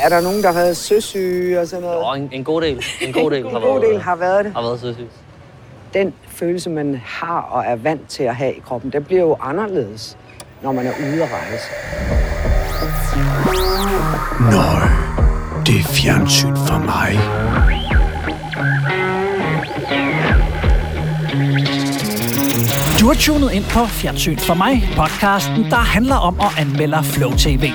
[0.00, 1.98] Er der nogen, der har været søsyge og sådan noget?
[1.98, 2.84] Og en, en god del.
[3.02, 4.52] En god del, En har, god været, del har været det.
[4.52, 5.06] har været søsyg.
[5.94, 9.36] Den følelse, man har og er vant til at have i kroppen, den bliver jo
[9.40, 10.16] anderledes,
[10.62, 11.68] når man er ude at rejse.
[14.40, 14.88] Nøj,
[15.66, 17.12] det er fjernsyn for mig.
[23.06, 27.32] Du har tunet ind på Fjernsyn for mig, podcasten, der handler om at anmelde Flow
[27.36, 27.70] TV.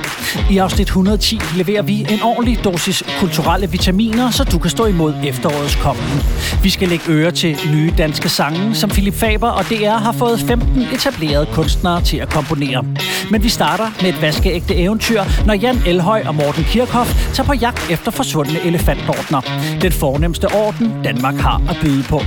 [0.50, 5.14] I afsnit 110 leverer vi en ordentlig dosis kulturelle vitaminer, så du kan stå imod
[5.26, 6.24] efterårets kommen.
[6.64, 10.40] Vi skal lægge øre til nye danske sange, som Philip Faber og DR har fået
[10.40, 12.86] 15 etablerede kunstnere til at komponere.
[13.30, 17.54] Men vi starter med et vaskeægte eventyr, når Jan Elhøj og Morten Kirchhoff tager på
[17.54, 19.42] jagt efter forsvundne elefantordner.
[19.82, 22.22] Den fornemmeste orden, Danmark har at byde på.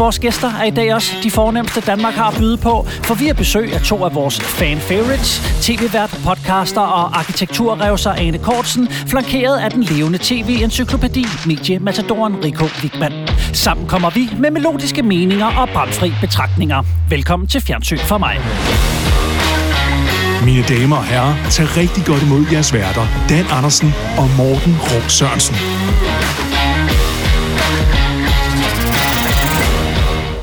[0.00, 3.26] Vores gæster er i dag også de fornemmeste, Danmark har at byde på, for vi
[3.26, 9.70] har besøg af to af vores fan-favorites, tv-vært, podcaster og arkitekturrevser Ane Kortsen, flankeret af
[9.70, 13.28] den levende tv-encyklopædi, mediematadoren Rico Wigman.
[13.52, 16.82] Sammen kommer vi med melodiske meninger og bramfri betragtninger.
[17.08, 18.36] Velkommen til Fjernsyn for mig.
[20.44, 25.10] Mine damer og herrer, tag rigtig godt imod jeres værter, Dan Andersen og Morten Råk
[25.10, 25.56] Sørensen.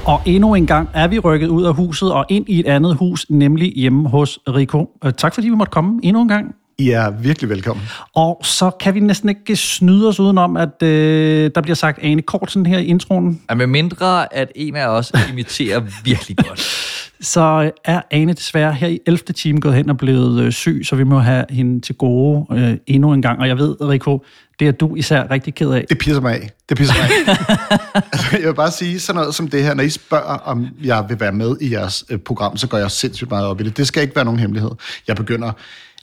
[0.07, 2.95] Og endnu en gang er vi rykket ud af huset og ind i et andet
[2.95, 4.89] hus, nemlig hjemme hos Rico.
[5.05, 6.55] Øh, Tak fordi vi måtte komme endnu en gang.
[6.77, 7.85] I er virkelig velkommen.
[8.15, 12.21] Og så kan vi næsten ikke snyde os udenom, at øh, der bliver sagt Ane
[12.21, 13.41] Kortsen her i introen.
[13.49, 16.59] Ja, med mindre, at en af os imiterer virkelig godt.
[17.21, 19.17] Så er Ane desværre her i 11.
[19.17, 22.77] time gået hen og blevet øh, syg, så vi må have hende til gode øh,
[22.87, 23.39] endnu en gang.
[23.39, 24.23] Og jeg ved, Rico,
[24.59, 25.85] det er du især rigtig ked af.
[25.89, 26.49] Det pisser mig af.
[26.69, 28.01] Det pisser mig af.
[28.13, 29.73] altså, jeg vil bare sige sådan noget som det her.
[29.73, 32.91] Når I spørger, om jeg vil være med i jeres øh, program, så går jeg
[32.91, 33.77] sindssygt meget op i det.
[33.77, 34.71] Det skal ikke være nogen hemmelighed.
[35.07, 35.51] Jeg begynder...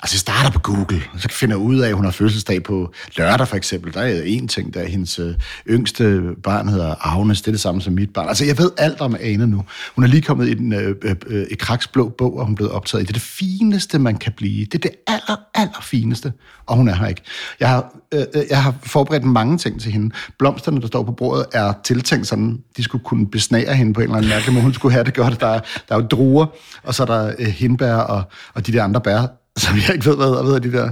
[0.04, 2.62] Altså, jeg starter på Google, og så finder jeg ud af, at hun har fødselsdag
[2.62, 3.94] på lørdag, for eksempel.
[3.94, 5.34] Der er en ting, der er hendes øh,
[5.68, 7.42] yngste barn hedder Agnes.
[7.42, 8.28] Det er det samme som mit barn.
[8.28, 9.64] Altså, jeg ved alt om Ane nu.
[9.94, 11.56] Hun er lige kommet i den øh, øh, øh, i
[11.92, 13.06] blå bog, og hun er blevet optaget i.
[13.06, 14.64] Det er det fineste, man kan blive.
[14.64, 16.32] Det er det aller, aller fineste.
[16.66, 17.22] Og hun er her ikke.
[17.60, 20.14] Jeg har, øh, øh jeg har forberedt mange ting til hende.
[20.38, 24.04] Blomsterne, der står på bordet, er tiltænkt sådan, de skulle kunne besnære hende på en
[24.04, 25.40] eller anden mærke, men Hun skulle have det godt.
[25.40, 26.46] Der er, der er jo druer,
[26.82, 28.22] og så er der øh, hindbær og,
[28.54, 29.26] og de der andre bær,
[29.58, 30.90] som jeg ikke ved, hvad hedder, hvad hedder de der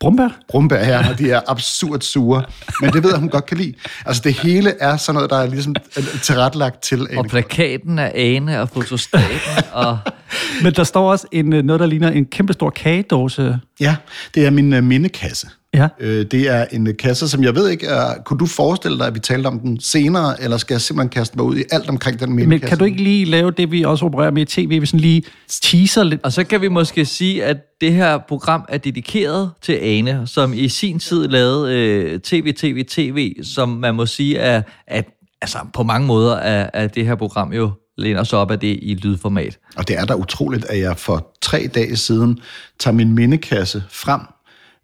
[0.00, 0.28] Brumbær?
[0.48, 2.44] brumbær her, og de er absurd sure.
[2.80, 3.74] Men det ved jeg, hun godt kan lide.
[4.06, 5.74] Altså det hele er sådan noget, der er ligesom
[6.22, 9.98] tilrettelagt til Og plakaten af Ane og fotostaten, og
[10.62, 13.58] Men der står også en, øh, noget, der ligner en kæmpe stor kagedåse.
[13.80, 13.96] Ja,
[14.34, 15.48] det er min uh, mindekasse.
[15.74, 15.88] Ja.
[16.00, 19.14] Øh, det er en kasse, som jeg ved ikke, er, kunne du forestille dig, at
[19.14, 22.20] vi talte om den senere, eller skal jeg simpelthen kaste mig ud i alt omkring
[22.20, 22.64] den mindekasse?
[22.64, 25.00] Men kan du ikke lige lave det, vi også opererer med i tv, vi sådan
[25.00, 26.20] lige teaser lidt?
[26.24, 30.52] Og så kan vi måske sige, at det her program er dedikeret til Ane, som
[30.54, 35.08] i sin tid lavede øh, TV, TV, TV, som man må sige er, at
[35.42, 38.78] altså, på mange måder er, er det her program jo læner sig op af det
[38.82, 39.58] i lydformat.
[39.76, 42.38] Og det er da utroligt, at jeg for tre dage siden
[42.78, 44.20] tager min mindekasse frem.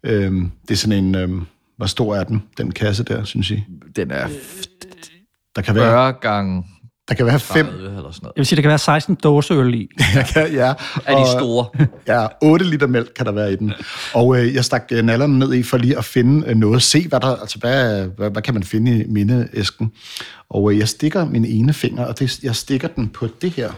[0.07, 1.15] Øhm, det er sådan en...
[1.15, 1.45] Øhm,
[1.77, 3.63] hvor stor er den, den kasse der, synes I?
[3.95, 4.27] Den er
[5.55, 6.63] Der kan være, 40 gange
[7.07, 7.65] der kan være fem.
[7.65, 8.33] 30 eller sådan noget.
[8.35, 9.87] Jeg vil sige, der kan være 16 dåseøl i.
[10.15, 10.73] Jeg kan, ja.
[11.05, 11.65] Er de store?
[12.07, 13.73] Ja, 8 liter mælk kan der være i den.
[14.13, 16.83] Og øh, jeg stak øh, nallerne ned i for lige at finde øh, noget.
[16.83, 19.91] Se, hvad, der, altså, hvad, hvad, hvad kan man finde i mindeæsken.
[20.49, 23.71] Og øh, jeg stikker min ene finger, og det, jeg stikker den på det her.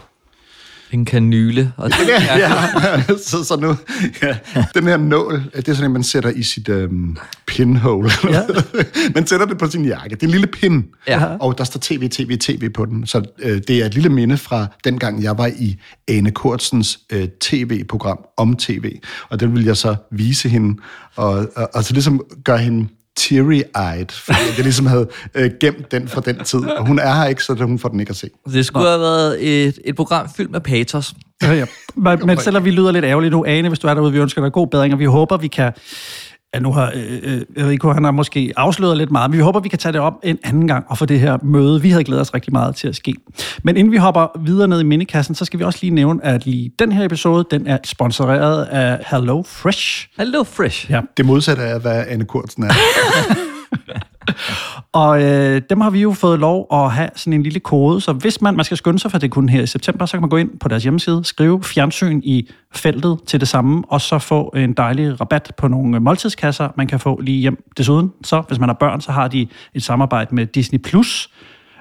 [0.92, 1.72] En kanyle.
[1.76, 3.02] Og det, Ja, ja.
[3.26, 3.76] så, så nu,
[4.22, 4.36] ja,
[4.74, 8.10] den her nål, det er sådan en, man sætter i sit øhm, pinhole.
[8.30, 8.42] Ja.
[9.14, 10.14] man sætter det på sin jakke.
[10.14, 11.24] Det er en lille pin, Ja.
[11.24, 13.06] og der står tv, tv, tv på den.
[13.06, 15.76] Så øh, det er et lille minde fra dengang, jeg var i
[16.08, 18.92] Ane Kortsens øh, tv-program om tv.
[19.28, 20.80] Og den vil jeg så vise hende,
[21.16, 22.88] og, og, og så ligesom gøre hende
[23.20, 26.58] teary-eyed, fordi jeg ligesom havde øh, gemt den fra den tid.
[26.60, 28.28] Og hun er her ikke, så hun får den ikke at se.
[28.52, 31.14] det skulle have været et, et program fyldt med patos.
[31.42, 31.66] Ja, ja.
[31.94, 34.42] Men, men selvom vi lyder lidt ærgerligt nu, Ane, hvis du er derude, vi ønsker
[34.42, 35.72] dig god bedring, og vi håber, vi kan...
[36.54, 39.60] Ja, nu har øh, øh, Rico, han har måske afsløret lidt meget, men vi håber,
[39.60, 41.82] vi kan tage det op en anden gang og få det her møde.
[41.82, 43.14] Vi havde glædet os rigtig meget til at ske.
[43.62, 46.46] Men inden vi hopper videre ned i mindekassen, så skal vi også lige nævne, at
[46.46, 50.08] lige den her episode, den er sponsoreret af Hello Fresh.
[50.18, 50.90] Hello Fresh.
[50.90, 51.00] Ja.
[51.16, 52.70] Det modsatte af, hvad Anne Kurtsen er.
[54.92, 58.12] Og øh, dem har vi jo fået lov at have sådan en lille kode, så
[58.12, 60.30] hvis man, man skal skynde sig, for det kun her i september, så kan man
[60.30, 64.52] gå ind på deres hjemmeside, skrive fjernsyn i feltet til det samme, og så få
[64.56, 67.64] en dejlig rabat på nogle måltidskasser, man kan få lige hjem.
[67.76, 71.30] Desuden, så hvis man har børn, så har de et samarbejde med Disney+, Plus.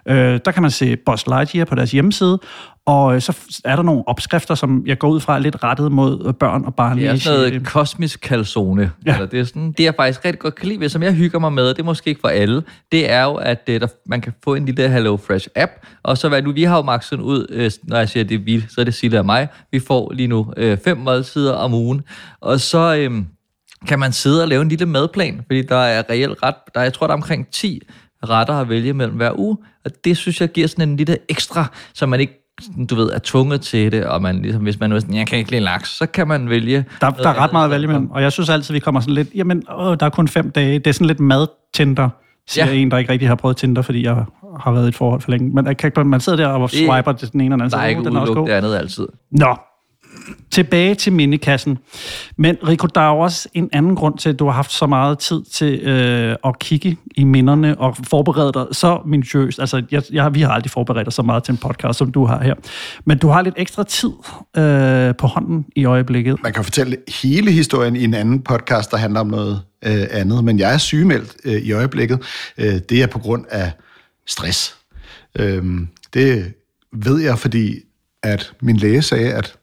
[0.06, 2.40] Øh, der kan man se Buzz Lightyear på deres hjemmeside,
[2.90, 5.92] og øh, så er der nogle opskrifter, som jeg går ud fra er lidt rettet
[5.92, 8.92] mod øh, børn og Det barnlige er sådan noget kosmisk calzone.
[9.06, 9.14] Ja.
[9.14, 11.40] Eller det, er sådan, det jeg faktisk rigtig godt kan lide, ved, som jeg hygger
[11.40, 13.88] mig med, og det er måske ikke for alle, det er jo, at øh, der,
[14.06, 15.72] man kan få en lille Hello Fresh app,
[16.04, 18.62] og så hvad nu, vi har jo makset ud, når jeg siger det er vi,
[18.70, 22.02] så er det Sille og mig, vi får lige nu øh, fem måltider om ugen,
[22.42, 23.12] og så øh,
[23.88, 26.84] kan man sidde og lave en lille madplan, fordi der er reelt ret, der, er-
[26.84, 27.82] jeg tror, der er omkring 10
[28.24, 31.66] retter at vælge mellem hver uge, og det synes jeg giver sådan en lille ekstra,
[31.94, 32.39] så man ikke
[32.90, 35.38] du ved, er tvunget til det, og man ligesom, hvis man er sådan, jeg kan
[35.38, 36.86] ikke lide laks, så kan man vælge...
[37.02, 39.02] Der, der er ret andet meget at vælge imellem, og jeg synes altid, vi kommer
[39.02, 40.80] sådan lidt, jamen, åh, der er kun fem dage.
[40.80, 42.10] Det er sådan lidt madtinder,
[42.48, 42.74] siger Ja.
[42.74, 44.26] en, der ikke rigtig har prøvet Tinder, fordi jeg
[44.60, 45.50] har været i et forhold for længe.
[45.50, 45.68] Men
[46.08, 48.02] man sidder der og Det- swiper til den ene eller anden, Der er så, ikke
[48.02, 48.16] "Uh, den
[48.48, 49.08] det andet altid.
[49.32, 49.56] Nå,
[50.52, 51.78] tilbage til mindekassen.
[52.38, 54.88] Men Rico, der er jo også en anden grund til, at du har haft så
[54.88, 59.60] meget tid til øh, at kigge i minderne og forberede dig så minutiøst.
[59.60, 62.26] Altså, jeg, jeg, vi har aldrig forberedt dig så meget til en podcast, som du
[62.26, 62.54] har her.
[63.06, 64.12] Men du har lidt ekstra tid
[64.58, 66.44] øh, på hånden i øjeblikket.
[66.44, 70.44] Man kan fortælle hele historien i en anden podcast, der handler om noget øh, andet,
[70.44, 72.20] men jeg er sygemeldt øh, i øjeblikket.
[72.58, 73.72] Øh, det er på grund af
[74.28, 74.76] stress.
[75.40, 75.64] Øh,
[76.14, 76.54] det
[76.94, 77.80] ved jeg, fordi
[78.24, 79.56] at min læge sagde, at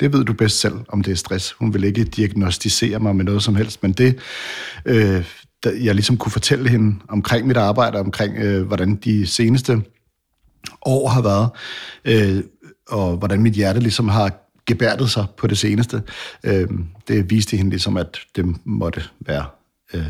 [0.00, 1.52] det ved du bedst selv, om det er stress.
[1.52, 4.18] Hun vil ikke diagnostisere mig med noget som helst, men det,
[4.84, 5.24] øh,
[5.64, 9.82] jeg ligesom kunne fortælle hende omkring mit arbejde, omkring øh, hvordan de seneste
[10.82, 11.50] år har været,
[12.04, 12.44] øh,
[12.88, 14.32] og hvordan mit hjerte ligesom har
[14.66, 16.02] gebærdet sig på det seneste.
[16.44, 16.68] Øh,
[17.08, 19.44] det viste hende ligesom, at det måtte være
[19.94, 20.06] øh,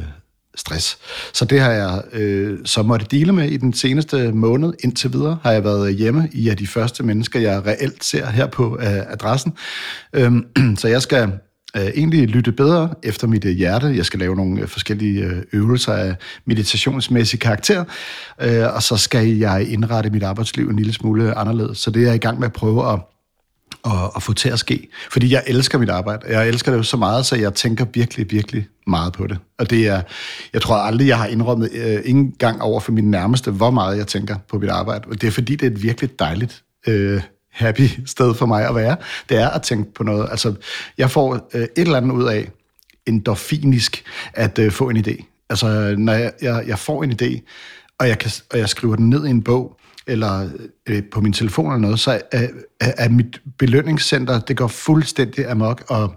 [0.55, 0.99] stress.
[1.33, 4.73] Så det har jeg øh, så måtte dele med i den seneste måned.
[4.85, 6.29] Indtil videre har jeg været hjemme.
[6.33, 9.53] I af de første mennesker, jeg reelt ser her på øh, adressen.
[10.13, 10.47] Øhm,
[10.81, 11.33] så jeg skal
[11.77, 13.87] øh, egentlig lytte bedre efter mit øh, hjerte.
[13.87, 17.85] Jeg skal lave nogle øh, forskellige øh, øvelser af meditationsmæssig karakter,
[18.43, 21.79] øh, og så skal jeg indrette mit arbejdsliv en lille smule anderledes.
[21.79, 23.01] Så det er jeg i gang med at prøve at
[23.85, 24.89] at, at få til at ske.
[25.11, 26.27] Fordi jeg elsker mit arbejde.
[26.29, 29.39] Jeg elsker det jo så meget, så jeg tænker virkelig, virkelig meget på det.
[29.59, 30.03] Og det er,
[30.53, 33.99] jeg tror aldrig, jeg har indrømmet øh, ingen gang over for min nærmeste, hvor meget
[33.99, 35.05] jeg tænker på mit arbejde.
[35.09, 37.23] Og det er fordi, det er et virkelig dejligt, øh,
[37.53, 38.97] happy sted for mig at være.
[39.29, 40.29] Det er at tænke på noget.
[40.31, 40.55] Altså,
[40.99, 42.51] jeg får øh, et eller andet ud af,
[43.07, 45.45] endorfinisk, at øh, få en idé.
[45.51, 47.41] Altså, når jeg, jeg, jeg får en idé,
[47.99, 50.49] og jeg, kan, og jeg skriver den ned i en bog, eller
[50.89, 52.47] øh, på min telefon eller noget, så er,
[52.81, 56.15] er, er mit belønningscenter, det går fuldstændig amok, og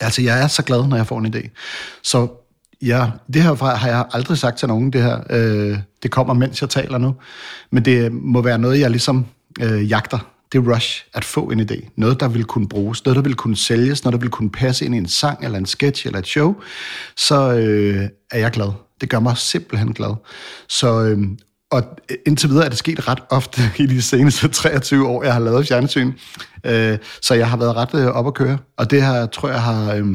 [0.00, 1.48] altså, jeg er så glad, når jeg får en idé.
[2.02, 2.28] Så
[2.82, 5.20] ja, det her har jeg aldrig sagt til nogen, det her.
[5.30, 7.14] Øh, det kommer, mens jeg taler nu.
[7.70, 9.26] Men det må være noget, jeg ligesom
[9.60, 10.18] øh, jagter.
[10.52, 11.88] Det rush, at få en idé.
[11.96, 14.84] Noget, der vil kunne bruges, noget, der vil kunne sælges, noget, der vil kunne passe
[14.84, 16.54] ind i en sang, eller en sketch, eller et show.
[17.16, 18.72] Så øh, er jeg glad.
[19.00, 20.14] Det gør mig simpelthen glad.
[20.68, 21.18] Så, øh,
[21.76, 25.40] og indtil videre er det sket ret ofte i de seneste 23 år, jeg har
[25.40, 26.12] lavet fjernsyn.
[26.64, 28.58] Øh, så jeg har været ret øh, op at køre.
[28.76, 30.06] Og det her, tror jeg, har øh,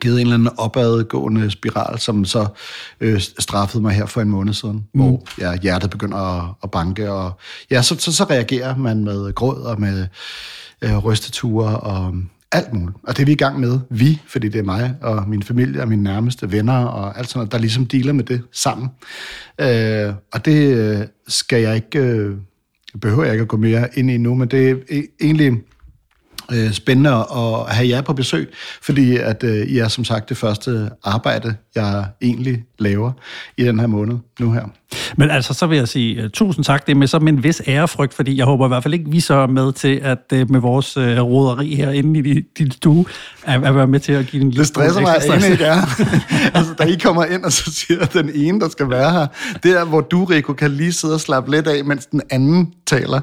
[0.00, 2.46] givet en eller anden opadgående spiral, som så
[3.00, 5.00] øh, straffede mig her for en måned siden, mm.
[5.00, 7.12] hvor ja, hjertet begynder at, at banke.
[7.12, 7.38] Og,
[7.70, 10.06] ja, så, så, så reagerer man med gråd og med
[10.82, 12.14] øh, rysteture og
[12.52, 12.96] alt muligt.
[13.02, 15.82] Og det er vi i gang med, vi, fordi det er mig og min familie
[15.82, 18.88] og mine nærmeste venner og alt sådan noget, der ligesom dealer med det sammen.
[19.60, 22.36] Øh, og det øh, skal jeg ikke, øh,
[23.00, 25.52] behøver jeg ikke at gå mere ind i nu, men det er e-, egentlig
[26.52, 28.52] øh, spændende at have jer på besøg,
[28.82, 33.12] fordi at øh, I er som sagt det første arbejde, jeg egentlig laver
[33.56, 34.64] i den her måned nu her.
[35.16, 36.86] Men altså, så vil jeg sige uh, tusind tak.
[36.86, 39.10] Det er med så med en vis ærefrygt, fordi jeg håber i hvert fald ikke,
[39.10, 42.70] vi så er med til, at uh, med vores uh, roderi herinde i din, din
[42.70, 43.04] stue,
[43.44, 45.48] at, at være med til at give den Det stresser mig, stress.
[45.48, 45.80] ikke er.
[46.56, 49.26] altså, da I kommer ind, og så siger den ene, der skal være her,
[49.62, 52.72] det er, hvor du, Rico, kan lige sidde og slappe lidt af, mens den anden
[52.86, 53.20] taler.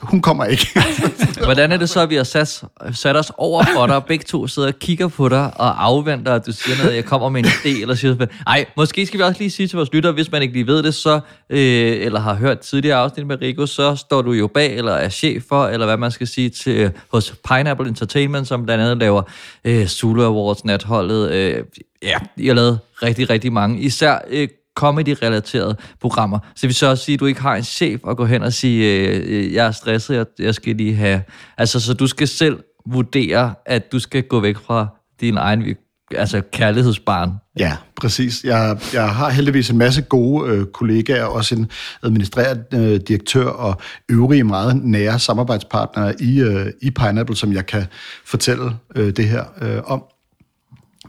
[0.00, 0.66] Hun kommer ikke.
[1.44, 4.24] Hvordan er det så, at vi har sat, sat os over for dig, og begge
[4.24, 7.40] to sidder og kigger på dig og afventer, at du siger noget, jeg kommer med
[7.40, 10.12] en idé, eller siger nej, Ej, måske skal vi også lige sige til vores lyttere,
[10.12, 11.20] hvis man ikke lige ved det, så,
[11.50, 15.08] øh, eller har hørt tidligere afsnit med Rico, så står du jo bag, eller er
[15.08, 19.22] chef for, eller hvad man skal sige, til, hos Pineapple Entertainment, som blandt andet laver
[19.64, 21.30] øh, Zulu Awards, natholdet.
[21.30, 21.64] Øh,
[22.02, 23.80] ja, I har lavet rigtig, rigtig mange.
[23.80, 24.48] Især øh,
[24.80, 26.38] comedy-relaterede programmer.
[26.56, 28.52] Så vi så også sige, at du ikke har en chef at gå hen og
[28.52, 31.22] sige, øh, øh, jeg er stresset, jeg, jeg skal lige have...
[31.58, 34.86] Altså, så du skal selv vurdere, at du skal gå væk fra
[35.20, 35.76] din egen
[36.14, 37.32] altså kærlighedsbarn.
[37.58, 38.44] Ja, præcis.
[38.44, 41.70] Jeg, jeg har heldigvis en masse gode øh, kollegaer, også en
[42.02, 47.84] administrerende øh, direktør og øvrige meget nære samarbejdspartnere i, øh, i Pineapple, som jeg kan
[48.26, 50.04] fortælle øh, det her øh, om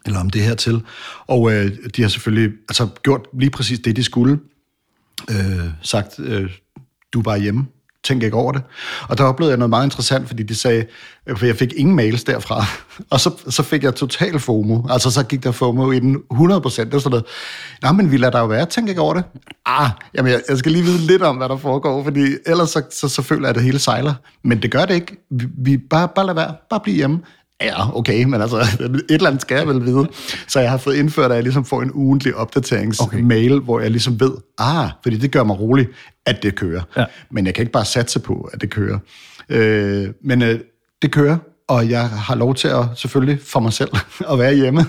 [0.05, 0.81] eller om det her til.
[1.27, 4.39] Og øh, de har selvfølgelig altså, gjort lige præcis det, de skulle.
[5.29, 6.51] Øh, sagt, øh,
[7.13, 7.65] du er bare hjemme.
[8.03, 8.61] tænk ikke over det.
[9.09, 10.85] Og der oplevede jeg noget meget interessant, fordi de sagde,
[11.27, 12.65] øh, for jeg fik ingen mails derfra,
[13.11, 14.81] og så, så fik jeg total FOMO.
[14.89, 16.85] Altså så gik der FOMO i den 100 procent.
[16.85, 17.25] Det var sådan noget,
[17.81, 19.23] nej, men vi lader der jo være, tænk ikke over det.
[19.65, 22.83] Ah, jamen jeg, jeg skal lige vide lidt om, hvad der foregår, fordi ellers så,
[22.91, 24.13] så, så føler jeg, at det hele sejler.
[24.43, 25.17] Men det gør det ikke.
[25.31, 27.19] Vi, vi bare, bare lad være, bare bliv hjemme.
[27.61, 30.07] Ja, okay, men altså, et eller andet skal jeg vel vide.
[30.47, 33.63] Så jeg har fået indført, at jeg ligesom får en ugentlig opdateringsmail, okay.
[33.63, 35.87] hvor jeg ligesom ved, ah, fordi det gør mig rolig,
[36.25, 36.81] at det kører.
[36.97, 37.05] Ja.
[37.31, 38.99] Men jeg kan ikke bare satse på, at det kører.
[39.49, 40.59] Øh, men øh,
[41.01, 41.37] det kører,
[41.71, 43.89] og jeg har lov til at selvfølgelig for mig selv
[44.31, 44.85] at være hjemme.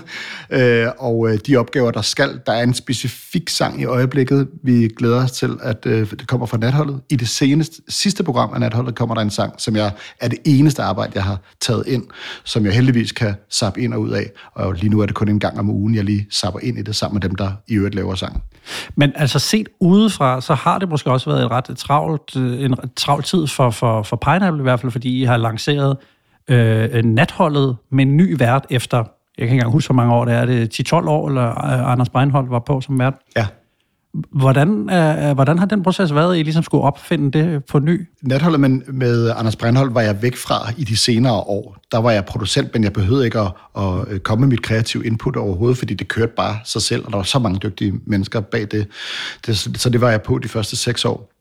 [0.49, 4.47] Øh, og øh, de opgaver, der skal, der er en specifik sang i øjeblikket.
[4.63, 7.01] Vi glæder os til, at øh, det kommer fra natholdet.
[7.09, 10.39] I det seneste, sidste program af natholdet kommer der en sang, som jeg er det
[10.45, 12.03] eneste arbejde, jeg har taget ind,
[12.43, 14.31] som jeg heldigvis kan sappe ind og ud af.
[14.55, 16.81] Og lige nu er det kun en gang om ugen, jeg lige sapper ind i
[16.81, 18.43] det sammen med dem, der i øvrigt laver sang.
[18.95, 22.75] Men altså set udefra, så har det måske også været et ret travlt, øh, en
[22.95, 25.97] travl tid for, for, for Pineapple i hvert fald, fordi I har lanceret
[26.47, 29.05] øh, natholdet med en ny vært efter, jeg
[29.37, 32.09] kan ikke engang huske, hvor mange år det er, det 10-12 år, eller øh, Anders
[32.09, 33.13] Breinholt var på som vært.
[33.35, 33.47] Ja.
[34.31, 38.07] Hvordan, øh, hvordan har den proces været, I ligesom skulle opfinde det på ny?
[38.21, 41.77] Natholdet med, med Anders Breinholt var jeg væk fra i de senere år.
[41.91, 45.35] Der var jeg producent, men jeg behøvede ikke at, at komme med mit kreative input
[45.35, 48.61] overhovedet, fordi det kørte bare sig selv, og der var så mange dygtige mennesker bag
[48.71, 48.87] det.
[49.45, 51.32] det så det var jeg på de første seks år.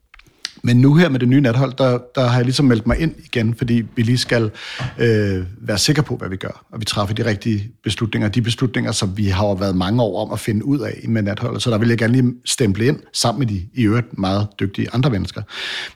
[0.64, 3.14] Men nu her med det nye nathold, der, der har jeg ligesom meldt mig ind
[3.25, 4.50] igen, fordi vi lige skal
[4.99, 8.28] øh, være sikre på, hvad vi gør, og vi træffer de rigtige beslutninger.
[8.28, 11.62] De beslutninger, som vi har været mange år om at finde ud af med natholdet.
[11.62, 14.88] Så der vil jeg gerne lige stemple ind sammen med de i øvrigt meget dygtige
[14.92, 15.42] andre mennesker.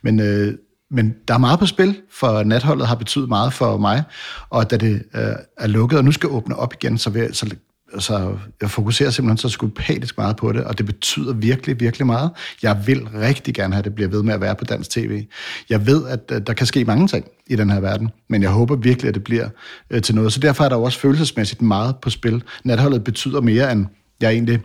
[0.03, 0.55] Men øh,
[0.91, 4.03] men der er meget på spil, for natholdet har betydet meget for mig,
[4.51, 5.23] og da det øh,
[5.59, 7.57] er lukket og nu skal åbne op igen, så, vil, så
[7.93, 12.31] altså, jeg fokuserer simpelthen så skupatisk meget på det, og det betyder virkelig, virkelig meget.
[12.63, 15.25] Jeg vil rigtig gerne have, at det bliver ved med at være på dansk tv.
[15.71, 18.77] Jeg ved, at der kan ske mange ting i den her verden, men jeg håber
[18.77, 19.49] virkelig, at det bliver
[19.91, 20.33] øh, til noget.
[20.33, 22.43] Så derfor er der også følelsesmæssigt meget på spil.
[22.65, 23.87] Natholdet betyder mere, end
[24.21, 24.61] jeg egentlig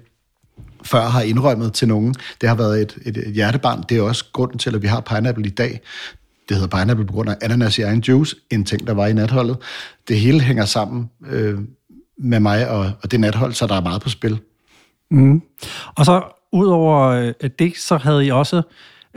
[0.84, 2.16] før har indrømmet til nogen.
[2.42, 3.84] Det har været et, et, et hjertebarn.
[3.90, 5.82] Det er også grunden til, at vi har Pineapple i dag.
[6.50, 9.14] Det hedder Pineapple på grund af ananas i egen juice, en ting, der var i
[9.14, 9.58] natholdet.
[10.08, 11.10] Det hele hænger sammen.
[11.30, 11.60] Øh,
[12.22, 14.40] med mig og, og det nathold, så der er meget på spil.
[15.12, 15.42] Mm.
[15.96, 18.62] Og så udover øh, det, så havde I også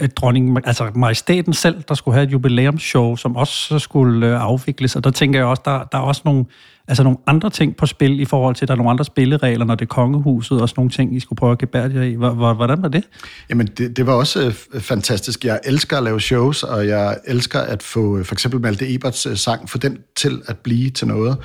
[0.01, 4.97] øh, dronning, altså majestaten selv, der skulle have et jubilæumsshow, som også skulle øh, afvikles,
[4.97, 6.45] og der tænker jeg også, der, der er også nogle,
[6.89, 9.75] altså nogle andre ting på spil i forhold til, der er nogle andre spilleregler, når
[9.75, 12.15] det er kongehuset, og sådan nogle ting, I skulle prøve at gebære jer i.
[12.15, 13.05] Hvordan var det?
[13.51, 15.45] Jamen, det, det var også fantastisk.
[15.45, 19.71] Jeg elsker at lave shows, og jeg elsker at få for eksempel Malte Eberts sang,
[19.71, 21.37] få den til at blive til noget.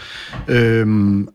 [0.48, 1.28] Øhm,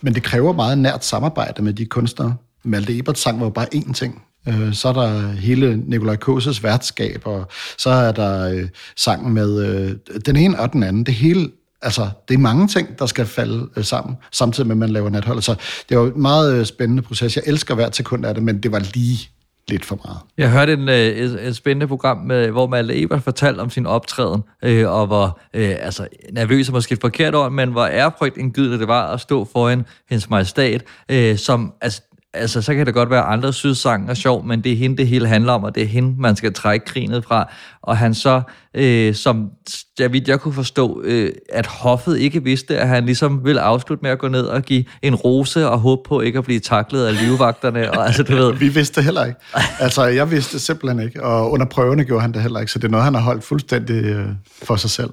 [0.00, 2.36] men det kræver meget nært samarbejde med de kunstnere.
[2.64, 4.22] Malte Eberts sang var jo bare én ting.
[4.48, 9.66] Øh, så er der hele Nikolaj Kåses værtskab, og så er der øh, sangen med
[9.66, 11.04] øh, den ene og den anden.
[11.04, 11.50] Det hele,
[11.82, 15.42] altså, det er mange ting, der skal falde sammen, samtidig med, at man laver nathold.
[15.42, 15.54] Så
[15.88, 17.36] det var en meget spændende proces.
[17.36, 19.30] Jeg elsker hvert sekund af det, men det var lige
[19.70, 20.18] lidt for meget.
[20.38, 23.86] Jeg hørte en, øh, et, et spændende program, med, hvor Malte Ebert fortalte om sin
[23.86, 28.78] optræden, øh, og hvor øh, altså, nervøs er måske et forkert ord, men hvor ærefrygtindgydende
[28.78, 32.02] det var at stå foran hendes majestat, øh, som, altså,
[32.34, 34.76] altså, så kan det godt være, at andre synes, sang er sjov, men det er
[34.76, 37.52] hende, det hele handler om, og det er hende, man skal trække krinet fra.
[37.82, 38.42] Og han så,
[38.74, 39.50] øh, som
[39.98, 44.02] jeg vidt jeg kunne forstå, øh, at hoffet ikke vidste, at han ligesom ville afslutte
[44.02, 47.06] med at gå ned og give en rose og håbe på ikke at blive taklet
[47.06, 47.90] af livvagterne.
[47.90, 48.54] Og, altså, du ved.
[48.54, 49.40] Vi vidste heller ikke.
[49.80, 52.84] Altså, jeg vidste simpelthen ikke, og under prøverne gjorde han det heller ikke, så det
[52.84, 54.28] er noget, han har holdt fuldstændig øh,
[54.62, 55.10] for sig selv.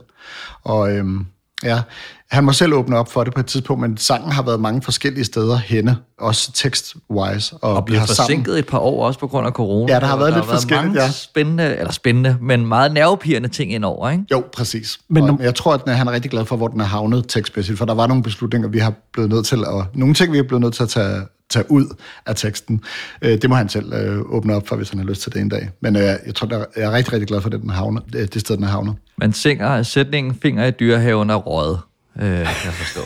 [0.64, 1.06] Og øh,
[1.64, 1.82] ja,
[2.32, 4.82] han må selv åbne op for det på et tidspunkt, men sangen har været mange
[4.82, 7.58] forskellige steder henne, også text-wise.
[7.62, 8.60] Og, og bliver forsinket sammen.
[8.60, 9.94] et par år også på grund af corona.
[9.94, 11.12] Ja, der har været der lidt forskelligt, mange ja.
[11.12, 14.24] spændende, eller spændende, men meget nervepirrende ting indover, ikke?
[14.32, 15.00] Jo, præcis.
[15.10, 17.78] Men og jeg tror, at han er rigtig glad for, hvor den er havnet tekstmæssigt,
[17.78, 20.44] for der var nogle beslutninger, vi har blevet nødt til, og nogle ting, vi er
[20.44, 21.86] blevet nødt til at tage, tage ud
[22.26, 22.82] af teksten.
[23.22, 25.42] Øh, det må han selv øh, åbne op for, hvis han har lyst til det
[25.42, 25.70] en dag.
[25.82, 28.56] Men øh, jeg tror, jeg er rigtig, rigtig glad for, at den havner, det sted,
[28.56, 28.96] den er havnet.
[29.18, 31.78] Man synger sætningen finger i dyrehaven er råd
[32.22, 33.02] øh, jeg forstå.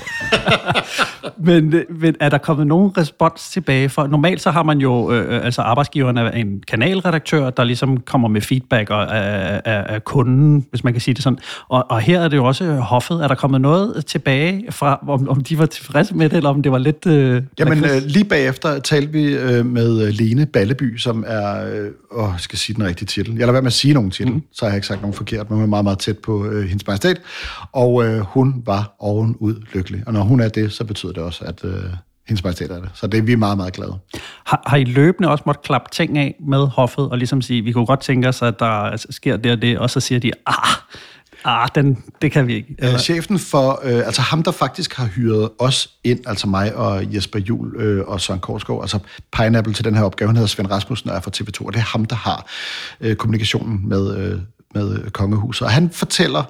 [1.48, 3.90] men, men er der kommet nogen respons tilbage?
[3.90, 8.00] For normalt så har man jo, øh, øh altså arbejdsgiveren er en kanalredaktør, der ligesom
[8.00, 11.40] kommer med feedback af, af, af kunden, hvis man kan sige det sådan.
[11.70, 13.24] Og, og her er det jo også hoffet.
[13.24, 16.62] Er der kommet noget tilbage fra, om, om de var tilfredse med det, eller om
[16.62, 17.06] det var lidt...
[17.08, 21.92] Øh, Jamen øh, lige bagefter talte vi øh, med øh, Lene Balleby, som er, øh,
[22.12, 23.32] åh, skal sige den rigtige titel.
[23.32, 24.42] Jeg lader være med at sige nogen titel, mm.
[24.54, 26.68] så har jeg ikke sagt nogen forkert, men hun er meget, meget tæt på øh,
[26.68, 27.22] hendes majestat.
[27.72, 30.04] Og øh, hun var ovenud lykkelig.
[30.08, 31.84] Og når hun er det, så betyder det også, at øh,
[32.28, 32.90] hendes majestæt er det.
[32.94, 33.98] Så det er vi meget, meget glade.
[34.46, 37.72] Har, har I løbende også måtte klappe ting af med hoffet, og ligesom sige, vi
[37.72, 40.56] kunne godt tænke os, at der sker det og det, og så siger de, ah,
[41.44, 42.76] ah den, det kan vi ikke.
[42.82, 47.16] Øh, chefen for, øh, altså ham, der faktisk har hyret os ind, altså mig og
[47.16, 49.00] Jesper Jul øh, og Søren Korsgaard, altså
[49.38, 51.80] Pineapple til den her opgave, han hedder Svend Rasmussen og er fra TV2, og det
[51.80, 52.48] er ham, der har
[53.02, 54.40] øh, kommunikationen med, øh,
[54.76, 55.68] med kongehuset.
[55.68, 56.44] Og han fortæller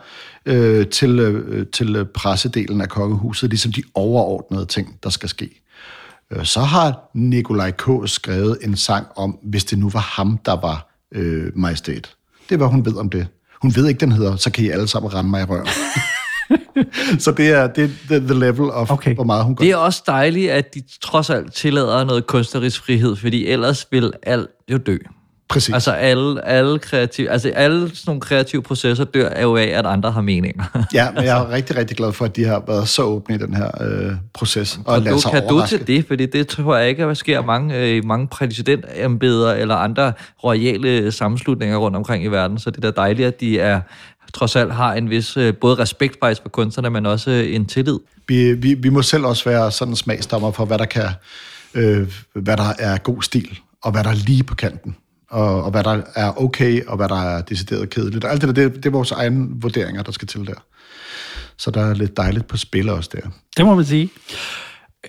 [0.46, 5.62] øh, til, øh, til pressedelen af kongehuset, ligesom de overordnede ting, der skal ske.
[6.32, 7.90] Øh, så har Nikolaj K.
[8.06, 12.10] skrevet en sang om, hvis det nu var ham, der var øh, majestæt.
[12.50, 13.28] Det hvad hun ved om det.
[13.62, 15.68] Hun ved ikke, den hedder, så kan I alle sammen ramme mig i røven.
[17.24, 19.16] så det er, det er the level of, okay.
[19.16, 19.64] hvor meget hun gør.
[19.64, 24.14] Det er også dejligt, at de trods alt tillader noget kunstnerisk frihed, fordi ellers vil
[24.24, 24.98] alt jo dø.
[25.52, 25.74] Præcis.
[25.74, 30.12] Altså alle, alle, kreative, altså alle sådan nogle kreative processer dør jo af, at andre
[30.12, 30.64] har meninger.
[30.94, 33.38] ja, men jeg er rigtig, rigtig glad for, at de har været så åbne i
[33.38, 34.80] den her øh, proces.
[34.86, 36.06] Og, og du, kan du til det?
[36.08, 41.12] Fordi det tror jeg ikke, at der sker mange, øh, mange præsidentembeder eller andre royale
[41.12, 42.60] sammenslutninger rundt omkring i verden.
[42.60, 43.82] Så det er da dejligt, at de er
[44.34, 48.00] trods alt har en vis øh, både respekt faktisk for kunstnerne, men også en tillid.
[48.28, 51.10] Vi, vi, vi må selv også være sådan smagsdommer for, hvad der kan,
[51.74, 54.96] øh, hvad der er god stil, og hvad der er lige på kanten
[55.32, 58.26] og, og hvad der er okay, og hvad der er decideret kedeligt.
[58.26, 60.64] Alt det der, det, det er vores egne vurderinger, der skal til der.
[61.58, 63.30] Så der er lidt dejligt på spil også der.
[63.58, 64.10] Det må man sige.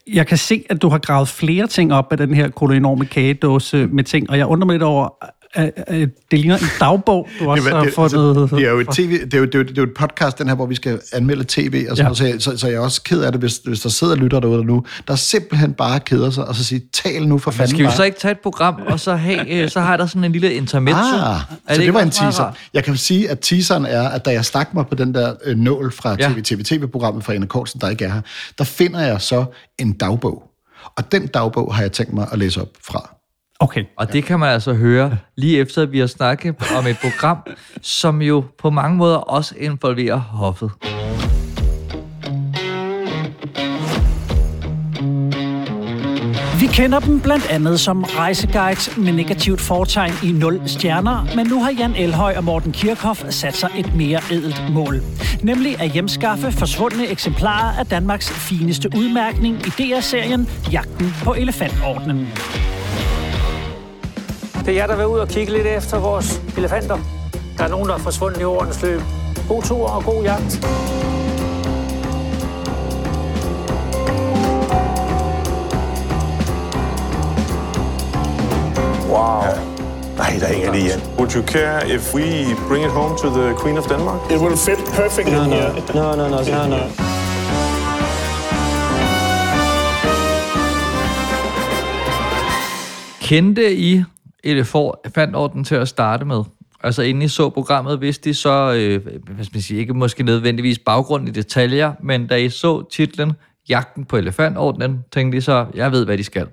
[0.06, 3.86] Jeg kan se, at du har gravet flere ting op af den her kolonorme kagedåse
[3.86, 5.08] med ting, og jeg undrer mig lidt over,
[5.56, 8.40] det ligner en dagbog, du også det, har fundet.
[8.40, 9.82] Altså, det er jo et TV, det er jo, det er jo, det er jo
[9.82, 12.38] et podcast, den her, hvor vi skal anmelde tv, og sådan, ja.
[12.38, 14.64] så, så, så jeg er også ked af det, hvis, hvis der sidder lytter derude
[14.64, 17.90] nu, der simpelthen bare keder sig, og så siger, tal nu for fanden Skal vi
[17.96, 20.54] så ikke tage et program, og så, have, øh, så har der sådan en lille
[20.54, 20.98] intermezzo?
[20.98, 22.56] Ah, så det, det var en teaser.
[22.74, 25.56] Jeg kan sige, at teaseren er, at da jeg stak mig på den der øh,
[25.56, 26.34] nål fra ja.
[26.44, 28.20] TV-TV-programmet fra Anne Kortsen, der ikke er her,
[28.58, 29.44] der finder jeg så
[29.78, 30.42] en dagbog.
[30.96, 33.14] Og den dagbog har jeg tænkt mig at læse op fra.
[33.62, 33.84] Okay.
[33.96, 37.38] Og det kan man altså høre lige efter, at vi har snakket om et program,
[37.82, 40.70] som jo på mange måder også involverer hoffet.
[46.60, 51.62] Vi kender dem blandt andet som rejseguides med negativt fortegn i 0 stjerner, men nu
[51.62, 55.00] har Jan Elhøj og Morten Kirchhoff sat sig et mere edelt mål.
[55.42, 62.28] Nemlig at hjemskaffe forsvundne eksemplarer af Danmarks fineste udmærkning i DR-serien Jagten på Elefantordnen.
[64.66, 66.98] Det er jer, der vil ud og kigge lidt efter vores elefanter.
[67.58, 69.00] Der er nogen, der er forsvundet i årenes løb.
[69.48, 70.66] God tur og god jagt.
[79.08, 79.42] Wow.
[80.16, 81.00] Nej, der hænger det igen.
[81.18, 82.22] Would you care if we
[82.68, 84.30] bring it home to the Queen of Denmark?
[84.30, 85.56] It will fit perfectly no, no.
[85.56, 85.72] here.
[85.94, 86.78] No, no, no, no, no.
[93.20, 94.04] Kendte I
[94.44, 96.44] LFR fandt orden til at starte med.
[96.82, 100.22] Altså inden I så programmet, vidste I så, øh, hvad skal man sige, ikke måske
[100.22, 103.32] nødvendigvis baggrund i detaljer, men da I så titlen
[103.68, 106.46] Jagten på elefantordnen, tænkte I så, jeg ved, hvad de skal.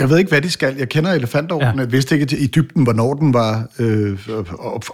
[0.00, 0.76] Jeg ved ikke, hvad de skal.
[0.78, 1.74] Jeg kender elefantordenen.
[1.74, 1.80] Ja.
[1.80, 4.18] Jeg vidste ikke i dybden, hvornår den var øh,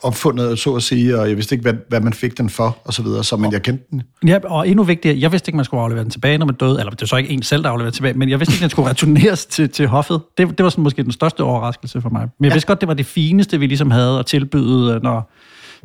[0.02, 2.94] opfundet, så at sige, og jeg vidste ikke, hvad, hvad man fik den for, og
[2.94, 4.02] så videre, så, men jeg kendte den.
[4.26, 6.78] Ja, og endnu vigtigere, jeg vidste ikke, man skulle aflevere den tilbage, når man døde,
[6.78, 8.70] eller det er så ikke en selv, der afleverer tilbage, men jeg vidste ikke, den
[8.70, 10.20] skulle returneres til, til hoffet.
[10.38, 12.20] Det, det var sådan måske den største overraskelse for mig.
[12.20, 12.54] Men jeg ja.
[12.54, 15.32] vidste godt, det var det fineste, vi ligesom havde at tilbyde, når,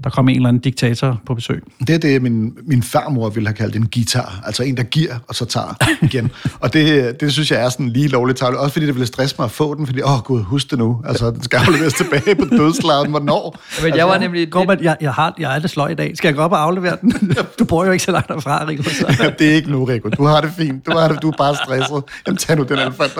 [0.04, 1.64] der kom en eller anden diktator på besøg.
[1.80, 4.42] Det er det, min, min farmor ville have kaldt en guitar.
[4.46, 6.32] Altså en, der giver, og så tager igen.
[6.60, 8.60] og det, det synes jeg er sådan lige lovligt tavle.
[8.60, 10.80] Også fordi det ville stresse mig at få den, fordi, åh oh, gud, husk det
[10.80, 11.02] nu.
[11.06, 13.10] Altså, den skal afleveres tilbage på dødsladen.
[13.10, 13.60] Hvornår?
[13.78, 14.52] Men jeg altså, var nemlig...
[14.52, 16.18] Går man, jeg, jeg, har, jeg er det sløj i dag.
[16.18, 17.36] Skal jeg gå op og aflevere den?
[17.60, 18.84] du bor jo ikke så langt derfra, Rico.
[18.84, 19.16] Så.
[19.24, 20.10] ja, det er ikke nu, Rico.
[20.10, 20.86] Du har det fint.
[20.86, 22.04] Du, har det, du er bare stresset.
[22.28, 23.12] Jamen, tag nu den elefant.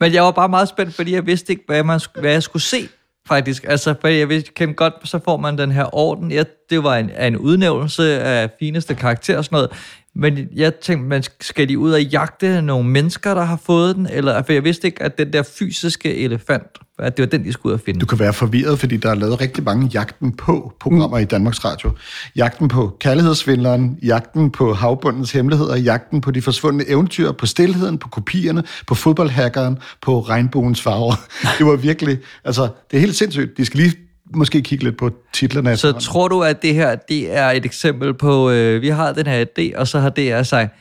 [0.00, 2.62] Men jeg var bare meget spændt, fordi jeg vidste ikke, hvad, man, hvad jeg skulle
[2.62, 2.88] se
[3.28, 3.64] faktisk.
[3.68, 6.30] Altså, for jeg ved, godt, så får man den her orden.
[6.32, 9.70] Ja, det var en, en udnævnelse af fineste karakter og sådan noget.
[10.14, 14.06] Men jeg tænkte, man skal de ud og jagte nogle mennesker, der har fået den?
[14.06, 16.66] Eller, for jeg vidste ikke, at den der fysiske elefant,
[16.98, 18.00] at det var den, de skulle ud og finde.
[18.00, 21.22] Du kan være forvirret, fordi der er lavet rigtig mange jagten på programmer mm.
[21.22, 21.90] i Danmarks Radio.
[22.36, 28.08] Jagten på kærlighedsvindleren, jagten på havbundens hemmeligheder, jagten på de forsvundne eventyr, på stillheden, på
[28.08, 31.14] kopierne, på fodboldhackeren, på regnbuens farver.
[31.58, 33.56] Det var virkelig, altså, det er helt sindssygt.
[33.56, 33.96] De skal lige
[34.34, 35.76] måske kigge lidt på titlerne.
[35.76, 39.26] Så tror du, at det her det er et eksempel på, øh, vi har den
[39.26, 40.74] her idé, og så har DR sagt,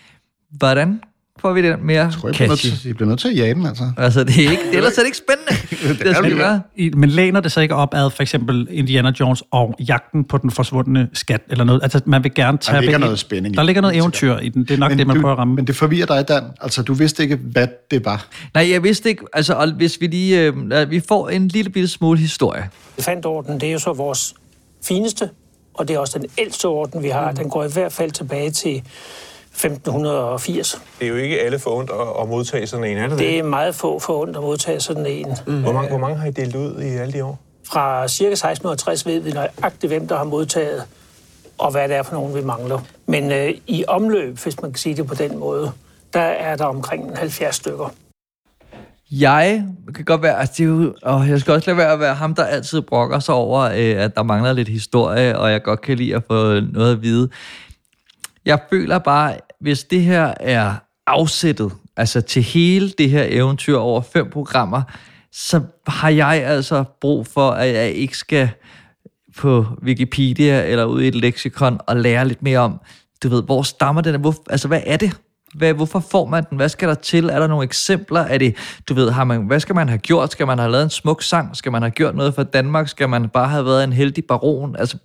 [0.49, 1.01] hvordan
[1.41, 3.53] får vi den mere Jeg tror, jeg bliver til, jeg bliver nødt til at jage
[3.53, 3.83] den, altså.
[3.97, 6.03] Altså, det er ikke, ellers er det ikke spændende.
[6.03, 6.61] det, skal vi gøre.
[6.75, 10.37] I- Men læner det så ikke op ad for eksempel Indiana Jones og jagten på
[10.37, 11.83] den forsvundne skat eller noget?
[11.83, 12.81] Altså, man vil gerne tage...
[12.81, 14.63] ligger ind- noget spænding i Der ligger noget eventyr i den.
[14.63, 15.55] Det er nok det, man du, prøver at ramme.
[15.55, 16.43] Men det forvirrer dig, Dan.
[16.61, 18.27] Altså, du vidste ikke, hvad det var.
[18.53, 21.87] Nej, jeg vidste ikke, altså, og hvis vi lige, øh, vi får en lille bitte
[21.87, 22.69] smule historie.
[22.97, 24.33] Elefantorden, det er jo så vores
[24.87, 25.29] fineste,
[25.73, 27.31] og det er også den ældste orden, vi har.
[27.31, 28.81] Den går i hvert fald tilbage til
[29.53, 30.81] 1580.
[30.99, 33.19] Det er jo ikke alle forundt at, at modtage sådan en, er det det?
[33.19, 35.27] Det er meget få forundt at modtage sådan en.
[35.45, 37.39] Hvor, mange, hvor mange har I delt ud i alle de år?
[37.67, 38.23] Fra ca.
[38.23, 40.83] 1660 ved vi nøjagtigt, hvem der har modtaget,
[41.57, 42.79] og hvad det er for nogen, vi mangler.
[43.05, 45.71] Men øh, i omløb, hvis man kan sige det på den måde,
[46.13, 47.93] der er der omkring 70 stykker.
[49.11, 49.63] Jeg
[49.95, 52.15] kan godt være, altså det er jo, og jeg skal også lade være at være
[52.15, 55.81] ham, der altid brokker sig over, øh, at der mangler lidt historie, og jeg godt
[55.81, 57.29] kan lide at få noget at vide.
[58.45, 60.75] Jeg føler bare, hvis det her er
[61.07, 64.81] afsættet, altså til hele det her eventyr over fem programmer,
[65.31, 68.49] så har jeg altså brug for, at jeg ikke skal
[69.37, 72.81] på Wikipedia eller ud i et leksikon og lære lidt mere om,
[73.23, 74.21] du ved, hvor stammer den?
[74.21, 75.17] Hvor, altså, hvad er det?
[75.55, 76.55] Hvad, hvorfor får man den?
[76.57, 77.25] Hvad skal der til?
[77.29, 78.19] Er der nogle eksempler?
[78.19, 78.55] Er det,
[78.89, 80.31] du ved, har man, hvad skal man have gjort?
[80.31, 81.55] Skal man have lavet en smuk sang?
[81.57, 82.87] Skal man have gjort noget for Danmark?
[82.87, 84.75] Skal man bare have været en heldig baron?
[84.79, 84.97] Altså,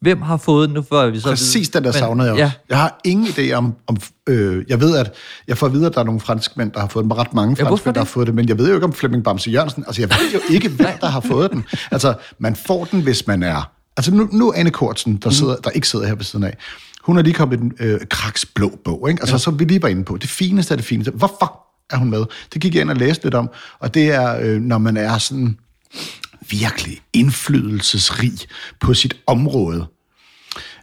[0.00, 0.74] hvem har fået den?
[0.74, 2.42] Nu får vi så Præcis den der Men- savner jeg også.
[2.44, 3.74] Ja, Jeg har ingen idé om...
[3.86, 3.96] om
[4.28, 5.12] øh, jeg ved, at
[5.48, 7.16] jeg får at vide, at der er nogle franskmænd, der har fået den.
[7.18, 8.34] Ret mange Ja, franskmænd, der har fået det.
[8.34, 9.84] Men jeg ved jo ikke om Flemming Bamse Jørgensen.
[9.86, 11.64] Altså, jeg ved jo ikke, hvem der har fået den.
[11.90, 13.70] Altså, man får den, hvis man er...
[13.96, 16.56] Altså, nu, nu Anne Kortsen, der, sidder, der ikke sidder her ved siden af,
[17.08, 19.22] hun er lige kommet i den øh, Kraks blå bog, ikke?
[19.22, 19.38] Altså, ja.
[19.38, 20.16] som vi lige var inde på.
[20.16, 21.10] Det fineste af det fineste.
[21.10, 22.24] Hvorfor er hun med?
[22.52, 23.50] Det gik jeg ind og læste lidt om.
[23.78, 25.58] Og det er, øh, når man er sådan
[26.50, 28.32] virkelig indflydelsesrig
[28.80, 29.86] på sit område,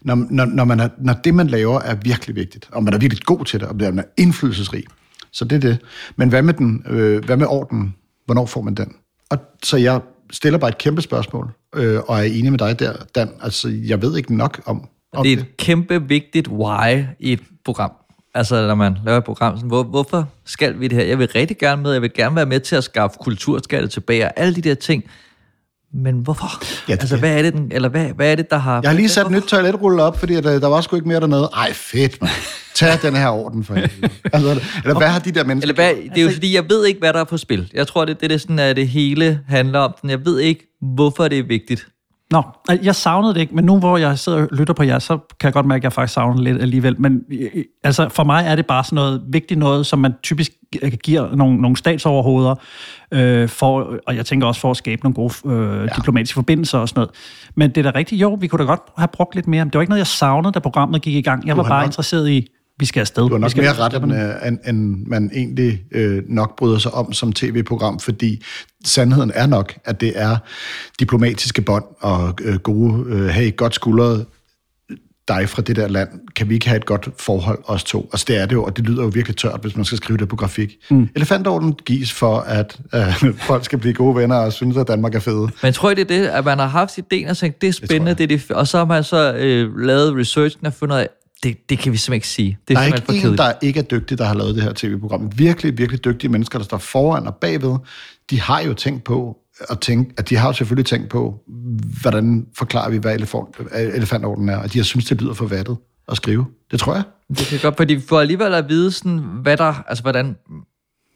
[0.01, 2.97] når, når, når, man er, når det, man laver, er virkelig vigtigt, og man er
[2.97, 4.83] virkelig god til det, og man er indflydelsesrig,
[5.31, 5.77] så det er det.
[6.15, 7.95] Men hvad med, den, øh, hvad med ordenen?
[8.25, 8.95] Hvornår får man den?
[9.29, 12.93] Og så jeg stiller bare et kæmpe spørgsmål, øh, og er enig med dig der,
[13.15, 13.29] Dan.
[13.41, 17.39] Altså, jeg ved ikke nok om, om det er et kæmpe vigtigt why i et
[17.65, 17.91] program.
[18.35, 21.05] Altså, når man laver et program, sådan, hvor, hvorfor skal vi det her?
[21.05, 24.25] Jeg vil rigtig gerne med, jeg vil gerne være med til at skaffe kulturskatte tilbage,
[24.25, 25.03] og alle de der ting.
[25.93, 26.63] Men hvorfor?
[26.89, 28.79] Ja, det- altså, hvad er det, den, eller hvad, hvad er det, der har...
[28.81, 31.07] Jeg har lige sat et nyt toiletrulle op, fordi at, øh, der var sgu ikke
[31.07, 31.49] mere dernede.
[31.55, 32.29] Ej, fedt, man.
[32.75, 34.09] Tag den her orden for helvede.
[34.33, 36.85] altså, Eller hvad har de der mennesker Eller hvad, det er jo fordi, jeg ved
[36.85, 37.71] ikke, hvad der er på spil.
[37.73, 39.93] Jeg tror, det, det er det, sådan, at det hele handler om.
[40.07, 41.87] Jeg ved ikke, hvorfor det er vigtigt.
[42.35, 44.99] Nå, altså, jeg savnede det ikke, men nu hvor jeg sidder og lytter på jer,
[44.99, 47.01] så kan jeg godt mærke, at jeg faktisk savner lidt alligevel.
[47.01, 50.51] Men øh, altså, for mig er det bare sådan noget vigtigt noget, som man typisk
[51.03, 52.55] giver nogle, nogle statsoverhoveder,
[53.11, 55.87] øh, for, og jeg tænker også for at skabe nogle gode øh, ja.
[55.95, 57.11] diplomatiske forbindelser og sådan noget.
[57.55, 59.65] Men det er da rigtigt, jo, vi kunne da godt have brugt lidt mere.
[59.65, 61.47] Men det var ikke noget, jeg savnede, da programmet gik i gang.
[61.47, 62.47] Jeg var bare nok- interesseret i,
[62.79, 63.23] vi skal afsted.
[63.23, 64.13] Du har vi nok skal mere ret, end,
[64.47, 68.43] end, end man egentlig øh, nok bryder sig om som tv-program, fordi
[68.85, 70.37] sandheden er nok, at det er
[70.99, 74.25] diplomatiske bånd og øh, gode, øh, have et godt skuldret
[75.27, 78.09] dig fra det der land, kan vi ikke have et godt forhold, os to?
[78.13, 80.17] Altså det er det jo, og det lyder jo virkelig tørt, hvis man skal skrive
[80.17, 80.75] det på grafik.
[80.89, 81.09] Mm.
[81.15, 85.19] Elefantorden gives for, at øh, folk skal blive gode venner og synes, at Danmark er
[85.19, 85.49] fede.
[85.63, 87.73] Men tror I, det er det, at man har haft idéen og tænkt, det er
[87.73, 90.97] spændende, det, det er det, og så har man så øh, lavet researchen og fundet
[90.97, 91.07] af,
[91.45, 92.57] det, det kan vi simpelthen ikke sige.
[92.67, 94.73] Det er Der er ikke en, der ikke er dygtig, der har lavet det her
[94.75, 95.31] tv-program.
[95.35, 97.77] Virkelig, virkelig dygtige mennesker, der står foran og bagved.
[98.29, 99.37] De har jo tænkt på,
[99.69, 101.39] at, tænke, at de har jo selvfølgelig tænkt på,
[102.01, 105.77] hvordan forklarer vi, hvad elefant, elefantorden er, og de har synes, det lyder for vattet
[106.07, 106.45] at skrive.
[106.71, 107.03] Det tror jeg.
[107.29, 110.35] Det kan godt, fordi vi får alligevel at vide, sådan, hvad der, altså hvordan,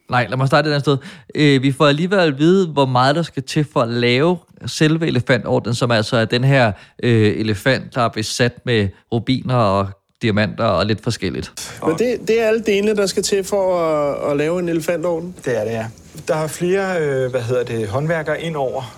[0.10, 0.98] nej, lad mig starte et andet sted.
[1.36, 5.08] Øh, vi får alligevel at vide, hvor meget der skal til for at lave selve
[5.08, 6.72] elefantorden, som altså er den her
[7.04, 11.52] øh, elefant, der er besat med rubiner og diamanter og lidt forskelligt.
[11.86, 15.36] Men det, det er alle delene, der skal til for at, at lave en elefantorden?
[15.46, 15.86] Det er det, ja.
[16.28, 18.96] Der er flere, øh, hvad hedder det, håndværkere ind over.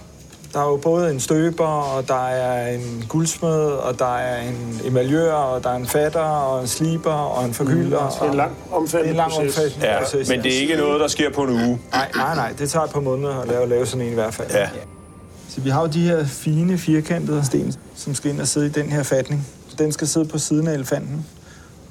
[0.54, 4.82] Der er jo både en støber, og der er en guldsmed, og der er en
[4.86, 8.04] emaljør, og der er en fatter, og en sliber, og en forgylder.
[8.04, 9.58] Mm, det er en lang, omfattende lang proces.
[9.58, 10.30] omfattende Ja, proces.
[10.30, 11.80] men det er ikke noget, der sker på en uge.
[11.92, 12.54] Nej, nej, nej.
[12.60, 14.52] Det tager et par måneder at lave, lave sådan en i hvert fald.
[14.52, 14.70] Ja.
[15.50, 18.70] Så vi har jo de her fine, firkantede sten, som skal ind og sidde i
[18.70, 19.48] den her fatning.
[19.80, 21.26] Den skal sidde på siden af elefanten,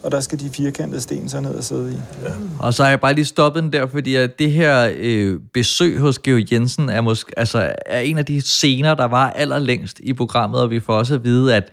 [0.03, 1.97] og der skal de firkantede sten så ned og sidde i.
[2.23, 2.31] Ja.
[2.59, 5.99] Og så har jeg bare lige stoppet den der, fordi at det her øh, besøg
[5.99, 10.12] hos Geo Jensen er, måske, altså, er en af de scener, der var allerlængst i
[10.12, 11.71] programmet, og vi får også at vide, at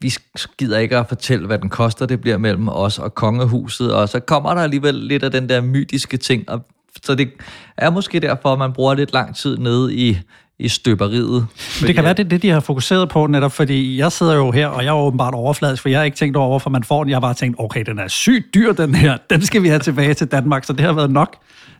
[0.00, 0.14] vi
[0.58, 2.06] gider ikke at fortælle, hvad den koster.
[2.06, 5.60] Det bliver mellem os og kongehuset, og så kommer der alligevel lidt af den der
[5.60, 6.60] mytiske ting, og
[7.04, 7.28] så det
[7.76, 10.18] er måske derfor, at man bruger lidt lang tid nede i,
[10.58, 11.46] i støberiet.
[11.80, 14.50] Det kan være, det er det, de har fokuseret på, netop fordi jeg sidder jo
[14.50, 17.04] her, og jeg er åbenbart overfladisk, for jeg har ikke tænkt over, hvorfor man får
[17.04, 17.10] den.
[17.10, 19.16] Jeg har bare tænkt, okay, den er sygt dyr, den her.
[19.30, 21.36] Den skal vi have tilbage til Danmark, så det har været nok.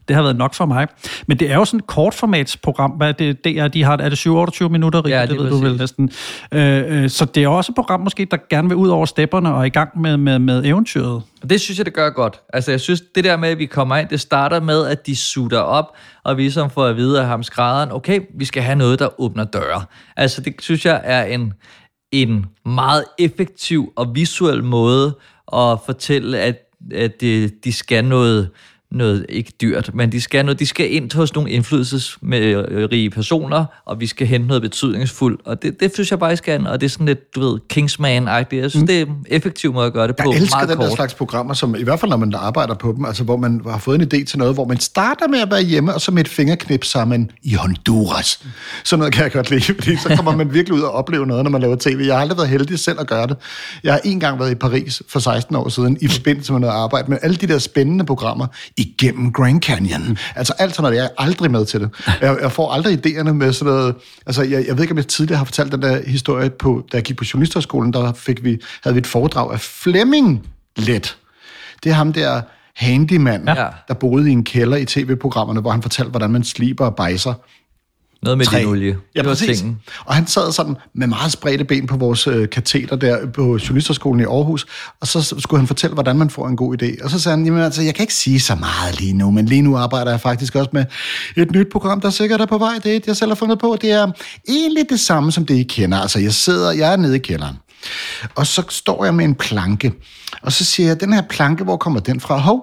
[0.09, 0.87] Det har været nok for mig.
[1.27, 2.90] Men det er jo sådan et kortformatsprogram.
[2.90, 4.27] Hvad det, er, de har, er det
[4.62, 5.16] 7-28 minutter, Rikke?
[5.16, 6.11] Ja, det det ved du vel næsten.
[6.53, 9.55] Øh, øh, så det er også et program, måske, der gerne vil ud over stepperne
[9.55, 11.23] og er i gang med, med, med eventyret.
[11.42, 12.40] Og det synes jeg, det gør godt.
[12.53, 15.16] Altså, jeg synes, det der med, at vi kommer ind, det starter med, at de
[15.16, 18.77] sutter op, og vi som får at vide af ham skrædderen, okay, vi skal have
[18.77, 19.85] noget, der åbner døre.
[20.16, 21.53] Altså, det synes jeg er en,
[22.12, 25.16] en meget effektiv og visuel måde
[25.53, 26.57] at fortælle, at,
[26.94, 28.51] at de, de skal noget,
[28.90, 34.01] noget, ikke dyrt, men de skal, noget, de skal ind hos nogle indflydelsesrige personer, og
[34.01, 36.87] vi skal hente noget betydningsfuldt, og det, det synes jeg bare, I skal, og det
[36.87, 38.61] er sådan lidt, du ved, Kingsman-agtigt.
[38.61, 38.87] Jeg synes, mm.
[38.87, 40.33] det er en effektiv måde at gøre det på.
[40.33, 40.88] Jeg elsker meget den kort.
[40.88, 43.61] der slags programmer, som i hvert fald når man arbejder på dem, altså hvor man
[43.66, 46.11] har fået en idé til noget, hvor man starter med at være hjemme, og så
[46.11, 48.40] med et fingerknip sammen i Honduras.
[48.85, 51.44] Sådan noget kan jeg godt lide, fordi så kommer man virkelig ud og opleve noget,
[51.44, 52.03] når man laver tv.
[52.07, 53.37] Jeg har aldrig været heldig selv at gøre det.
[53.85, 56.74] Jeg har en gang været i Paris for 16 år siden, i forbindelse med noget
[56.74, 58.46] arbejde, med alle de der spændende programmer
[58.79, 60.19] igennem Grand Canyon.
[60.35, 61.91] Altså alt sådan noget, jeg er aldrig med til det.
[62.21, 63.95] Jeg, jeg får aldrig idéerne med sådan noget,
[64.27, 66.97] altså jeg, jeg ved ikke, om jeg tidligere har fortalt den der historie, på, da
[66.97, 71.17] jeg gik på journalisterskolen, der fik vi, havde vi et foredrag af Flemming Let.
[71.85, 72.41] Det er ham der
[72.77, 73.67] handyman, ja.
[73.88, 77.35] der boede i en kælder i tv-programmerne, hvor han fortalte, hvordan man sliber og bejser.
[78.22, 78.59] Noget med Træ.
[78.59, 78.96] din olie.
[79.14, 79.59] Ja, det var præcis.
[79.59, 79.81] tingen.
[80.04, 84.20] Og han sad sådan med meget spredte ben på vores øh, kateter der på Journalisterskolen
[84.20, 84.66] i Aarhus,
[85.00, 87.04] og så skulle han fortælle, hvordan man får en god idé.
[87.04, 89.46] Og så sagde han, jamen altså, jeg kan ikke sige så meget lige nu, men
[89.46, 90.85] lige nu arbejder jeg faktisk også med
[91.37, 92.74] et nyt program, der sikkert er på vej.
[92.85, 93.78] Det er et, jeg selv har fundet på.
[93.81, 94.12] Det er
[94.48, 95.98] egentlig det samme, som det I kender.
[95.98, 97.57] Altså, jeg sidder, jeg er nede i kælderen.
[98.35, 99.92] Og så står jeg med en planke,
[100.42, 102.37] og så siger jeg, den her planke, hvor kommer den fra?
[102.37, 102.62] Hov,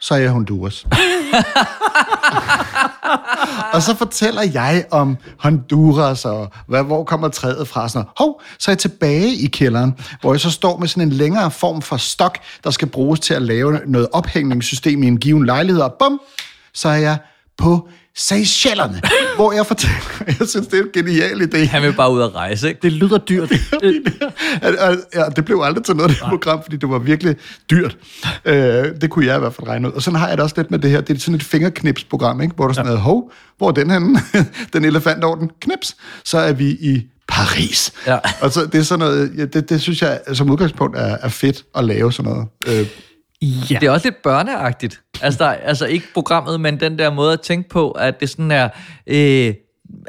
[0.00, 0.86] så er jeg Honduras.
[3.74, 7.88] og så fortæller jeg om Honduras, og hvad, hvor kommer træet fra.
[7.88, 8.08] Sådan noget.
[8.18, 11.50] Hov, så er jeg tilbage i kælderen, hvor jeg så står med sådan en længere
[11.50, 15.82] form for stok, der skal bruges til at lave noget ophængningssystem i en given lejlighed,
[15.82, 16.20] og bum,
[16.74, 17.18] så er jeg
[17.58, 19.00] på Seychellerne,
[19.36, 21.58] hvor jeg fortæller, jeg synes, det er en genial idé.
[21.66, 22.80] Han vil bare ud at rejse, ikke?
[22.82, 23.50] Det lyder dyrt.
[25.14, 27.36] ja, det blev aldrig til noget af det program, fordi det var virkelig
[27.70, 27.96] dyrt.
[28.44, 28.54] Øh,
[29.00, 29.92] det kunne jeg i hvert fald regne ud.
[29.92, 31.00] Og sådan har jeg det også lidt med det her.
[31.00, 32.54] Det er sådan et fingerknipsprogram, ikke?
[32.54, 34.20] hvor der sådan noget, hov, hvor er den henne?
[34.72, 37.92] den elefantorden, knips, så er vi i Paris.
[38.06, 38.18] Ja.
[38.40, 41.28] Og så, det er sådan noget, ja, det, det synes jeg som udgangspunkt er, er
[41.28, 42.46] fedt at lave sådan noget.
[42.66, 42.86] Øh,
[43.42, 43.78] Ja.
[43.80, 45.00] Det er også lidt børneagtigt.
[45.22, 48.50] Altså, der, altså ikke programmet, men den der måde at tænke på, at det sådan
[48.50, 48.68] er...
[49.06, 49.54] Øh,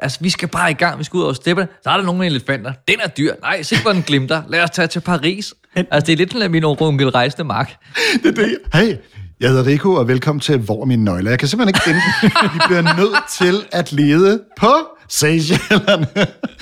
[0.02, 1.68] altså, vi skal bare i gang, vi skal ud over stepperne.
[1.84, 2.74] Så er der nogle elefanter.
[2.88, 3.34] Den er dyr.
[3.42, 4.44] Nej, se hvor den glimter.
[4.50, 5.54] Lad os tage til Paris.
[5.76, 7.76] Altså, det er lidt sådan, at min onkel rejste mark.
[8.24, 8.58] det er det.
[8.74, 8.96] Hey,
[9.40, 11.32] jeg hedder Rico, og velkommen til Hvor er mine nøgler?
[11.32, 12.30] Jeg kan simpelthen ikke finde dem.
[12.54, 16.08] Vi bliver nødt til at lede på Seychellerne.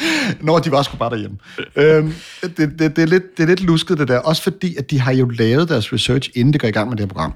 [0.46, 1.38] Når de var sgu bare derhjemme.
[1.76, 4.18] Øhm, det, det, det, er lidt, det er lidt lusket, det der.
[4.18, 6.98] Også fordi, at de har jo lavet deres research, inden det går i gang med
[6.98, 7.34] det her program.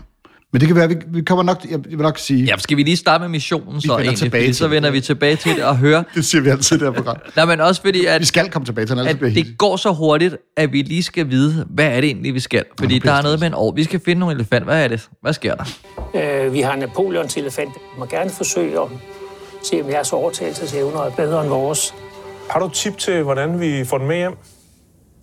[0.54, 2.46] Men det kan være, at vi, vi kommer nok, jeg vil nok sige...
[2.46, 4.18] Ja, skal vi lige starte med missionen så egentlig?
[4.18, 4.72] tilbage så det.
[4.72, 6.04] vender vi tilbage til det og hører...
[6.16, 7.18] Det siger vi altid i det her program.
[7.36, 9.94] Nej, men også fordi, at, Vi skal komme tilbage til den, at det går så
[9.94, 12.64] hurtigt, at vi lige skal vide, hvad er det egentlig, vi skal.
[12.80, 13.74] Fordi bliver der er noget med en år.
[13.76, 14.66] Vi skal finde nogle elefant.
[14.66, 15.10] Hvad er det?
[15.22, 15.66] Hvad sker der?
[16.46, 17.70] Øh, vi har Napoleons elefant.
[17.76, 18.88] Jeg må gerne forsøge at
[19.64, 21.94] se, om jeres overtagelsesevner er bedre end vores.
[22.50, 24.34] Har du tip til, hvordan vi får den med hjem?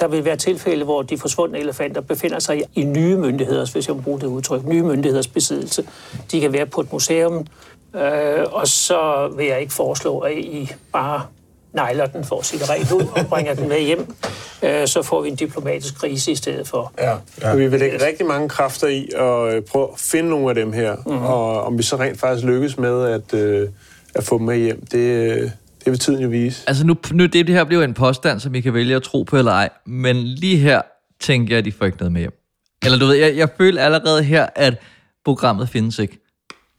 [0.01, 3.97] Der vil være tilfælde, hvor de forsvundne elefanter befinder sig i nye myndigheders, hvis jeg
[3.97, 5.87] må bruge det udtryk, nye myndigheders besiddelse.
[6.31, 7.47] De kan være på et museum,
[7.97, 11.23] øh, og så vil jeg ikke foreslå, at I bare
[11.73, 14.15] nejler den for at sige det rent ud og bringer den med hjem.
[14.63, 16.93] Øh, så får vi en diplomatisk krise i stedet for.
[16.99, 17.55] Ja, ja.
[17.55, 20.73] Vi vil lægge rigtig mange kræfter i at øh, prøve at finde nogle af dem
[20.73, 21.25] her, mm-hmm.
[21.25, 23.69] og om vi så rent faktisk lykkes med at, øh,
[24.15, 25.51] at få dem med hjem, det, øh,
[25.85, 26.65] det vil tiden jo vise.
[26.67, 29.23] Altså nu, nu det, det her bliver en påstand, som I kan vælge at tro
[29.23, 29.69] på eller ej.
[29.87, 30.83] Men lige her
[31.21, 32.33] tænker jeg, at de får ikke noget med hjem.
[32.85, 34.83] Eller du ved, jeg, jeg føler allerede her, at
[35.25, 36.19] programmet findes ikke.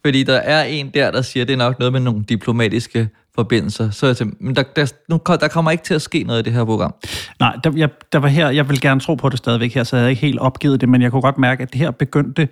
[0.06, 3.10] Fordi der er en der, der siger, at det er nok noget med nogle diplomatiske
[3.36, 3.90] forbindelser.
[3.90, 6.44] Så jeg tænker, men der, der, nu, der kommer ikke til at ske noget i
[6.44, 6.96] det her program.
[7.40, 9.96] Nej, der, jeg, der var her, jeg vil gerne tro på det stadigvæk her, så
[9.96, 12.48] jeg havde ikke helt opgivet det, men jeg kunne godt mærke, at det her begyndte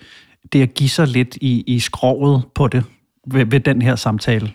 [0.54, 2.84] det at give sig lidt i, i skroget på det
[3.28, 4.54] ved, ved den her samtale.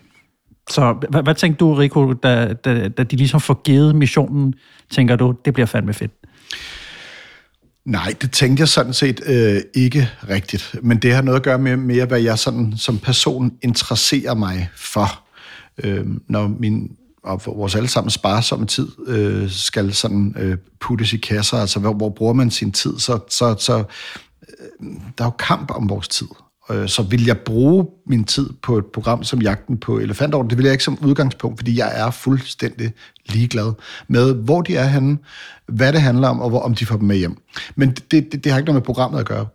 [0.70, 4.54] Så hvad, hvad tænkte du, Rico, da, da, da de ligesom får givet missionen,
[4.90, 6.12] tænker du, det bliver fandme fedt?
[7.84, 10.74] Nej, det tænkte jeg sådan set øh, ikke rigtigt.
[10.82, 14.68] Men det har noget at gøre med mere, hvad jeg sådan, som person interesserer mig
[14.76, 15.24] for.
[15.84, 16.90] Øh, når min
[17.22, 22.08] og vores allesammen sparsomme tid øh, skal sådan øh, puttes i kasser, altså hvor, hvor
[22.08, 23.78] bruger man sin tid, så, så, så
[24.48, 24.86] øh,
[25.18, 26.26] der er jo kamp om vores tid.
[26.70, 30.50] Øh, så vil jeg bruge min tid på et program som Jagten på Elefantorden?
[30.50, 32.92] Det vil jeg ikke som udgangspunkt, fordi jeg er fuldstændig
[33.28, 33.72] ligeglad
[34.08, 35.18] med, hvor de er henne,
[35.66, 37.36] hvad det handler om, og hvor, om de får dem med hjem.
[37.76, 39.46] Men det, det, det har ikke noget med programmet at gøre.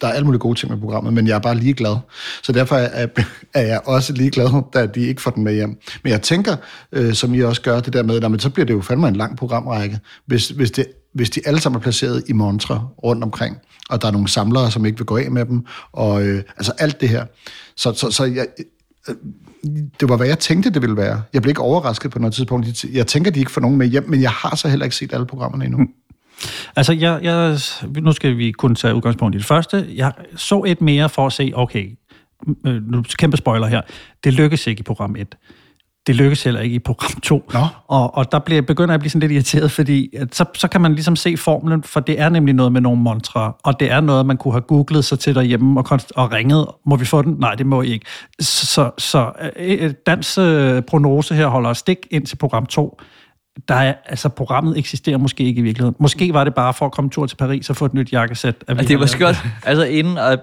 [0.00, 1.96] Der er alle mulige gode ting med programmet, men jeg er bare ligeglad.
[2.42, 3.06] Så derfor er,
[3.54, 5.80] er jeg også ligeglad, da de ikke får den med hjem.
[6.02, 6.56] Men jeg tænker,
[6.92, 9.16] øh, som I også gør det der med, men så bliver det jo fandme en
[9.16, 13.56] lang programrække, hvis, hvis, det, hvis de alle sammen er placeret i montre rundt omkring,
[13.88, 16.72] og der er nogle samlere, som ikke vil gå af med dem, og øh, altså
[16.78, 17.24] alt det her.
[17.76, 18.46] Så, så, så jeg,
[19.08, 19.14] øh,
[20.00, 21.22] det var, hvad jeg tænkte, det ville være.
[21.32, 22.84] Jeg blev ikke overrasket på noget tidspunkt.
[22.84, 25.12] Jeg tænker, de ikke får nogen med hjem, men jeg har så heller ikke set
[25.12, 25.78] alle programmerne endnu.
[25.78, 25.88] Mm.
[26.76, 27.58] Altså, jeg, jeg,
[28.00, 29.86] nu skal vi kun tage udgangspunkt i det første.
[29.94, 31.98] Jeg så et mere for at se, okay,
[32.66, 33.80] øh, nu kæmpe spoiler her,
[34.24, 35.34] det lykkes ikke i program 1.
[36.08, 37.50] Det lykkes heller ikke i program 2.
[37.54, 37.60] Nå.
[37.88, 40.68] Og, og der bliver, begynder jeg at blive sådan lidt irriteret, fordi at så, så
[40.68, 43.90] kan man ligesom se formlen, for det er nemlig noget med nogle mantra, og det
[43.90, 46.66] er noget, man kunne have googlet sig til derhjemme og, konst- og ringet.
[46.86, 47.36] Må vi få den?
[47.38, 48.06] Nej, det må I ikke.
[48.40, 53.00] Så, så øh, dans øh, prognose her holder stik ind til program 2
[53.68, 55.96] der er, altså programmet eksisterer måske ikke i virkeligheden.
[55.98, 58.54] Måske var det bare for at komme tur til Paris og få et nyt jakkesæt.
[58.60, 60.38] At altså, det måske også, altså inden, og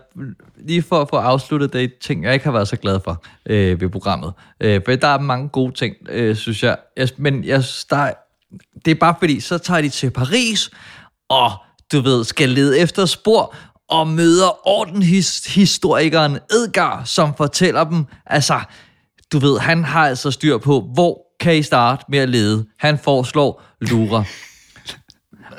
[0.58, 3.82] lige for at få afsluttet det ting, jeg ikke har været så glad for øh,
[3.82, 4.34] ved programmet.
[4.62, 6.78] Øh, for der er mange gode ting, øh, synes jeg.
[6.98, 8.12] jeg men jeg, der,
[8.86, 10.70] det er bare fordi, så tager de til Paris,
[11.30, 11.52] og
[11.92, 13.56] du ved, skal lede efter spor,
[13.90, 18.60] og møder ordenhistorikeren Edgar, som fortæller dem, altså,
[19.32, 22.66] du ved, han har altså styr på, hvor kan I starte med at lede.
[22.80, 24.24] Han foreslår Lura.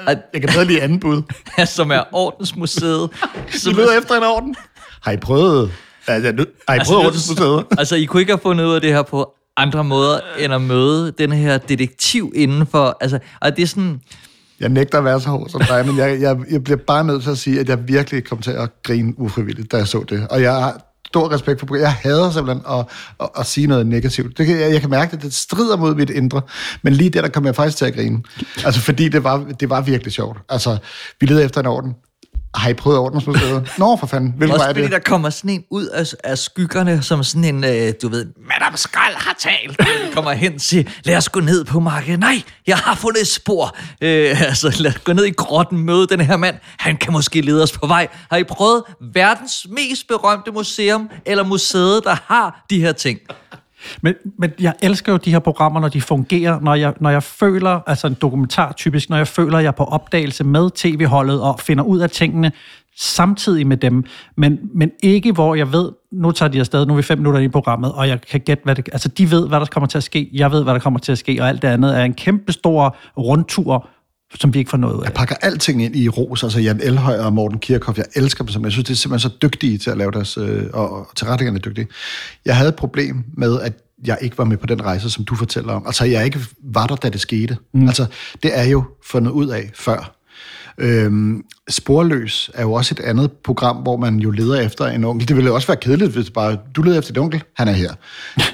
[0.06, 1.22] Jeg kan bedre lige anden bud.
[1.66, 3.10] som er Ordensmuseet.
[3.50, 4.54] Som I leder efter en orden.
[5.02, 5.72] Har I prøvet?
[6.06, 7.64] Altså, nu, har I prøvet altså, Ordensmuseet?
[7.78, 10.60] Altså, I kunne ikke have fundet ud af det her på andre måder, end at
[10.60, 12.96] møde den her detektiv inden for...
[13.00, 14.00] Altså, og det er sådan...
[14.60, 17.22] Jeg nægter at være så hård som dig, men jeg, jeg, jeg bliver bare nødt
[17.22, 20.26] til at sige, at jeg virkelig kom til at grine ufrivilligt, da jeg så det.
[20.30, 20.74] Og jeg
[21.16, 22.84] stor respekt for Jeg hader simpelthen at,
[23.20, 24.38] at, at sige noget negativt.
[24.38, 26.40] Det kan, jeg, jeg kan mærke, at det strider mod mit indre.
[26.82, 28.22] Men lige der, der kom jeg faktisk til at grine.
[28.64, 30.38] Altså, fordi det var, det var virkelig sjovt.
[30.48, 30.78] Altså,
[31.20, 31.94] vi leder efter en orden.
[32.54, 33.72] Har I prøvet ordensmuseet?
[33.78, 34.34] Nå, for fanden.
[34.36, 37.92] Hvilken Også fordi der kommer sådan en ud af, af skyggerne, som sådan en, øh,
[38.02, 39.80] du ved, Madame Skrald har talt.
[40.14, 42.20] kommer hen og siger, lad os gå ned på markedet.
[42.20, 43.76] Nej, jeg har fundet et spor.
[44.00, 46.56] Øh, altså, lad os gå ned i grotten, møde den her mand.
[46.78, 48.08] Han kan måske lede os på vej.
[48.30, 48.82] Har I prøvet
[49.14, 53.18] verdens mest berømte museum, eller museet, der har de her ting?
[54.02, 57.22] Men, men jeg elsker jo de her programmer, når de fungerer, når jeg, når jeg
[57.22, 61.40] føler, altså en dokumentar typisk, når jeg føler, at jeg er på opdagelse med tv-holdet
[61.40, 62.52] og finder ud af tingene
[62.96, 64.04] samtidig med dem,
[64.36, 67.40] men, men ikke hvor jeg ved, nu tager de afsted, nu er vi fem minutter
[67.40, 69.98] i programmet, og jeg kan gætte, hvad det, altså de ved, hvad der kommer til
[69.98, 72.04] at ske, jeg ved, hvad der kommer til at ske, og alt det andet er
[72.04, 73.88] en kæmpe stor rundtur,
[74.34, 75.04] som vi ikke får noget ud af.
[75.04, 78.52] Jeg pakker alting ind i ros, altså Jan Elhøj og Morten Kirchhoff, jeg elsker dem,
[78.52, 81.58] som jeg synes, det er simpelthen så dygtige til at lave deres, øh, og, tilrettelæggerne
[81.58, 81.88] er dygtige.
[82.44, 83.72] Jeg havde et problem med, at
[84.04, 85.82] jeg ikke var med på den rejse, som du fortæller om.
[85.86, 87.56] Altså, jeg ikke var der, da det skete.
[87.74, 87.86] Mm.
[87.86, 88.06] Altså,
[88.42, 90.16] det er jo fundet ud af før.
[90.78, 95.28] Øhm, Sporløs er jo også et andet program, hvor man jo leder efter en onkel.
[95.28, 97.72] Det ville jo også være kedeligt, hvis bare, du leder efter din onkel, han er
[97.72, 97.92] her.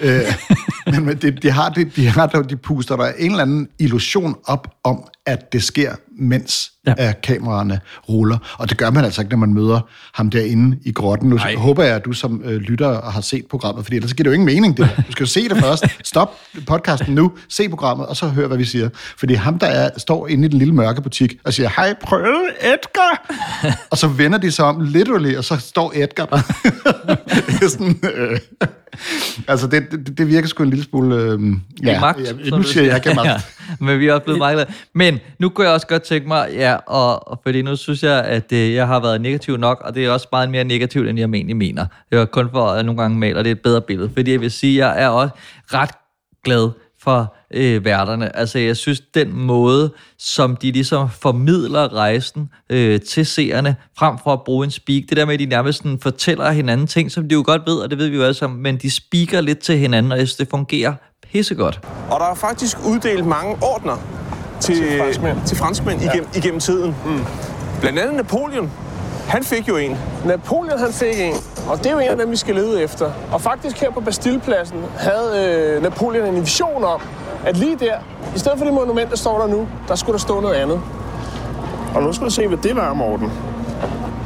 [0.03, 4.35] øh, men det, de, har det, de, har, de puster der en eller anden illusion
[4.45, 6.95] op om, at det sker, mens ja.
[6.99, 8.39] at kameraerne ruller.
[8.59, 9.81] Og det gør man altså ikke, når man møder
[10.15, 11.29] ham derinde i grotten.
[11.29, 11.55] Nu Ej.
[11.55, 14.33] håber jeg, at du som øh, lytter har set programmet, fordi ellers giver det jo
[14.33, 14.77] ingen mening.
[14.77, 15.85] Det Du skal jo se det først.
[16.05, 18.89] Stop podcasten nu, se programmet, og så hør, hvad vi siger.
[19.19, 22.47] Fordi ham, der er, står inde i den lille mørke butik og siger, hej, prøv
[22.61, 23.33] Edgar!
[23.91, 26.37] og så vender de sig om, literally, og så står Edgar der.
[27.47, 28.01] det er sådan...
[28.03, 28.39] Øh,
[29.49, 31.17] altså, det, det, det virker sgu en lille smule...
[31.17, 31.41] Øh,
[31.83, 33.29] ja, magt, ja, nu siger jeg, jeg kan magt.
[33.29, 33.41] ja,
[33.81, 36.75] men vi er også blevet meget Men nu kunne jeg også godt tænke mig, ja,
[36.75, 40.05] og, og fordi nu synes jeg, at øh, jeg har været negativ nok, og det
[40.05, 41.87] er også meget mere negativt, end jeg egentlig mener.
[42.11, 44.11] Det var kun for, at nogle gange maler det et bedre billede.
[44.15, 45.35] Fordi jeg vil sige, at jeg er også
[45.75, 45.91] ret
[46.45, 46.71] glad
[47.03, 48.37] for øh, værterne.
[48.37, 54.33] Altså, jeg synes, den måde, som de ligesom formidler rejsen øh, til seerne, frem for
[54.33, 57.29] at bruge en speak, det der med, at de nærmest sådan fortæller hinanden ting, som
[57.29, 59.59] de jo godt ved, og det ved vi jo alle sammen, men de speaker lidt
[59.59, 60.95] til hinanden, og jeg synes, det fungerer
[61.33, 61.81] pissegodt.
[62.11, 63.97] Og der er faktisk uddelt mange ordner
[64.61, 66.13] til, til franskmænd, til franskmænd ja.
[66.13, 66.95] igennem, igennem tiden.
[67.07, 67.25] Mm.
[67.81, 68.71] Blandt andet Napoleon.
[69.29, 69.97] Han fik jo en.
[70.25, 71.35] Napoleon han fik en,
[71.69, 73.13] og det er jo en af dem, vi skal lede efter.
[73.33, 75.31] Og faktisk her på Bastillepladsen havde
[75.77, 77.01] øh, Napoleon en vision om,
[77.45, 77.95] at lige der,
[78.37, 80.81] i stedet for det monument, der står der nu, der skulle der stå noget andet.
[81.95, 83.33] Og nu skal du se, hvad det var, Morten.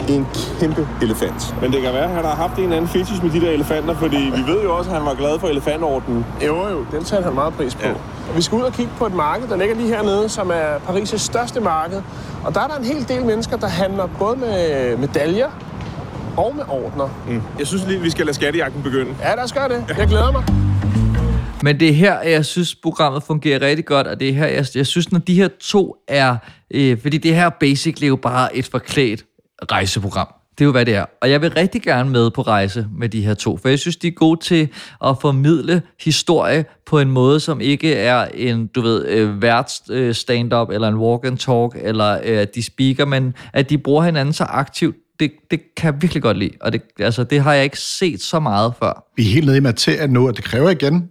[0.08, 0.26] En
[0.60, 1.54] kæmpe elefant.
[1.62, 3.50] Men det kan være, at han har haft en eller anden fetish med de der
[3.50, 6.26] elefanter, fordi vi ved jo også, at han var glad for elefantordenen.
[6.46, 7.86] Jo, jo, den satte han meget pris på.
[7.86, 7.92] Ja.
[8.34, 11.18] Vi skal ud og kigge på et marked, der ligger lige hernede, som er Paris'
[11.18, 12.02] største marked.
[12.44, 15.48] Og der er der en hel del mennesker, der handler både med medaljer,
[16.36, 17.08] og med ordner.
[17.28, 17.42] Mm.
[17.58, 19.10] Jeg synes lige, vi skal lade skattejagten begynde.
[19.22, 19.84] Ja, lad os gøre det.
[19.98, 20.65] Jeg glæder mig.
[21.62, 24.66] Men det er her, jeg synes, programmet fungerer rigtig godt, og det er her, jeg,
[24.74, 26.36] jeg synes, når de her to er...
[26.70, 29.24] Øh, fordi det her basically jo bare et forklædt
[29.72, 30.26] rejseprogram.
[30.58, 31.04] Det er jo, hvad det er.
[31.22, 33.96] Og jeg vil rigtig gerne med på rejse med de her to, for jeg synes,
[33.96, 34.68] de er gode til
[35.04, 40.14] at formidle historie på en måde, som ikke er en, du ved, øh, værts øh,
[40.14, 44.04] stand-up, eller en walk and talk, eller øh, at de speaker, men at de bruger
[44.04, 44.96] hinanden så aktivt.
[45.20, 48.22] Det, det kan jeg virkelig godt lide, og det, altså, det har jeg ikke set
[48.22, 49.04] så meget før.
[49.16, 51.08] Vi er helt nede i materien nu, og det kræver igen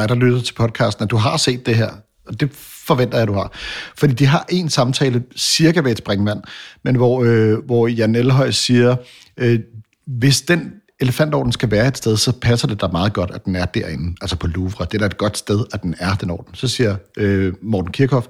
[0.00, 1.90] dig, der lytter til podcasten, at du har set det her.
[2.26, 2.50] Og det
[2.86, 3.52] forventer jeg, du har.
[3.96, 6.42] Fordi de har en samtale cirka ved et springvand,
[6.84, 8.96] men hvor, øh, hvor Jan Elhøj siger,
[9.36, 9.60] øh,
[10.06, 13.56] hvis den elefantorden skal være et sted, så passer det da meget godt, at den
[13.56, 14.84] er derinde, altså på Louvre.
[14.84, 16.54] Det er da et godt sted, at den er, den orden.
[16.54, 18.26] Så siger øh, Morten Kirchhoff,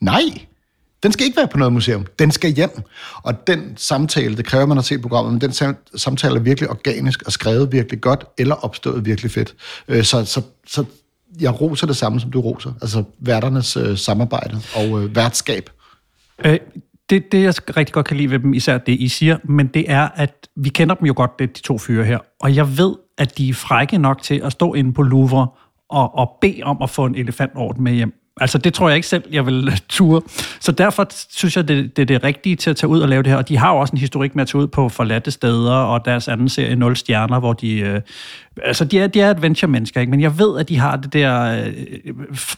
[0.00, 0.22] nej,
[1.02, 2.06] den skal ikke være på noget museum.
[2.18, 2.70] Den skal hjem.
[3.22, 7.22] Og den samtale, det kræver man at se programmet, men den samtale er virkelig organisk
[7.22, 9.54] og skrevet virkelig godt, eller opstået virkelig fedt.
[9.88, 10.84] Øh, så, så, så
[11.40, 12.72] jeg roser det samme, som du roser.
[12.82, 15.70] Altså værternes øh, samarbejde og øh, værtskab.
[16.44, 16.58] Øh,
[17.10, 19.84] det, det, jeg rigtig godt kan lide ved dem, især det, I siger, men det
[19.88, 22.94] er, at vi kender dem jo godt, det, de to fyre her, og jeg ved,
[23.18, 25.48] at de er frække nok til at stå inde på Louvre
[25.88, 28.21] og, og bede om at få en elefantorden med hjem.
[28.40, 30.22] Altså, det tror jeg ikke selv, jeg vil ture.
[30.60, 33.22] Så derfor synes jeg, det, det er det rigtige til at tage ud og lave
[33.22, 33.36] det her.
[33.36, 36.04] Og de har jo også en historik med at tage ud på forladte steder, og
[36.04, 37.78] deres anden serie, 0 Stjerner, hvor de...
[37.78, 38.00] Øh,
[38.62, 40.10] altså, de er, de er adventure-mennesker, ikke?
[40.10, 41.64] Men jeg ved, at de har det der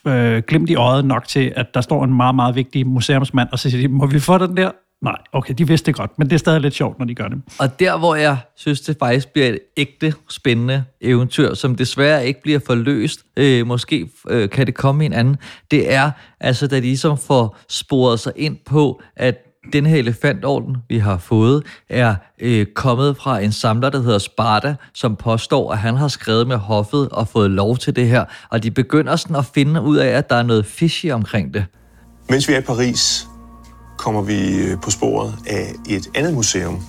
[0.07, 3.49] øh, øh, glimt i øjet nok til, at der står en meget, meget vigtig museumsmand,
[3.53, 4.71] og så siger de, må vi få den der?
[5.05, 7.29] Nej, okay, de vidste det godt, men det er stadig lidt sjovt, når de gør
[7.29, 7.43] det.
[7.59, 12.43] Og der, hvor jeg synes, det faktisk bliver et ægte, spændende eventyr, som desværre ikke
[12.43, 15.37] bliver forløst, øh, måske øh, kan det komme i en anden,
[15.71, 19.35] det er, altså, da de ligesom får sporet sig ind på, at
[19.73, 24.75] den her elefantorden, vi har fået, er øh, kommet fra en samler, der hedder Sparta,
[24.95, 28.25] som påstår, at han har skrevet med hoffet og fået lov til det her.
[28.51, 31.65] Og de begynder sådan at finde ud af, at der er noget fishy omkring det.
[32.29, 33.27] Mens vi er i Paris,
[34.05, 36.85] kommer vi øh, på sporet af et andet museum,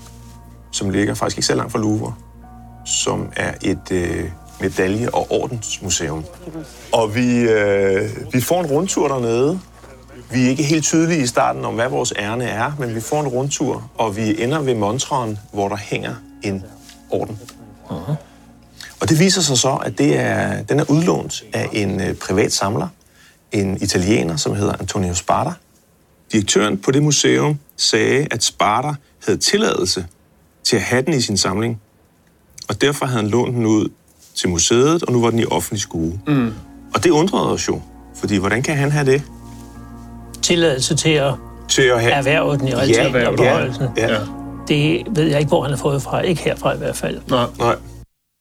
[0.72, 2.13] som ligger faktisk ikke så langt fra Louvre,
[2.86, 4.30] som er et øh,
[4.61, 6.26] medalje- og ordensmuseum.
[6.91, 9.59] Og vi, øh, vi får en rundtur dernede.
[10.32, 13.22] Vi er ikke helt tydelige i starten om, hvad vores ærne er, men vi får
[13.22, 16.63] en rundtur, og vi ender ved montren, hvor der hænger en
[17.09, 17.39] orden.
[17.89, 18.13] Uh-huh.
[19.01, 22.53] Og det viser sig så, at det er, den er udlånt af en øh, privat
[22.53, 22.88] samler,
[23.51, 25.51] en italiener, som hedder Antonio Sparta,
[26.32, 28.95] Direktøren på det museum sagde, at Sparta
[29.26, 30.05] havde tilladelse
[30.63, 31.82] til at have den i sin samling,
[32.69, 33.89] og derfor havde han lånt den ud
[34.36, 36.19] til museet, og nu var den i offentlig skue.
[36.28, 36.53] Mm.
[36.93, 37.82] Og det undrede os jo,
[38.15, 39.23] fordi hvordan kan han have det?
[40.41, 41.34] Tilladelse til at,
[41.69, 42.13] til at have...
[42.13, 43.91] erhverve den i realiteten ja, og beholde.
[43.97, 44.19] Ja, ja.
[44.67, 46.21] Det ved jeg ikke, hvor han har fået fra.
[46.21, 47.21] Ikke herfra i hvert fald.
[47.30, 47.76] Nej, nej.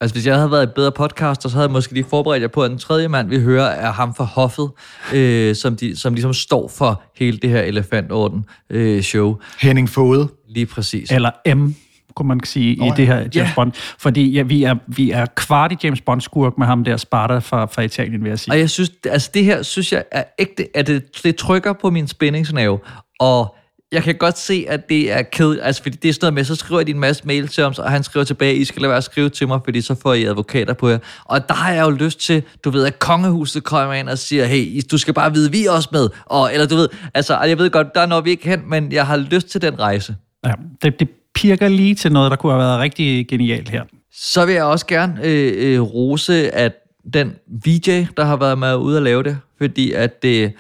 [0.05, 2.49] Altså, hvis jeg havde været et bedre podcaster, så havde jeg måske lige forberedt jer
[2.49, 4.71] på, at den tredje mand, vi hører, er ham fra Hoffet,
[5.15, 9.37] øh, som, de, som ligesom står for hele det her elefantorden-show.
[9.61, 10.29] Henning Fode.
[10.49, 11.11] Lige præcis.
[11.11, 11.75] Eller M,
[12.15, 13.51] kunne man sige, oh, i det her James ja.
[13.55, 13.73] Bond.
[13.99, 17.67] Fordi ja, vi, er, vi er kvart i James Bond-skurk med ham der Sparta fra,
[17.67, 18.53] fra Italien, vil jeg sige.
[18.53, 21.91] Og jeg synes, altså det her, synes jeg er ægte, at det, det trykker på
[21.91, 22.79] min spændingsnerve,
[23.21, 23.57] og
[23.95, 26.45] jeg kan godt se, at det er kedeligt, altså fordi det er sådan noget med,
[26.45, 28.89] så skriver jeg en masse mail til ham, og han skriver tilbage, I skal lade
[28.89, 30.99] være at skrive til mig, fordi så får I advokater på jer.
[31.25, 34.45] Og der har jeg jo lyst til, du ved, at kongehuset kommer ind og siger,
[34.45, 36.09] hey, du skal bare vide, vi er også med.
[36.25, 39.07] Og, eller du ved, altså, jeg ved godt, der når vi ikke hen, men jeg
[39.07, 40.17] har lyst til den rejse.
[40.47, 43.85] Ja, det, det pirker lige til noget, der kunne have været rigtig genialt her.
[44.13, 46.73] Så vil jeg også gerne øh, øh, rose, at
[47.15, 47.33] den
[47.67, 50.53] VJ, der har været med ude at lave det, fordi at det,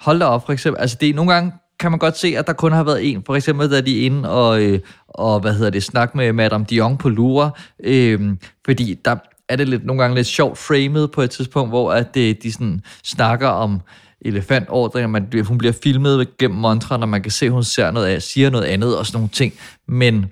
[0.00, 2.46] hold da op for eksempel, altså det er nogle gange, kan man godt se, at
[2.46, 3.22] der kun har været en.
[3.26, 6.64] For eksempel, da de er inde og, øh, og hvad hedder det, snak med Madame
[6.70, 7.50] Dion på Lure,
[7.84, 8.20] øh,
[8.64, 9.16] fordi der
[9.48, 12.52] er det lidt, nogle gange lidt sjovt framet på et tidspunkt, hvor at det, de
[12.52, 13.80] sådan snakker om
[14.20, 18.06] elefantordringer, man, hun bliver filmet gennem montren, og man kan se, at hun ser noget
[18.06, 19.52] af, siger noget andet og sådan nogle ting.
[19.88, 20.26] Men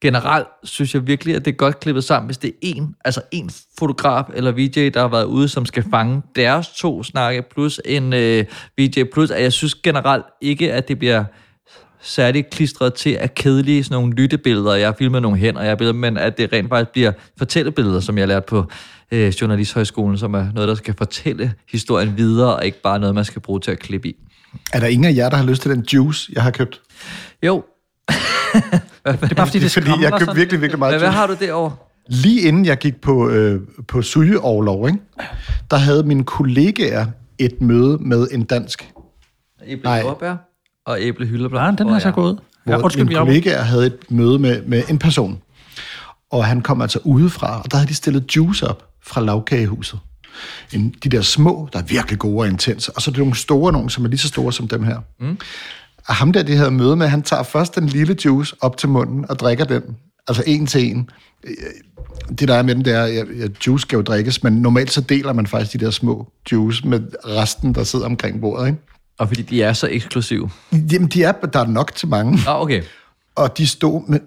[0.00, 3.22] generelt synes jeg virkelig, at det er godt klippet sammen, hvis det er en, altså
[3.30, 7.80] en fotograf eller VJ, der har været ude, som skal fange deres to snakke, plus
[7.84, 8.44] en øh,
[8.78, 11.24] VJ+, plus, at jeg synes generelt ikke, at det bliver
[12.02, 14.74] særligt klistret til at kedelige sådan nogle lyttebilleder.
[14.74, 18.00] Jeg har filmet nogle hænder, jeg har billeder, men at det rent faktisk bliver fortællebilleder,
[18.00, 18.64] som jeg har lært på
[19.10, 23.24] øh, Journalisthøjskolen, som er noget, der skal fortælle historien videre, og ikke bare noget, man
[23.24, 24.16] skal bruge til at klippe i.
[24.72, 26.80] Er der ingen af jer, der har lyst til den juice, jeg har købt?
[27.42, 27.64] Jo.
[29.06, 31.36] Det er bare fordi, det fordi jeg købte virkelig, virkelig meget Hvad, hvad har du
[31.40, 31.76] derovre?
[32.08, 34.98] Lige inden jeg gik på, øh, på sygeoverlov, ikke?
[35.70, 37.06] der havde mine kollegaer
[37.38, 38.92] et møde med en dansk...
[39.66, 39.90] Æble
[40.86, 41.60] og æble hyldeblad.
[41.62, 42.36] Ja, den er så god.
[42.66, 45.42] Ja, undskyld, mine kollegaer havde et møde med, med en person.
[46.30, 49.98] og han kom altså udefra, og der havde de stillet juice op fra lavkagehuset.
[50.72, 53.36] En, de der små, der er virkelig gode og intense, og så er det nogle
[53.36, 54.98] store nogle, som er lige så store som dem her.
[55.20, 55.38] Mm.
[56.10, 58.88] Og ham der, de havde møde med, han tager først den lille juice op til
[58.88, 59.82] munden og drikker den,
[60.28, 61.10] altså en til en.
[62.38, 65.00] Det der er med den der, ja, ja, juice skal jo drikkes, men normalt så
[65.00, 68.78] deler man faktisk de der små juice med resten, der sidder omkring bordet, ikke?
[69.18, 70.50] Og fordi de er så eksklusive.
[70.92, 72.38] Jamen, de er, der er nok til mange.
[72.48, 72.82] Ah, okay.
[73.34, 74.20] Og de stod med,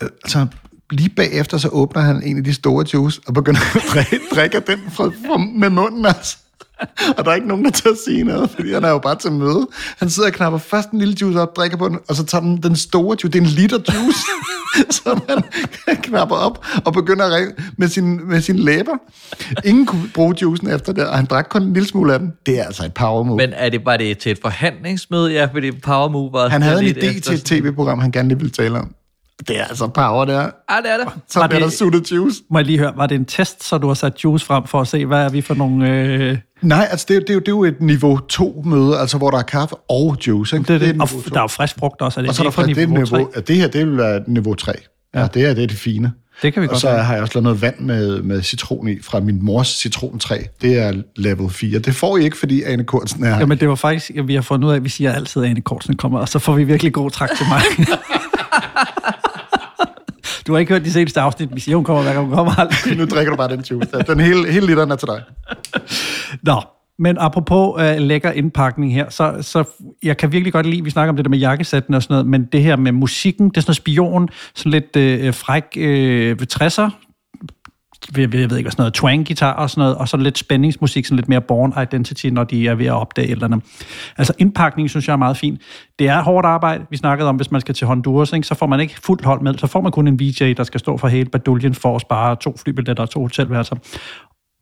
[0.00, 0.46] altså,
[0.90, 4.60] lige bagefter, så åbner han en af de store juice, og begynder at drikke, drikke
[4.66, 6.38] den fra, fra, med munden, altså.
[7.18, 9.16] Og der er ikke nogen, der tør at sige noget, fordi han er jo bare
[9.16, 9.66] til møde.
[9.98, 12.42] Han sidder og knapper først en lille juice op, drikker på den, og så tager
[12.42, 13.28] den den store juice.
[13.28, 14.20] Det er en liter juice,
[15.02, 15.42] som han
[16.06, 18.92] knapper op og begynder at ringe med sin, med sin læber.
[19.64, 22.32] Ingen kunne bruge juicen efter det, og han drak kun en lille smule af den.
[22.46, 23.36] Det er altså et power move.
[23.36, 25.32] Men er det bare det til et forhandlingsmøde?
[25.32, 26.48] Ja, fordi power move var...
[26.48, 28.94] Han havde en idé efter til et tv-program, han gerne lige ville tale om.
[29.48, 30.38] Det er altså power, det er.
[30.40, 31.08] Ja, det er det.
[31.28, 32.42] Så Var bliver der det- suttet juice.
[32.50, 34.80] Må jeg lige høre, var det en test, så du har sat juice frem for
[34.80, 35.88] at se, hvad er vi for nogle...
[35.90, 36.38] Øh...
[36.62, 38.98] Nej, altså det, er jo- det, er jo, det er jo et niveau 2 møde,
[38.98, 40.56] altså hvor der er kaffe og juice.
[40.56, 40.72] Ikke?
[40.72, 42.20] Det, det, er og niveau der er jo frisk frugt også.
[42.20, 43.32] Er det og så er der for faktisk, det, niveau, niveau, 3?
[43.36, 44.72] ja, det her, det vil være niveau 3.
[45.14, 46.12] Ja, ja det er det, er det fine.
[46.42, 47.02] Det kan vi og godt så have.
[47.02, 50.38] har jeg også lavet noget vand med, med citron i, fra min mors citrontræ.
[50.62, 51.78] Det er level 4.
[51.78, 53.38] Det får I ikke, fordi Ane Kortsen er her.
[53.38, 55.48] Jamen, det var faktisk, at vi har fundet ud af, at vi siger altid, at
[55.50, 57.60] Anne Kortsen kommer, og så får vi virkelig god trak til mig.
[60.46, 61.54] du har ikke hørt de seneste afsnit.
[61.54, 62.96] Vi siger, hun kommer hver gang, hun kommer aldrig.
[62.98, 63.90] nu drikker du bare den juice.
[64.06, 65.22] Den hele, hele literen er til dig.
[66.42, 66.62] Nå,
[66.98, 69.64] men apropos uh, lækker indpakning her, så, så
[70.02, 72.26] jeg kan virkelig godt lide, vi snakker om det der med jakkesætten og sådan noget,
[72.26, 76.46] men det her med musikken, det er sådan noget spion, sådan lidt uh, fræk uh,
[76.54, 77.03] 60'er,
[78.16, 81.16] jeg, ved ikke, hvad sådan noget, twang-guitar og sådan noget, og så lidt spændingsmusik, sådan
[81.16, 83.62] lidt mere born identity, når de er ved at opdage et eller andet.
[84.16, 85.58] Altså indpakningen synes jeg er meget fin.
[85.98, 86.84] Det er hårdt arbejde.
[86.90, 89.40] Vi snakkede om, hvis man skal til Honduras, ikke, så får man ikke fuldt hold
[89.40, 89.54] med.
[89.58, 92.36] Så får man kun en VJ, der skal stå for hele baduljen for at spare
[92.36, 93.76] to flybilletter og to hotelværelser.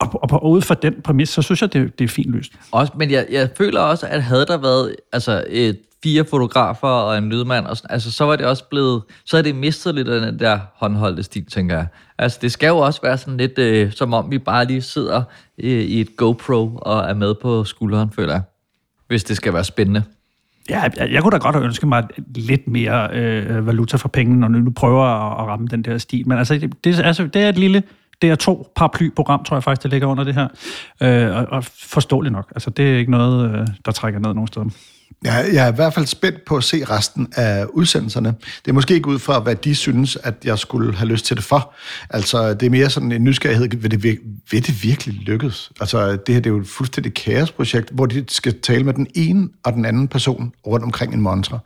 [0.01, 2.53] Og, og, og ud fra den præmis, så synes jeg, det, det er fint løst.
[2.71, 7.19] Også, men jeg, jeg føler også, at havde der været altså, et, fire fotografer og
[7.19, 10.09] en lydmand, og sådan, altså, så var det også blevet, så er det mistet lidt
[10.09, 11.87] af den der håndholdte stil, tænker jeg.
[12.19, 15.23] Altså, det skal jo også være sådan lidt, øh, som om vi bare lige sidder
[15.59, 18.43] øh, i et GoPro og er med på skulderen, føler jeg.
[19.07, 20.03] Hvis det skal være spændende.
[20.71, 24.41] Ja, jeg, jeg kunne da godt have ønsket mig lidt mere øh, valuta for pengene,
[24.41, 26.29] når nu prøver at, at ramme den der stil.
[26.29, 27.83] Men altså, det, det, altså, det er et lille
[28.23, 30.49] det er to paraplyprogram, tror jeg faktisk, der ligger under det her.
[31.03, 32.53] Øh, og, og forståeligt nok.
[32.55, 34.67] Altså, det er ikke noget, øh, der trækker ned nogen steder.
[35.25, 38.35] Jeg, jeg er i hvert fald spændt på at se resten af udsendelserne.
[38.65, 41.37] Det er måske ikke ud fra, hvad de synes, at jeg skulle have lyst til
[41.37, 41.75] det for.
[42.11, 43.69] Altså, det er mere sådan en nysgerrighed.
[43.69, 45.71] Vil det, vir- vil det virkelig lykkes?
[45.81, 49.07] Altså, det her det er jo et fuldstændig kaosprojekt, hvor de skal tale med den
[49.15, 51.59] ene og den anden person rundt omkring en mantra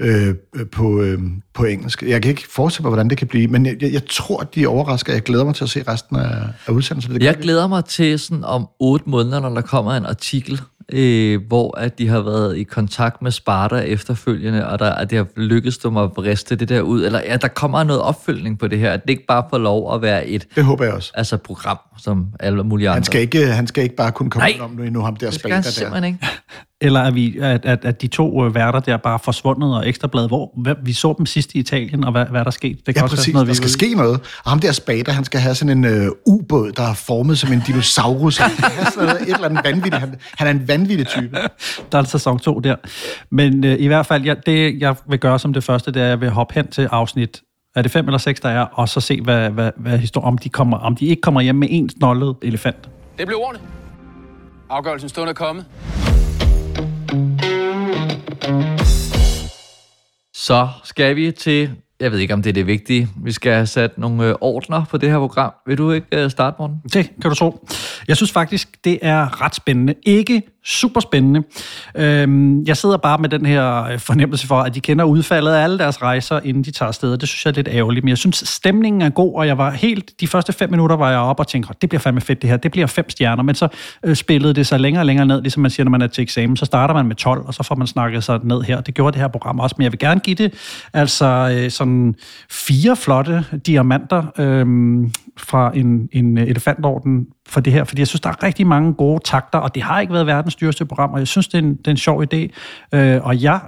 [0.00, 0.34] øh,
[0.72, 1.18] på, øh,
[1.54, 2.02] på engelsk.
[2.02, 5.12] Jeg kan ikke forestille mig, hvordan det kan blive, men jeg, jeg, tror, de overrasker.
[5.12, 6.30] Jeg glæder mig til at se resten af,
[6.66, 7.14] af udsendelsen.
[7.14, 10.60] Det Jeg gør glæder mig til sådan om otte måneder, når der kommer en artikel,
[10.92, 15.18] øh, hvor at de har været i kontakt med Sparta efterfølgende, og der, at det
[15.18, 17.04] har lykkedes dem at vriste det der ud.
[17.04, 18.92] Eller ja, der kommer noget opfølgning på det her.
[18.92, 21.12] At det ikke bare får lov at være et det håber jeg også.
[21.14, 22.94] altså, program, som alle mulige andre.
[22.96, 25.16] Han skal ikke, han skal ikke bare kunne komme Nej, ud om nu endnu ham
[25.16, 25.70] der det skal spater han der.
[25.70, 26.26] simpelthen ikke.
[26.80, 29.88] Eller at, vi, at, at, at de to øh, værter der bare er forsvundet og
[29.88, 32.86] ekstrablad, hvor hvad, vi så dem sidst i Italien, og hvad, hvad er der sket?
[32.86, 33.24] Det Ja, også være præcis.
[33.24, 33.70] sådan noget, der vi skal ved.
[33.70, 34.20] ske noget.
[34.44, 37.52] Og ham der spater, han skal have sådan en øh, ubåd, der er formet som
[37.52, 38.36] en dinosaurus.
[38.36, 39.94] Han have sådan noget, et eller andet vanvittigt.
[39.94, 41.38] Han, han er en vanvittig type.
[41.92, 42.76] Der er sæson 2 der.
[43.30, 46.04] Men øh, i hvert fald, ja, det jeg vil gøre som det første, det er,
[46.04, 47.42] at jeg vil hoppe hen til afsnit
[47.76, 50.38] er det fem eller seks, der er, og så se, hvad, hvad, hvad historien, om
[50.38, 52.88] de, kommer, om de ikke kommer hjem med en snollet elefant.
[53.18, 53.60] Det blev ordene.
[54.70, 55.64] Afgørelsen stund er kommet.
[60.34, 61.70] Så skal vi til,
[62.00, 64.84] jeg ved ikke om det er det vigtige, vi skal have sat nogle øh, ordner
[64.84, 65.52] på det her program.
[65.66, 66.76] Vil du ikke øh, starte, Morten?
[66.92, 67.68] Det kan du tro.
[68.08, 69.94] Jeg synes faktisk, det er ret spændende.
[70.02, 71.42] Ikke super spændende.
[71.94, 75.62] Øhm, jeg sidder bare med den her øh, fornemmelse for, at de kender udfaldet af
[75.62, 77.18] alle deres rejser, inden de tager afsted.
[77.18, 79.70] Det synes jeg er lidt ærgerligt, men jeg synes, stemningen er god, og jeg var
[79.70, 82.50] helt, de første fem minutter var jeg op og tænkte, det bliver fandme fedt det
[82.50, 83.68] her, det bliver fem stjerner, men så
[84.14, 86.56] spillede det sig længere og længere ned, ligesom man siger, når man er til eksamen,
[86.56, 88.80] så starter man med 12, og så får man snakket sig ned her.
[88.80, 90.54] Det gjorde det her program også, men jeg vil gerne give det
[90.92, 92.14] altså sådan sådan
[92.50, 94.66] fire flotte diamanter øh,
[95.36, 99.20] fra en, en elefantorden for det her, fordi jeg synes, der er rigtig mange gode
[99.24, 101.76] takter, og det har ikke været verdens dyreste program, og jeg synes, det er en,
[101.76, 102.48] det er en sjov idé,
[102.92, 103.60] øh, og jeg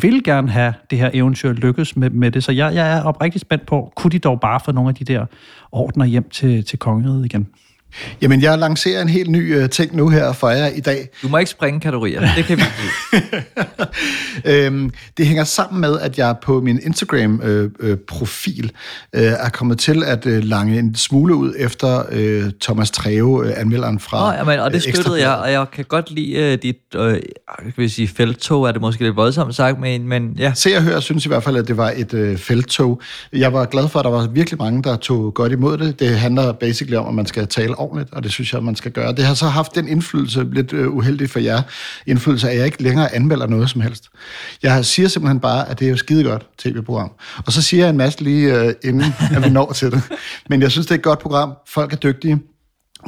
[0.00, 3.42] vil gerne have det her eventyr lykkes med, med det, så jeg, jeg er oprigtigt
[3.42, 5.26] spændt på, kunne de dog bare få nogle af de der
[5.72, 7.48] ordner hjem til, til kongeriget igen?
[8.22, 11.08] Jamen, jeg lancerer en helt ny uh, ting nu her for jer i dag.
[11.22, 12.34] Du må ikke springe kategorier.
[12.36, 12.62] Det kan vi
[14.50, 18.72] øhm, Det hænger sammen med, at jeg på min Instagram-profil
[19.14, 23.46] øh, øh, er kommet til at øh, lange en smule ud efter øh, Thomas Treve,
[23.46, 26.32] øh, anmelderen fra Nå, jamen, og det øh, støttede jeg, og jeg kan godt lide
[26.32, 27.20] øh, dit, øh,
[27.76, 30.52] vil sige, feltog er det måske lidt voldsomt sagt, men, men ja.
[30.54, 33.00] Se og hør synes i hvert fald, at det var et øh, felttog.
[33.32, 36.00] Jeg var glad for, at der var virkelig mange, der tog godt imod det.
[36.00, 38.92] Det handler basically om, at man skal tale ordentligt, og det synes jeg, man skal
[38.92, 39.12] gøre.
[39.12, 41.62] Det har så haft den indflydelse, lidt øh, uheldig for jer,
[42.06, 44.08] indflydelse, at jeg ikke længere anmelder noget som helst.
[44.62, 47.10] Jeg siger simpelthen bare, at det er jo skide godt tv-program.
[47.46, 50.02] Og så siger jeg en masse lige øh, inden, at vi når til det.
[50.48, 51.52] Men jeg synes, det er et godt program.
[51.68, 52.38] Folk er dygtige.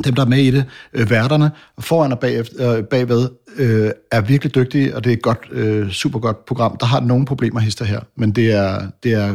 [0.04, 0.64] Dem, der er med i det,
[0.94, 5.22] øh, værterne, foran og bagefter, øh, bagved, øh, er virkelig dygtige, og det er et
[5.22, 6.76] godt, øh, super godt program.
[6.80, 9.34] Der har nogle problemer hister her, men det er, det er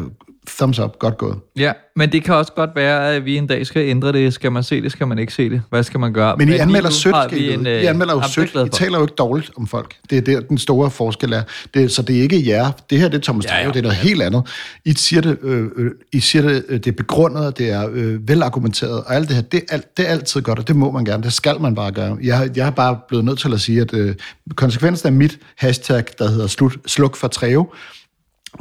[0.57, 1.35] thumbs up, godt gået.
[1.57, 4.33] Ja, men det kan også godt være, at vi en dag skal ændre det.
[4.33, 5.61] Skal man se det, skal man ikke se det?
[5.69, 6.37] Hvad skal man gøre?
[6.37, 7.69] Men I lige anmelder sødt, vi I en, vide.
[7.75, 8.49] øh, I anmelder jo sødt.
[8.67, 9.95] I taler jo ikke dårligt om folk.
[10.09, 11.43] Det er der, den store forskel er.
[11.73, 12.71] Det, så det er ikke jer.
[12.89, 13.67] Det her, det er Thomas Ja, ja.
[13.67, 14.47] det er noget helt andet.
[14.85, 17.89] I siger det, øh, øh, I siger det, øh, det er begrundet, og det er
[17.91, 20.75] øh, velargumenteret, og alt det her, det er, alt, det er altid godt, og det
[20.75, 21.23] må man gerne.
[21.23, 22.17] Det skal man bare gøre.
[22.23, 24.15] Jeg, har- jeg er bare blevet nødt til at sige, at øh,
[24.55, 27.67] konsekvensen af mit hashtag, der hedder slut, sluk for Treve,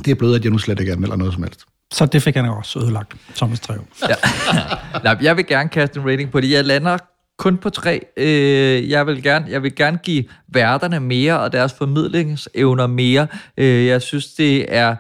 [0.04, 1.60] det er blevet, at jeg nu slet ikke anmelder noget som helst.
[1.92, 3.80] Så det fik han jo også ødelagt, Thomas Treve.
[4.08, 4.14] Ja.
[5.04, 6.50] Nej, jeg vil gerne kaste en rating på det.
[6.50, 6.98] Jeg lander
[7.38, 8.00] kun på tre.
[8.16, 13.26] Øh, jeg, vil gerne, jeg vil gerne give værterne mere og deres formidlingsevner mere.
[13.56, 14.96] Øh, jeg synes, det er...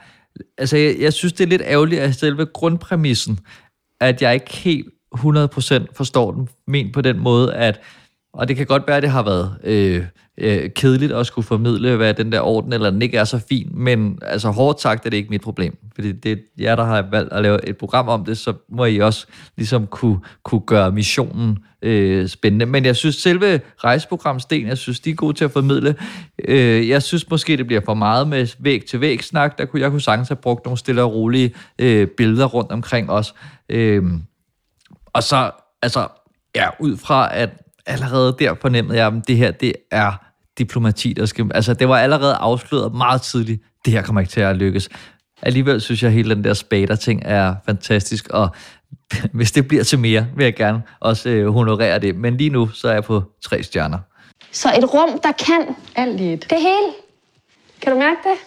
[0.58, 3.38] Altså, jeg, jeg synes, det er lidt ærgerligt, at selve grundpræmissen,
[4.00, 7.80] at jeg ikke helt 100% forstår den, men på den måde, at
[8.32, 10.04] og det kan godt være, at det har været øh,
[10.40, 13.70] øh, kedeligt at skulle formidle, hvad den der orden eller den ikke er så fin,
[13.74, 15.76] men altså hårdt sagt er det ikke mit problem.
[15.94, 18.84] Fordi det er jer, der har valgt at lave et program om det, så må
[18.84, 19.26] I også
[19.56, 22.66] ligesom kunne, kunne gøre missionen øh, spændende.
[22.66, 25.96] Men jeg synes selve rejseprogramsdelen, jeg synes, de er gode til at formidle.
[26.44, 29.58] Øh, jeg synes måske, det bliver for meget med væg-til-væg snak.
[29.58, 33.10] Der kunne, jeg kunne sagtens have brugt nogle stille og rolige øh, billeder rundt omkring
[33.10, 33.34] os.
[33.68, 34.02] Øh,
[35.06, 35.50] og så,
[35.82, 36.08] altså,
[36.56, 37.50] ja, ud fra, at
[37.86, 40.27] allerede der fornemmede jeg, at det her, det er
[40.58, 41.50] diplomati, der skal...
[41.54, 44.88] Altså, det var allerede afsløret meget tidligt, det her kommer ikke til at lykkes.
[45.42, 48.48] Alligevel synes jeg, at hele den der spader-ting er fantastisk, og
[49.32, 52.16] hvis det bliver til mere, vil jeg gerne også øh, honorere det.
[52.16, 53.98] Men lige nu, så er jeg på tre stjerner.
[54.52, 56.46] Så et rum, der kan alt i et.
[56.50, 56.92] Det hele.
[57.82, 58.38] Kan du mærke det?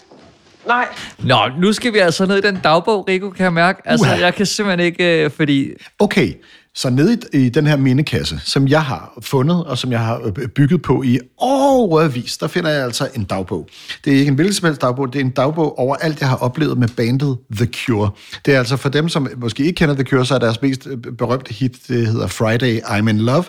[0.67, 0.87] Nej.
[1.19, 3.81] Nå, nu skal vi altså ned i den dagbog, Rico, kan jeg mærke.
[3.85, 4.19] Altså, Uha.
[4.19, 5.69] jeg kan simpelthen ikke, øh, fordi...
[5.99, 6.33] Okay,
[6.75, 10.19] så nede i, i den her mindekasse, som jeg har fundet, og som jeg har
[10.19, 13.67] øh, øh, bygget på i overvis, der finder jeg altså en dagbog.
[14.05, 16.29] Det er ikke en hvilken som helst dagbog, det er en dagbog over alt, jeg
[16.29, 18.09] har oplevet med bandet The Cure.
[18.45, 20.87] Det er altså for dem, som måske ikke kender The Cure, så er deres mest
[20.87, 23.45] øh, berømte hit, det hedder Friday, I'm in Love.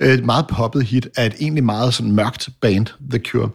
[0.00, 3.50] Et meget poppet hit af et egentlig meget sådan mørkt band, The Cure.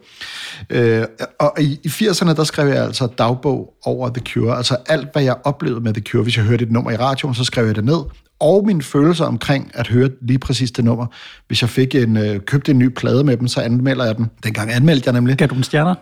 [1.38, 4.56] Og i 80'erne, der skrev jeg altså dagbog over The Cure.
[4.56, 6.22] Altså alt, hvad jeg oplevede med The Cure.
[6.22, 8.02] Hvis jeg hørte et nummer i radioen, så skrev jeg det ned
[8.42, 11.06] og mine følelser omkring at høre lige præcis det nummer.
[11.46, 14.30] Hvis jeg fik en, øh, købte en ny plade med dem, så anmelder jeg den.
[14.44, 15.36] Dengang anmeldte jeg nemlig.
[15.36, 15.94] Gav du en stjerner?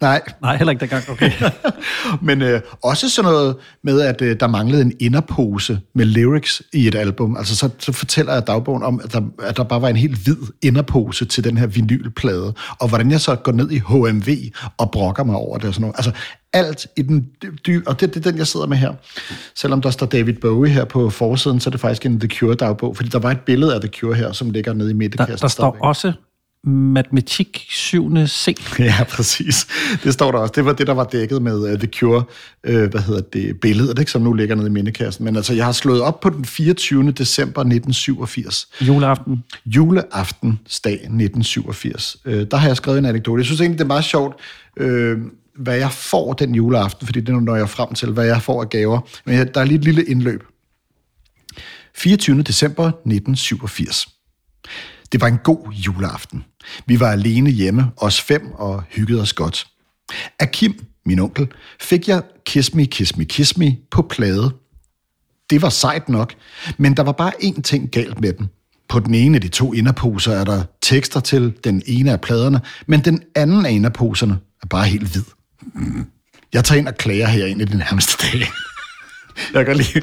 [0.00, 0.22] Nej.
[0.42, 1.10] Nej, heller ikke dengang.
[1.10, 1.32] Okay.
[2.28, 6.88] Men øh, også sådan noget med, at øh, der manglede en inderpose med lyrics i
[6.88, 7.36] et album.
[7.36, 10.18] Altså så, så fortæller jeg dagbogen om, at der, at der bare var en helt
[10.24, 12.54] hvid inderpose til den her vinylplade.
[12.80, 14.28] Og hvordan jeg så går ned i HMV
[14.78, 15.96] og brokker mig over det og sådan noget.
[15.98, 16.12] Altså
[16.56, 17.26] alt i den
[17.66, 18.92] dybe, og det, det er den, jeg sidder med her.
[19.54, 22.96] Selvom der står David Bowie her på forsiden, så er det faktisk en The Cure-dagbog,
[22.96, 25.32] fordi der var et billede af The Cure her, som ligger nede i midtekassen.
[25.32, 26.12] Der, der står også
[26.66, 28.26] matematik 7.
[28.26, 28.56] C.
[28.78, 29.66] Ja, præcis.
[30.04, 30.52] Det står der også.
[30.56, 32.24] Det var det, der var dækket med uh, The Cure,
[32.68, 35.24] uh, hvad hedder det, billedet, ikke, som nu ligger nede i mindekassen.
[35.24, 37.12] Men altså, jeg har slået op på den 24.
[37.12, 38.68] december 1987.
[38.80, 39.44] Juleaften.
[39.66, 42.16] Juleaftensdag 1987.
[42.24, 43.40] Uh, der har jeg skrevet en anekdote.
[43.40, 44.34] Jeg synes egentlig, det er meget sjovt,
[44.80, 44.86] uh,
[45.58, 48.62] hvad jeg får den juleaften, fordi det er når jeg frem til, hvad jeg får
[48.62, 49.00] af gaver.
[49.24, 50.42] Men jeg, der er lige et lille indløb.
[51.94, 52.42] 24.
[52.42, 54.08] december 1987.
[55.12, 56.44] Det var en god juleaften.
[56.86, 59.66] Vi var alene hjemme, os fem, og hyggede os godt.
[60.38, 61.48] Af Kim, min onkel,
[61.80, 64.50] fik jeg Kiss Me, Kiss Me, Kiss Me på plade.
[65.50, 66.34] Det var sejt nok,
[66.78, 68.50] men der var bare én ting galt med den.
[68.88, 72.60] På den ene af de to inderposer er der tekster til den ene af pladerne,
[72.86, 75.22] men den anden af inderposerne er bare helt hvid.
[76.52, 78.46] Jeg tager ind og klager herinde i den nærmeste dag.
[79.54, 80.02] Jeg kan lige...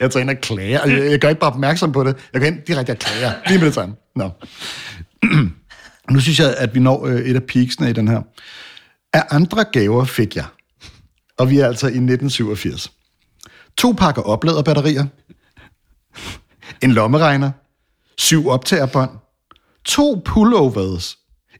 [0.00, 0.86] Jeg tager ind og klager.
[0.86, 2.16] Jeg, jeg gør ikke bare opmærksom på det.
[2.32, 3.32] Jeg går ind direkte og klager.
[3.48, 3.94] Lige med det samme.
[4.16, 4.30] Nå.
[6.12, 8.22] nu synes jeg, at vi når øh, et af peaksene i den her.
[9.12, 10.44] Af andre gaver fik jeg.
[11.38, 12.92] Og vi er altså i 1987.
[13.78, 15.06] To pakker opladerbatterier.
[16.82, 17.50] En lommeregner.
[18.18, 19.10] syv optagerbånd,
[19.84, 21.18] to pullovers,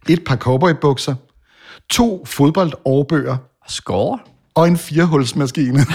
[0.08, 1.14] et par cowboybukser,
[1.90, 3.36] to fodboldårbøger,
[3.68, 4.18] Score?
[4.54, 5.78] og en firehulsmaskine.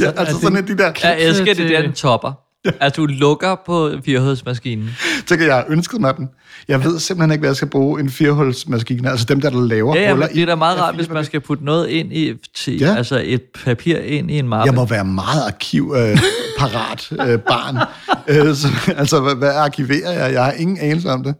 [0.00, 0.92] ja, altså sådan en de der...
[1.02, 2.32] Jeg elsker det der, den topper.
[2.80, 4.90] Altså, du lukker på firehødsmaskinen.
[5.28, 6.28] Så kan jeg ønske mig den.
[6.68, 9.10] Jeg ved simpelthen ikke, hvad jeg skal bruge en firehulsmaskine.
[9.10, 11.24] Altså dem der, der laver Ja, ja, huller det er da meget rart, hvis man
[11.24, 12.94] skal putte noget ind i, til, Ja.
[12.96, 14.66] altså et papir ind i en mappe.
[14.66, 16.18] Jeg må være meget arkiv øh,
[16.58, 17.76] parat øh, barn.
[18.48, 20.32] øh, så, altså, hvad, hvad arkiverer jeg?
[20.32, 21.34] Jeg har ingen anelse om det.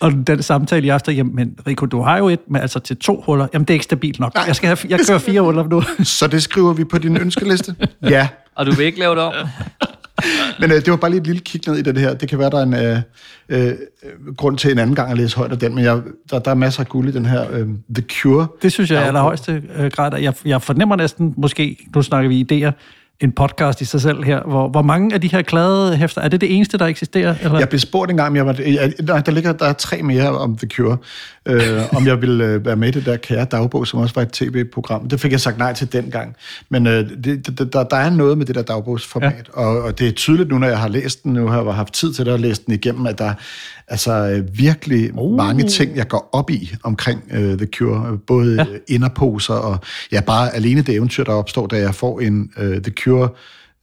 [0.00, 2.96] Og den samtale i aften, jamen, men Rico, du har jo et med altså til
[2.96, 3.46] to huller.
[3.52, 4.32] Jamen, det er ikke stabilt nok.
[4.46, 5.82] Jeg, skal have, jeg kører fire huller nu.
[6.04, 7.74] Så det skriver vi på din ønskeliste?
[8.02, 8.28] Ja.
[8.56, 9.32] Og du vil ikke lave det om?
[10.60, 12.14] Men øh, det var bare lige et lille kig ned i det her.
[12.14, 13.74] Det kan være, der er en øh, øh,
[14.36, 16.00] grund til en anden gang at læse højt af den, men jeg,
[16.30, 18.46] der, der er masser af guld i den her øh, The Cure.
[18.62, 20.20] Det synes jeg er allerhøjeste øh, grad.
[20.20, 22.72] Jeg, jeg fornemmer næsten, måske, nu snakker vi idéer,
[23.20, 24.42] en podcast i sig selv her.
[24.42, 27.34] Hvor, hvor mange af de her klade hæfter, er det det eneste, der eksisterer?
[27.42, 27.58] Eller?
[27.58, 30.56] Jeg blev spurgt engang, om jeg var, der, der, ligger, der er tre mere om
[30.56, 30.96] The Cure,
[31.46, 34.22] øh, om jeg ville øh, være med i det der kære dagbog, som også var
[34.22, 35.08] et tv-program.
[35.08, 36.36] Det fik jeg sagt nej til dengang.
[36.68, 39.62] Men øh, det, det, der, der er noget med det der dagbogsformat, ja.
[39.62, 41.94] og, og det er tydeligt nu, når jeg har læst den, nu har jeg haft
[41.94, 43.34] tid til det at læse den igennem, at der
[43.88, 45.36] altså øh, virkelig uh.
[45.36, 48.18] mange ting, jeg går op i omkring øh, The Cure.
[48.26, 48.94] Både ja.
[48.94, 49.78] inderposer og
[50.12, 53.28] ja, bare alene det eventyr, der opstår, da jeg får en øh, The Cure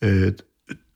[0.01, 0.31] øh,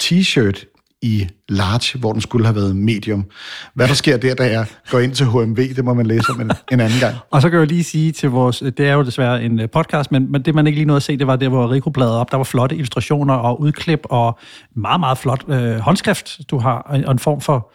[0.03, 0.65] t-shirt
[1.01, 3.25] i large, hvor den skulle have været medium.
[3.73, 6.41] Hvad der sker der, da jeg går ind til HMV, det må man læse om
[6.41, 7.15] en, en anden gang.
[7.31, 10.11] Og så kan jeg lige sige til vores, det er jo desværre en øh, podcast,
[10.11, 12.19] men, men det man ikke lige nåede at se, det var der, hvor Rico bladrede
[12.19, 12.31] op.
[12.31, 14.39] Der var flotte illustrationer og udklip og
[14.75, 17.71] meget, meget flot øh, håndskrift, du har, og en form for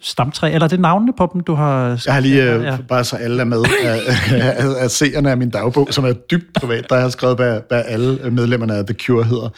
[0.00, 0.52] stamtræ.
[0.52, 2.02] Eller er det navnene på dem, du har...
[2.06, 4.00] Jeg har lige, øh, bare så alle er med, af,
[4.32, 7.60] af, af seerne af min dagbog, som er dybt privat, der har jeg skrevet, hvad,
[7.68, 9.48] hvad alle medlemmerne af The Cure hedder,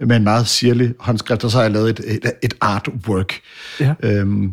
[0.00, 3.32] med en meget sirlig håndskrift, og så har jeg lavet et, et, et artwork.
[3.80, 3.94] Ja.
[4.02, 4.52] Øhm,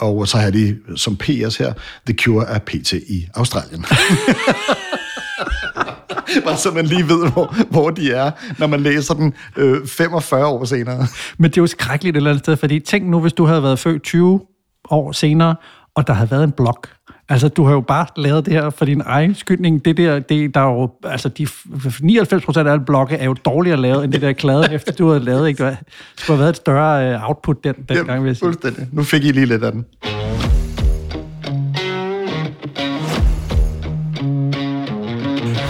[0.00, 1.72] og så har jeg lige som PS her,
[2.06, 3.84] The Cure er PT i Australien.
[6.44, 10.46] Bare så man lige ved, hvor, hvor de er, når man læser den øh, 45
[10.46, 11.06] år senere.
[11.38, 13.62] Men det er jo skrækkeligt et eller andet sted, fordi tænk nu, hvis du havde
[13.62, 14.40] været født 20
[14.90, 15.54] år senere,
[15.94, 16.82] og der havde været en blog.
[17.28, 19.84] Altså, du har jo bare lavet det her for din egen skyldning.
[19.84, 21.46] Det der, det, der er jo, altså, de
[22.00, 25.08] 99 procent af alle blogge er jo dårligere lavet, end det der klade, efter du
[25.08, 25.48] havde lavet.
[25.48, 25.64] Ikke?
[25.64, 25.76] Det
[26.16, 28.46] skulle have været et større øh, output den, den gang, vil jeg sige.
[28.46, 28.88] Fuldstændig.
[28.92, 29.84] Nu fik I lige lidt af den.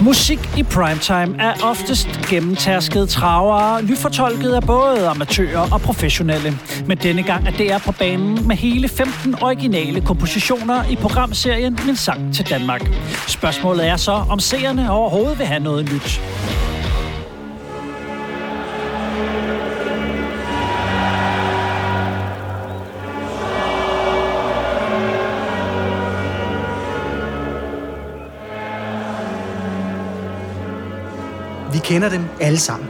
[0.03, 6.59] Musik i primetime er oftest gennemtærskede travere, lyfortolket af både amatører og professionelle.
[6.87, 11.97] Men denne gang er DR på banen med hele 15 originale kompositioner i programserien Min
[11.97, 12.91] Sang til Danmark.
[13.29, 16.21] Spørgsmålet er så, om seerne overhovedet vil have noget nyt.
[31.91, 32.89] Kender dem alle sammen.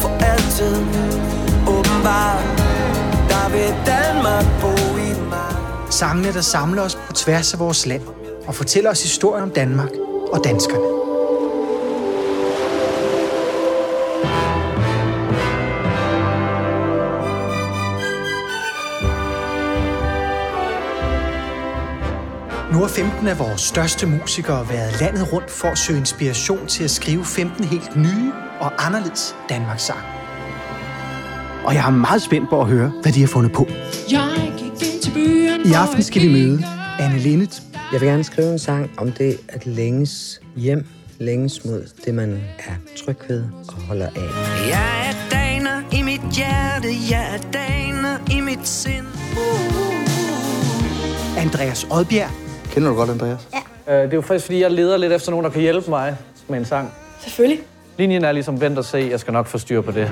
[0.00, 0.76] For altid,
[1.68, 2.44] åbenbart,
[3.28, 5.56] der vil Danmark bo i mig.
[5.90, 8.02] Sangene, der samler os på tværs af vores land
[8.46, 9.90] og fortæller os historier om Danmark
[10.32, 10.95] og danskerne.
[22.76, 26.84] Nu har 15 af vores største musikere været landet rundt for at søge inspiration til
[26.84, 29.98] at skrive 15 helt nye og anderledes Danmarks sang.
[31.64, 33.66] Og jeg er meget spændt på at høre, hvad de har fundet på.
[34.10, 36.64] Jeg gik ind til byen, I aften skal vi møde
[36.98, 37.62] Anne Linnet,
[37.92, 40.86] Jeg vil gerne skrive en sang om det at længes hjem,
[41.18, 42.74] længes mod det, man er
[43.04, 44.30] tryg ved og holder af.
[44.68, 49.06] Jeg er daner i mit hjerte, jeg er daner i mit sind.
[51.38, 52.45] Andreas Odbjerg,
[52.76, 53.48] Kender du godt, Andreas?
[53.88, 56.16] Øh, Det er jo faktisk, fordi jeg leder lidt efter nogen, der kan hjælpe mig
[56.48, 56.92] med en sang.
[57.20, 57.60] Selvfølgelig.
[57.98, 60.10] Linjen er ligesom, vent og se, jeg skal nok få styr på det.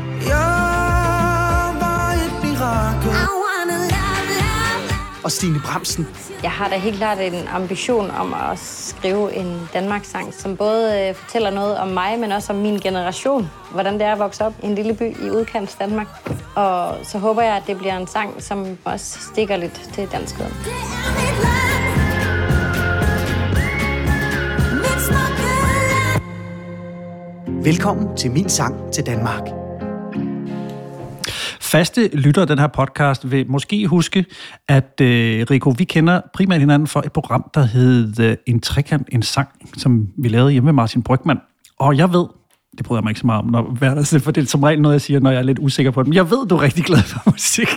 [5.25, 6.09] og Stine Bramsen.
[6.43, 11.15] Jeg har da helt klart en ambition om at skrive en Danmarks-sang, som både øh,
[11.15, 13.51] fortæller noget om mig, men også om min generation.
[13.73, 16.07] Hvordan det er at vokse op i en lille by i udkants Danmark.
[16.57, 20.53] Og så håber jeg, at det bliver en sang, som også stikker lidt til danskheden.
[27.65, 29.43] Velkommen til Min Sang til Danmark.
[31.61, 34.25] Faste lyttere af den her podcast vil måske huske,
[34.69, 39.09] at øh, Rico, vi kender primært hinanden for et program, der hed øh, En Trekant,
[39.13, 41.39] en sang, som vi lavede hjemme med Martin Brygman.
[41.79, 42.27] Og jeg ved,
[42.79, 44.81] det bryder jeg mig ikke så meget om, når, hvad, for det er som regel
[44.81, 46.09] noget, jeg siger, når jeg er lidt usikker på det.
[46.09, 47.69] Men jeg ved, du er rigtig glad for musik,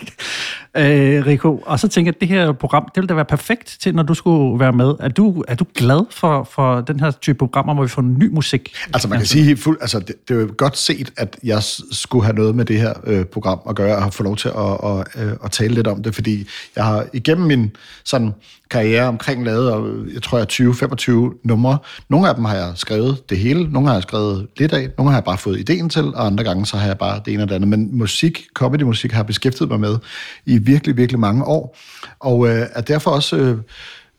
[0.78, 1.64] øh, Rico.
[1.66, 4.04] Og så tænker jeg, at det her program, det ville da være perfekt til, når
[4.04, 4.94] du skulle være med.
[5.00, 8.30] Er du, er du glad for, for den her type programmer, hvor vi får ny
[8.34, 8.76] musik?
[8.94, 11.64] Altså man kan sige helt fuldt, altså det, det er jo godt set, at jeg
[11.92, 14.50] skulle have noget med det her øh, program at gøre, og få fået lov til
[14.50, 17.72] at, at, øh, at tale lidt om det, fordi jeg har igennem min
[18.04, 18.34] sådan
[18.70, 21.78] karriere omkring lavet, og jeg tror, jeg 20-25 numre.
[22.10, 25.12] Nogle af dem har jeg skrevet det hele, nogle har jeg skrevet lidt af, nogle
[25.12, 27.44] har jeg bare fået ideen til, og andre gange så har jeg bare det ene
[27.44, 27.68] og det andet.
[27.68, 29.98] Men musik, comedy-musik, har jeg beskæftiget mig med
[30.46, 31.78] i virkelig, virkelig mange år,
[32.20, 33.36] og øh, er derfor også...
[33.36, 33.58] Øh,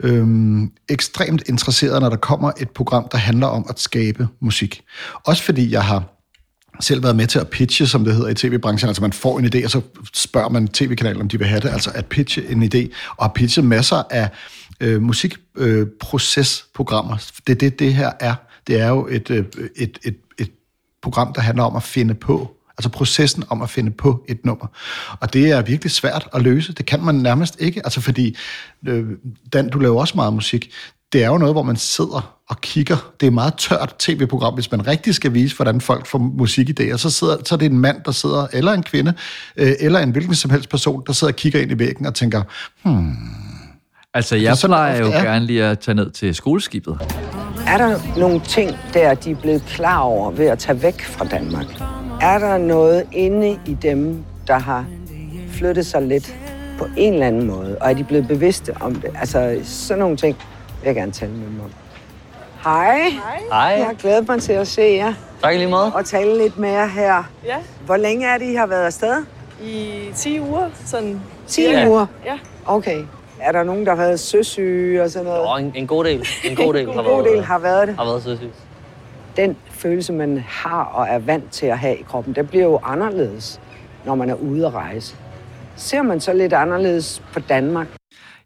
[0.00, 4.82] øhm, ekstremt interesseret, når der kommer et program, der handler om at skabe musik.
[5.24, 6.04] Også fordi jeg har
[6.80, 8.88] selv været med til at pitche, som det hedder i tv-branchen.
[8.88, 9.80] Altså man får en idé, og så
[10.14, 11.68] spørger man tv-kanalen, om de vil have det.
[11.68, 14.28] Altså at pitche en idé, og har pitchet masser af
[14.80, 17.14] øh, musikprocesprogrammer.
[17.14, 18.34] Øh, det er det, det her er.
[18.66, 19.44] Det er jo et, øh,
[19.76, 20.50] et, et, et
[21.10, 24.66] program, der handler om at finde på Altså processen om at finde på et nummer.
[25.20, 26.72] Og det er virkelig svært at løse.
[26.72, 27.80] Det kan man nærmest ikke.
[27.84, 28.36] Altså fordi,
[28.86, 29.04] øh,
[29.52, 30.70] Dan, du laver også meget musik.
[31.12, 32.96] Det er jo noget, hvor man sidder og kigger.
[33.20, 36.96] Det er et meget tørt tv-program, hvis man rigtig skal vise, hvordan folk får musikidéer.
[36.96, 39.12] Så, sidder, så er det en mand, der sidder, eller en kvinde,
[39.56, 42.14] øh, eller en hvilken som helst person, der sidder og kigger ind i væggen og
[42.14, 42.42] tænker,
[42.82, 43.16] hmm,
[44.14, 45.22] Altså, jeg plejer jo er.
[45.22, 46.98] gerne lige at tage ned til skoleskibet.
[47.66, 51.24] Er der nogle ting, der de er blevet klar over ved at tage væk fra
[51.24, 51.66] Danmark?
[52.20, 54.84] Er der noget inde i dem, der har
[55.52, 56.34] flyttet sig lidt
[56.78, 57.76] på en eller anden måde?
[57.80, 59.10] Og er de blevet bevidste om det?
[59.20, 60.36] Altså, sådan nogle ting
[60.80, 61.70] vil jeg gerne tale med dem om.
[62.64, 62.98] Hej.
[63.52, 63.60] Hej.
[63.78, 65.12] Jeg har glædet mig til at se jer.
[65.42, 65.92] Tak i lige måde.
[65.94, 67.22] Og tale lidt med jer her.
[67.44, 67.56] Ja,
[67.86, 69.24] Hvor længe er det, I har været afsted?
[69.64, 70.68] i 10 uger.
[70.86, 71.88] Sådan 10 Ja.
[71.88, 72.06] uger?
[72.24, 72.38] Ja.
[72.66, 73.02] Okay.
[73.40, 75.40] Er der nogen, der har været søsyge og sådan noget?
[75.40, 76.26] Og en, en god del.
[76.44, 77.96] En god del, En har, god været, del har været det.
[77.96, 78.54] har været søsygt.
[79.36, 82.80] den følelse, man har og er vant til at have i kroppen, den bliver jo
[82.84, 83.60] anderledes,
[84.06, 85.16] når man er ude at rejse.
[85.76, 87.86] Ser man så lidt anderledes på Danmark?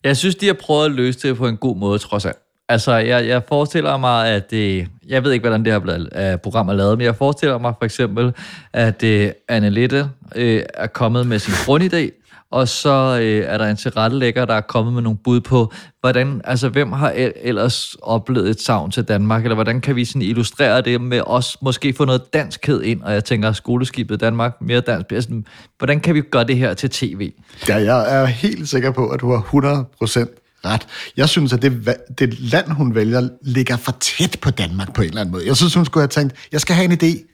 [0.05, 2.39] Jeg synes, de har prøvet at løse det på en god måde, trods alt.
[2.69, 4.89] Altså, jeg, jeg forestiller mig, at det...
[5.09, 7.75] Jeg ved ikke, hvordan det her blevet, uh, program er lavet, men jeg forestiller mig
[7.79, 8.33] for eksempel,
[8.73, 10.01] at uh, Annelette
[10.37, 10.43] uh,
[10.75, 12.22] er kommet med sin grundidé,
[12.53, 16.41] og så øh, er der en tilrettelægger, der er kommet med nogle bud på, hvordan,
[16.45, 20.23] altså hvem har el- ellers oplevet et savn til Danmark, eller hvordan kan vi sådan
[20.23, 24.81] illustrere det med os, måske få noget danskhed ind, og jeg tænker, skoleskibet Danmark, mere
[24.81, 25.47] dansk, sådan,
[25.79, 27.33] hvordan kan vi gøre det her til tv?
[27.69, 30.87] Ja, jeg er helt sikker på, at du har 100% ret.
[31.17, 35.09] Jeg synes, at det, det land, hun vælger, ligger for tæt på Danmark på en
[35.09, 35.47] eller anden måde.
[35.47, 37.29] Jeg synes, hun skulle have tænkt, jeg skal have en idé.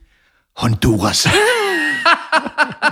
[0.56, 1.28] Honduras.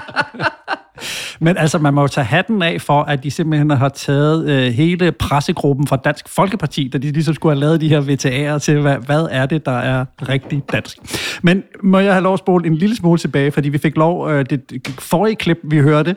[1.41, 4.73] Men altså, man må jo tage hatten af for, at de simpelthen har taget øh,
[4.73, 8.81] hele pressegruppen fra Dansk Folkeparti, da de ligesom skulle have lavet de her VTA'er til,
[8.81, 10.99] hvad, hvad er det, der er rigtig dansk.
[11.43, 14.31] Men må jeg have lov at spole en lille smule tilbage, fordi vi fik lov,
[14.31, 16.17] øh, det forrige klip, vi hørte,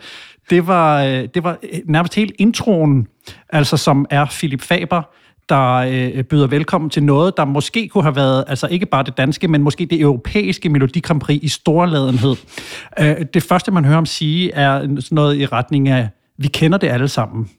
[0.49, 3.07] det var, øh, det var øh, nærmest helt introen,
[3.49, 5.01] altså som er Philip Faber,
[5.49, 9.17] der øh, byder velkommen til noget, der måske kunne have været, altså ikke bare det
[9.17, 12.35] danske, men måske det europæiske Melodi Grand Prix i storladenhed.
[12.99, 16.77] Øh, det første, man hører ham sige, er sådan noget i retning af, vi kender
[16.77, 17.49] det alle sammen,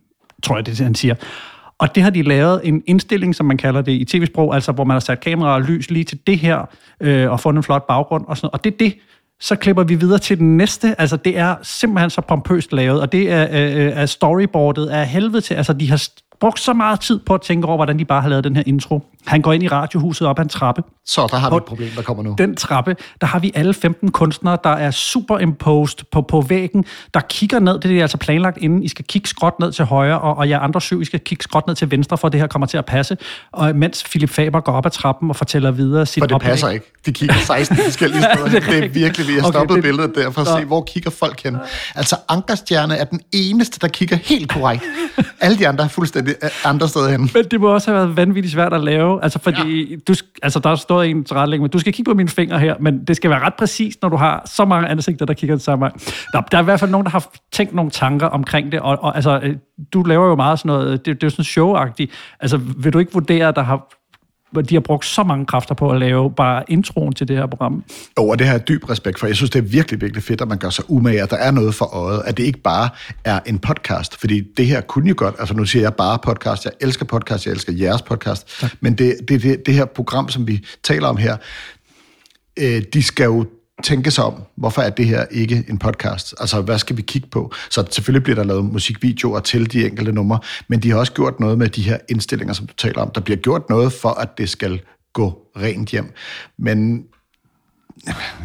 [0.43, 1.14] tror jeg, det det, han siger.
[1.78, 4.84] Og det har de lavet en indstilling, som man kalder det i tv-sprog, altså hvor
[4.84, 6.68] man har sat kamera og lys lige til det her,
[7.01, 8.53] øh, og fundet en flot baggrund og sådan noget.
[8.53, 8.95] Og det er det,
[9.41, 11.01] så klipper vi videre til den næste.
[11.01, 15.07] Altså, det er simpelthen så pompøst lavet, og det er, øh, øh er storyboardet af
[15.07, 15.55] helvede til.
[15.55, 16.09] Altså, de har
[16.41, 18.62] brugt så meget tid på at tænke over, hvordan de bare har lavet den her
[18.66, 19.03] intro.
[19.26, 20.82] Han går ind i radiohuset op ad en trappe.
[21.07, 22.34] Så der har vi et problem, der kommer nu.
[22.38, 26.84] Den trappe, der har vi alle 15 kunstnere, der er superimposed på, på væggen,
[27.14, 27.78] der kigger ned.
[27.80, 28.82] Det er altså planlagt inden.
[28.82, 31.43] I skal kigge skråt ned til højre, og, og jer andre syv, I skal kigge
[31.45, 33.16] skråt ned til venstre, for det her kommer til at passe.
[33.53, 36.51] Og mens Philip Faber går op ad trappen og fortæller videre sit For det oplæg.
[36.51, 36.93] passer ikke.
[37.07, 38.49] De kigger 16 forskellige steder.
[38.49, 40.59] det er det, er virkelig, vi har Okay, stoppet det- billedet der for at Nå.
[40.61, 41.57] se, hvor kigger folk hen.
[41.95, 44.82] Altså, Ankerstjerne er den eneste, der kigger helt korrekt.
[45.41, 47.31] Alle de andre er fuldstændig øh, andre steder hen.
[47.35, 49.22] Men det må også have været vanvittigt svært at lave.
[49.22, 49.97] Altså, fordi ja.
[50.09, 52.74] du, altså, der står en til retlægning, men du skal kigge på mine fingre her,
[52.81, 55.61] men det skal være ret præcist, når du har så mange ansigter, der kigger den
[55.61, 55.91] samme vej.
[56.35, 58.99] Nå, der er i hvert fald nogen, der har tænkt nogle tanker omkring det, og,
[59.03, 59.57] og altså, øh,
[59.93, 62.12] du laver jo meget sådan noget, det, det er jo sådan showagtigt.
[62.41, 63.99] Altså, vil du ikke vurdere, at der har,
[64.68, 67.84] de har brugt så mange kræfter på at lave bare introen til det her program?
[68.18, 69.26] Jo, og det har jeg dyb respekt for.
[69.26, 71.51] Jeg synes, det er virkelig, virkelig fedt, at man gør sig umage, at der er
[71.51, 72.88] noget for øjet, at det ikke bare
[73.24, 76.64] er en podcast, fordi det her kunne jo godt, altså nu siger jeg bare podcast,
[76.64, 80.46] jeg elsker podcast, jeg elsker jeres podcast, men det, det, det, det her program, som
[80.46, 81.36] vi taler om her,
[82.59, 83.46] øh, de skal jo
[83.83, 86.35] tænke sig om, hvorfor er det her ikke en podcast?
[86.41, 87.53] Altså, hvad skal vi kigge på?
[87.70, 91.41] Så selvfølgelig bliver der lavet musikvideoer til de enkelte numre, men de har også gjort
[91.41, 93.11] noget med de her indstillinger, som du taler om.
[93.11, 94.81] Der bliver gjort noget for, at det skal
[95.12, 96.12] gå rent hjem.
[96.59, 97.05] Men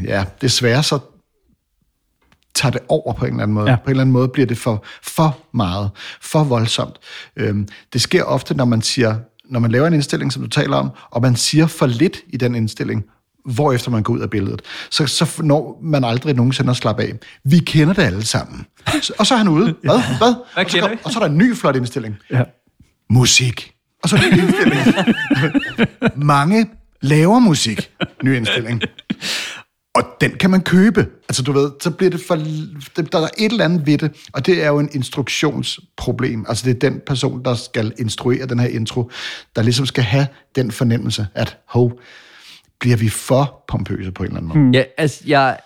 [0.03, 0.99] ja, desværre så
[2.55, 3.69] tager det over på en eller anden måde.
[3.69, 3.75] Ja.
[3.75, 5.89] På en eller anden måde bliver det for, for meget,
[6.21, 6.95] for voldsomt.
[7.35, 9.15] Øhm, det sker ofte, når man siger,
[9.45, 12.37] når man laver en indstilling, som du taler om, og man siger for lidt i
[12.37, 13.05] den indstilling,
[13.45, 17.13] hvorefter man går ud af billedet, så, så når man aldrig nogensinde at slappe af.
[17.43, 18.65] Vi kender det alle sammen.
[19.19, 19.65] Og så er han ude.
[19.83, 20.17] Hvad?
[20.17, 20.33] Hvad?
[20.53, 20.95] Hvad og, så vi?
[21.03, 22.15] og så er der en ny flot indstilling.
[22.31, 22.43] Ja.
[23.09, 23.71] Musik.
[24.03, 24.81] Og så en ny indstilling.
[26.25, 26.69] Mange
[27.01, 27.91] laver musik.
[28.23, 28.81] Ny indstilling.
[29.95, 31.07] Og den kan man købe.
[31.29, 32.35] Altså du ved, så bliver det for...
[33.11, 36.45] Der er et eller andet ved det, og det er jo en instruktionsproblem.
[36.47, 39.11] Altså det er den person, der skal instruere den her intro,
[39.55, 41.99] der ligesom skal have den fornemmelse, at hov,
[42.79, 44.77] bliver vi for pompøse på en eller anden måde.
[44.77, 45.57] Ja, altså, jeg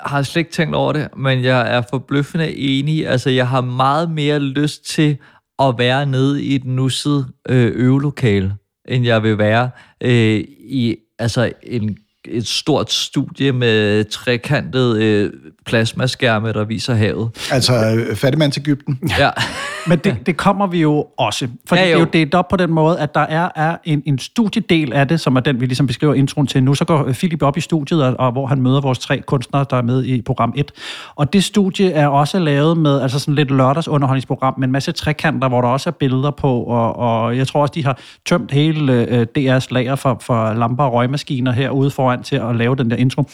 [0.00, 3.08] har slet ikke tænkt over det, men jeg er forbløffende enig.
[3.08, 5.18] Altså, jeg har meget mere lyst til
[5.58, 8.54] at være nede i et nusset øh, øvelokale,
[8.88, 9.70] end jeg vil være
[10.00, 15.32] øh, i altså en, et stort studie med trekantet øh,
[15.66, 17.30] plasmaskærme, der viser havet.
[17.52, 18.98] Altså øh, fattigmands Ægypten.
[19.18, 19.30] Ja.
[19.88, 21.48] Men det, det kommer vi jo også.
[21.70, 21.88] Ja, ja, jo.
[21.88, 24.92] det er jo delt op på den måde, at der er, er en, en studiedel
[24.92, 26.74] af det, som er den, vi ligesom beskriver introen til nu.
[26.74, 29.76] Så går Philip op i studiet, og, og hvor han møder vores tre kunstnere, der
[29.76, 30.72] er med i program 1.
[31.14, 35.48] Og det studie er også lavet med altså sådan lidt lørdagsunderholdningsprogram med en masse trekanter,
[35.48, 36.62] hvor der også er billeder på.
[36.62, 40.84] Og, og jeg tror også, de har tømt hele øh, DR's lager for, for lamper
[40.84, 43.24] og røgmaskiner herude foran til at lave den der intro.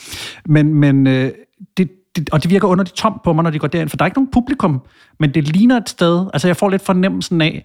[0.44, 1.32] Men, men øh,
[1.76, 4.04] det, det, og det virker underligt tomt på mig, når de går derind, for der
[4.04, 4.82] er ikke nogen publikum,
[5.20, 7.64] men det ligner et sted, altså jeg får lidt fornemmelsen af,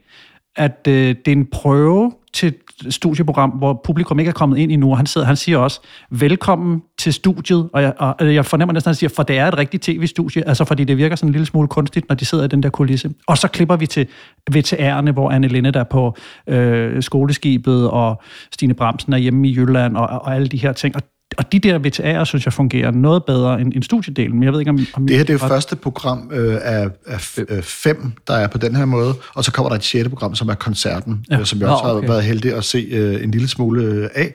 [0.56, 4.72] at øh, det er en prøve til et studieprogram, hvor publikum ikke er kommet ind
[4.72, 8.45] endnu, og han, sidder, han siger også, velkommen til studiet, og jeg, og øh, jeg
[8.45, 11.16] fornemmer næsten, at han siger, for det er et rigtigt tv-studie, altså fordi det virker
[11.16, 13.12] sådan en lille smule kunstigt, når de sidder i den der kulisse.
[13.28, 14.08] Og så klipper vi til
[14.52, 16.16] VTR'erne, hvor Anne Linde der er på
[16.47, 18.22] øh, skoleskibet, og
[18.52, 21.02] Stine Bramsen er hjemme i Jylland, og, og alle de her ting, og
[21.38, 24.34] og de der VTR'er, synes jeg, fungerer noget bedre end, end studiedelen.
[24.34, 24.79] Men jeg ved ikke, om...
[24.93, 28.47] om Det her det er jo første program øh, af, af øh, fem, der er
[28.47, 31.39] på den her måde, og så kommer der et sjette program, som er koncerten, Ja.
[31.39, 32.07] øh, som jeg Nå, også har okay.
[32.07, 34.34] været heldig at se øh, en lille smule øh, af.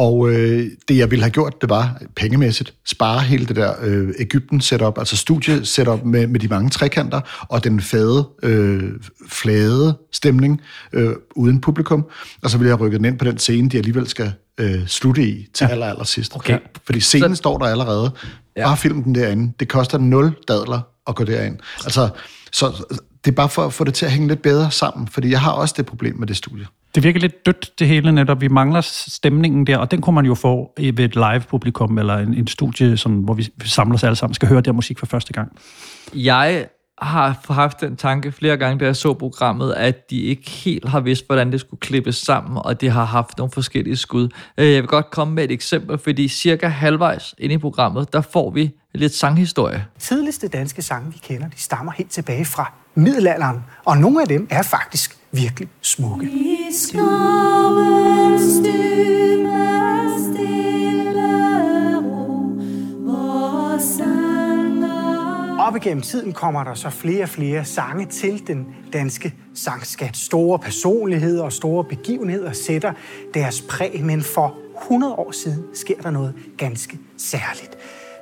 [0.00, 4.08] Og øh, det, jeg ville have gjort, det var pengemæssigt spare hele det der øh,
[4.18, 8.92] Ægypten-setup, altså studie-setup med, med de mange trekanter, og den fade, øh,
[9.28, 10.60] flade stemning
[10.92, 12.06] øh, uden publikum.
[12.42, 15.22] Og så ville jeg rykke den ind på den scene, de alligevel skal øh, slutte
[15.22, 15.70] i til ja.
[15.70, 16.36] aller, aller sidst.
[16.36, 16.58] Okay.
[16.84, 17.38] Fordi scenen så...
[17.38, 18.10] står der allerede.
[18.56, 18.66] Ja.
[18.66, 19.52] Bare film den derinde.
[19.60, 21.58] Det koster 0 dadler at gå derind.
[21.84, 22.08] Altså,
[22.52, 22.84] så
[23.24, 25.40] det er bare for at få det til at hænge lidt bedre sammen, fordi jeg
[25.40, 26.66] har også det problem med det studie.
[26.94, 28.40] Det virker lidt dødt, det hele netop.
[28.40, 32.16] Vi mangler stemningen der, og den kunne man jo få i- ved et live-publikum, eller
[32.18, 35.06] en, en studie, som, hvor vi samler os alle sammen, skal høre der musik for
[35.06, 35.52] første gang.
[36.14, 36.66] Jeg
[37.02, 41.00] har haft den tanke flere gange, da jeg så programmet, at de ikke helt har
[41.00, 44.28] vidst, hvordan det skulle klippes sammen, og de har haft nogle forskellige skud.
[44.58, 48.20] Øh, Jeg vil godt komme med et eksempel, fordi cirka halvvejs inde i programmet, der
[48.20, 49.86] får vi lidt sanghistorie.
[49.98, 54.46] tidligste danske sange, vi kender, de stammer helt tilbage fra middelalderen, og nogle af dem
[54.50, 56.30] er faktisk virkelig smukke.
[65.58, 70.16] Op igennem tiden kommer der så flere og flere sange til den danske sangskat.
[70.16, 72.92] Store personligheder og store begivenheder sætter
[73.34, 77.78] deres præg, men for 100 år siden sker der noget ganske særligt.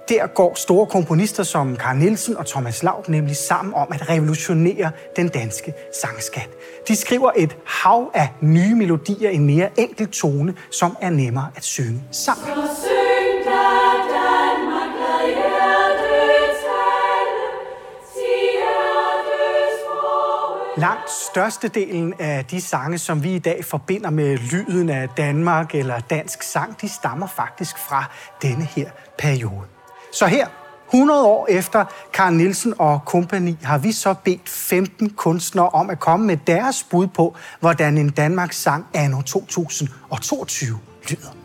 [0.09, 4.91] Der går store komponister som Carl Nielsen og Thomas Laub nemlig sammen om at revolutionere
[5.17, 6.49] den danske sangskat.
[6.89, 11.51] De skriver et hav af nye melodier i en mere enkel tone, som er nemmere
[11.57, 12.47] at synge sammen.
[20.77, 25.99] Langt størstedelen af de sange, som vi i dag forbinder med lyden af Danmark eller
[26.01, 28.05] dansk sang, de stammer faktisk fra
[28.43, 29.78] denne her periode.
[30.13, 30.47] Så her,
[30.95, 36.01] 100 år efter Carl Nielsen og kompagni, har vi så bedt 15 kunstnere om at
[36.01, 40.79] komme med deres bud på, hvordan en Danmarks sang anno 2022
[41.11, 41.37] lyder.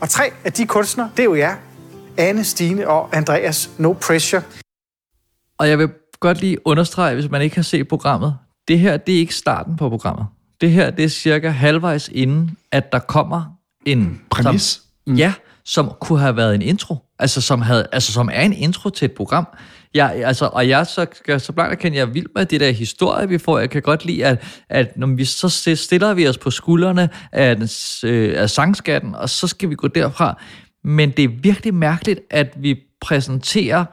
[0.00, 1.56] Og tre af de kunstnere, det er jo jer,
[2.16, 4.42] Anne, Stine og Andreas No Pressure.
[5.58, 5.88] Og jeg vil
[6.20, 8.36] godt lige understrege, hvis man ikke har set programmet,
[8.68, 10.26] det her, det er ikke starten på programmet.
[10.60, 14.20] Det her, det er cirka halvvejs inden, at der kommer en...
[14.30, 14.62] Præmis?
[15.06, 15.34] Som, ja,
[15.64, 16.96] som kunne have været en intro.
[17.18, 19.46] Altså som, havde, altså, som er en intro til et program.
[19.94, 22.70] Jeg, altså, og jeg så, jeg, så blankt kan jeg er vild med det der
[22.70, 23.58] historie, vi får.
[23.58, 27.56] Jeg kan godt lide, at, at når vi så stiller vi os på skuldrene af,
[27.56, 27.68] den
[28.04, 30.42] øh, af sangskatten, og så skal vi gå derfra.
[30.84, 33.84] Men det er virkelig mærkeligt, at vi præsenterer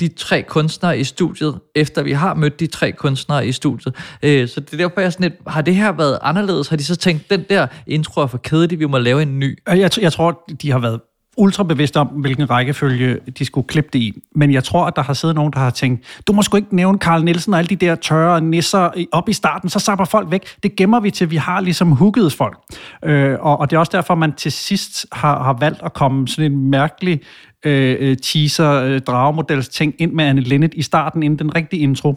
[0.00, 3.94] de tre kunstnere i studiet, efter vi har mødt de tre kunstnere i studiet.
[4.22, 6.68] Øh, så det er derfor, jeg er sådan lidt, har det her været anderledes?
[6.68, 9.58] Har de så tænkt, den der intro er for kedelig, vi må lave en ny?
[9.66, 11.00] Og Jeg, jeg tror, de har været
[11.36, 14.22] ultra bevidste om, hvilken rækkefølge de skulle klippe det i.
[14.34, 16.76] Men jeg tror, at der har siddet nogen, der har tænkt, du må sgu ikke
[16.76, 20.30] nævne Carl Nielsen og alle de der tørre nisser op i starten, så sapper folk
[20.30, 20.42] væk.
[20.62, 22.58] Det gemmer vi til, vi har ligesom hugget folk.
[23.04, 26.28] Øh, og, og det er også derfor, man til sidst har, har valgt at komme
[26.28, 27.20] sådan en mærkelig
[27.64, 31.82] øh, øh, teaser, øh, dragemodels ting ind med Anne Linnet i starten, inden den rigtige
[31.82, 32.08] intro.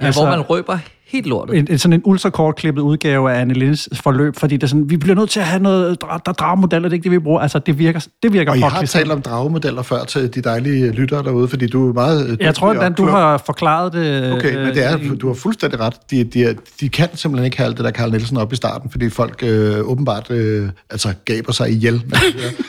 [0.00, 1.58] Ja, altså, hvor man røber helt lortet.
[1.58, 4.96] En, en, sådan en ultrakort-klippet udgave af Anne Lindes forløb, fordi det er sådan, vi
[4.96, 7.40] bliver nødt til at have noget, der, der dragemodeller, det er ikke det, vi bruger.
[7.40, 10.90] Altså, det virker, det virker Og I har talt om dragemodeller før til de dejlige
[10.92, 12.30] lyttere derude, fordi du er meget...
[12.30, 14.32] øh, Jeg tror, at du har forklaret det...
[14.32, 15.94] Okay, men det er, du har fuldstændig ret.
[16.10, 18.90] De, de, de kan simpelthen ikke have alt det der Carl Nielsen op i starten,
[18.90, 22.18] fordi folk øh, åbenbart øh, altså gaber sig ihjel med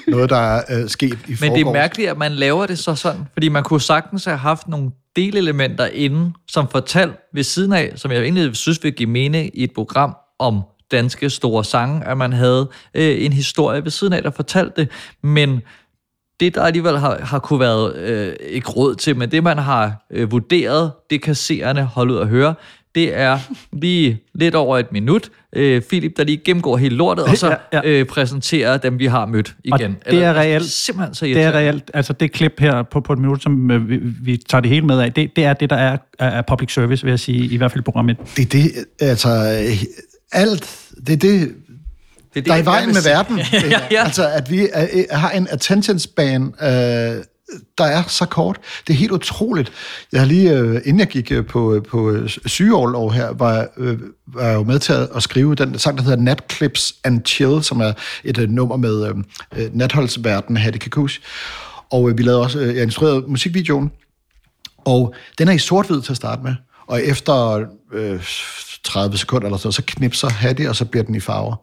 [0.13, 2.95] noget, der er øh, sket i Men det er mærkeligt, at man laver det så
[2.95, 7.93] sådan, fordi man kunne sagtens have haft nogle delelementer inden, som fortalt ved siden af,
[7.95, 10.61] som jeg egentlig synes vil give mening i et program om
[10.91, 14.91] danske store sange, at man havde øh, en historie ved siden af, der fortalte det,
[15.23, 15.61] men
[16.39, 20.05] det, der alligevel har, har kunne været øh, ikke råd til, men det, man har
[20.11, 22.55] øh, vurderet, det kan seerne holde ud at høre,
[22.97, 23.39] det er
[23.73, 25.29] lige lidt over et minut.
[25.55, 27.89] Øh, Philip, der lige gennemgår hele lortet, og så Ja, ja.
[27.89, 29.97] øh, præsenterer dem, vi har mødt Og igen.
[30.11, 30.65] det er reelt.
[30.65, 31.91] Simpelthen så det er reelt.
[31.93, 34.85] Altså det klip her på, på et minut, som øh, vi, vi tager det hele
[34.85, 37.57] med af, det, det er det, der er af public service, vil jeg sige, i
[37.57, 38.17] hvert fald program 1.
[38.37, 39.29] Det er det, altså...
[40.31, 41.49] Alt, det er det, det,
[42.35, 43.39] det der er i vejen med verden.
[43.53, 44.03] Ja, ja.
[44.03, 47.23] Altså, at vi er, er, har en attention span, øh,
[47.77, 48.59] der er så kort.
[48.87, 49.71] Det er helt utroligt.
[50.11, 53.67] Jeg har lige, øh, inden jeg gik øh, på, øh, på øh, sygeårlov her, var,
[53.77, 56.95] øh, var jeg jo med til at, at skrive den sang, der hedder Nat Clips
[57.03, 57.93] and Chill, som er
[58.23, 59.15] et øh, nummer med øh,
[59.57, 61.19] øh, natholdsverden Hattie Kakush.
[61.91, 63.91] Og øh, vi lavede også, øh, jeg instruerede musikvideoen,
[64.77, 66.55] og den er i sort-hvid til at starte med.
[66.87, 68.23] Og efter øh,
[68.83, 71.55] 30 sekunder eller så, så knipser Hattie, og så bliver den i farver.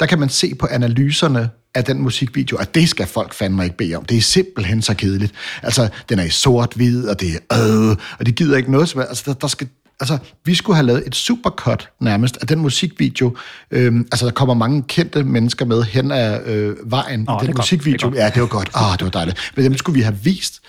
[0.00, 3.76] Der kan man se på analyserne af den musikvideo, at det skal folk fandme ikke
[3.76, 4.04] bede om.
[4.04, 5.32] Det er simpelthen så kedeligt.
[5.62, 9.00] Altså, den er i sort-hvid, og det er øh, og de gider ikke noget som.
[9.00, 9.68] Altså, der, der skal,
[10.00, 13.36] altså, vi skulle have lavet et supercut nærmest af den musikvideo.
[13.70, 17.54] Øhm, altså, der kommer mange kendte mennesker med hen ad øh, vejen Åh, i den
[17.54, 18.10] godt, musikvideo.
[18.10, 18.16] det.
[18.16, 18.70] Ja, det var godt.
[18.74, 19.52] Ah, det var dejligt.
[19.56, 20.60] Men dem skulle vi have vist.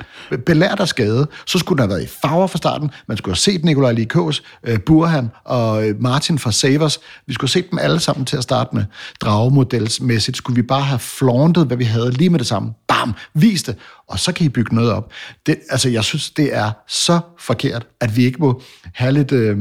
[0.45, 1.27] Belært af skade.
[1.45, 2.91] Så skulle den have været i farver fra starten.
[3.07, 6.99] Man skulle have set Nikolaj Likås, øh, Burhan og øh, Martin fra Savers.
[7.27, 8.83] Vi skulle have set dem alle sammen til at starte med.
[9.21, 12.73] Dragemodelsmæssigt skulle vi bare have flauntet, hvad vi havde lige med det samme.
[12.87, 13.13] Bam!
[13.33, 13.75] Vis det.
[14.11, 15.11] Og så kan I bygge noget op.
[15.45, 18.61] Det, altså, jeg synes, det er så forkert, at vi ikke må
[18.93, 19.57] have lidt, øh,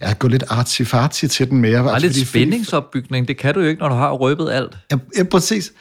[0.00, 1.72] ja, gå lidt artsy til den mere.
[1.72, 3.28] Der er Altså, lidt fordi- spændingsopbygning.
[3.28, 4.76] Det kan du jo ikke, når du har røbet alt.
[4.92, 5.72] Ja, ja præcis.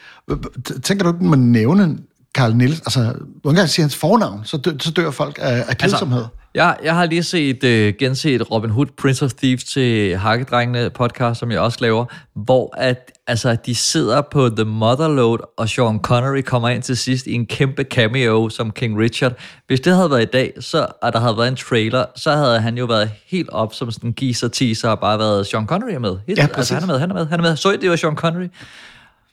[0.84, 1.98] Tænker du ikke, man nævne
[2.36, 2.82] Carl Nielsen?
[2.86, 3.00] Altså,
[3.44, 6.18] nogle gange siger hans fornavn, så dør, så dør folk af, af kedsomhed.
[6.22, 10.90] Altså, Jeg, jeg har lige set, øh, genset Robin Hood, Prince of Thieves til Hakkedrengene
[10.90, 16.00] podcast, som jeg også laver, hvor at, altså, de sidder på The Motherload, og Sean
[16.00, 19.34] Connery kommer ind til sidst i en kæmpe cameo som King Richard.
[19.68, 22.60] Hvis det havde været i dag, så, og der havde været en trailer, så havde
[22.60, 25.92] han jo været helt op som sådan en geezer teaser og bare været Sean Connery
[25.92, 26.18] er med.
[26.28, 26.74] Helt, Ja, altså, præcis.
[26.74, 27.56] han er med, han er med, han er med.
[27.56, 28.48] Så det var Sean Connery?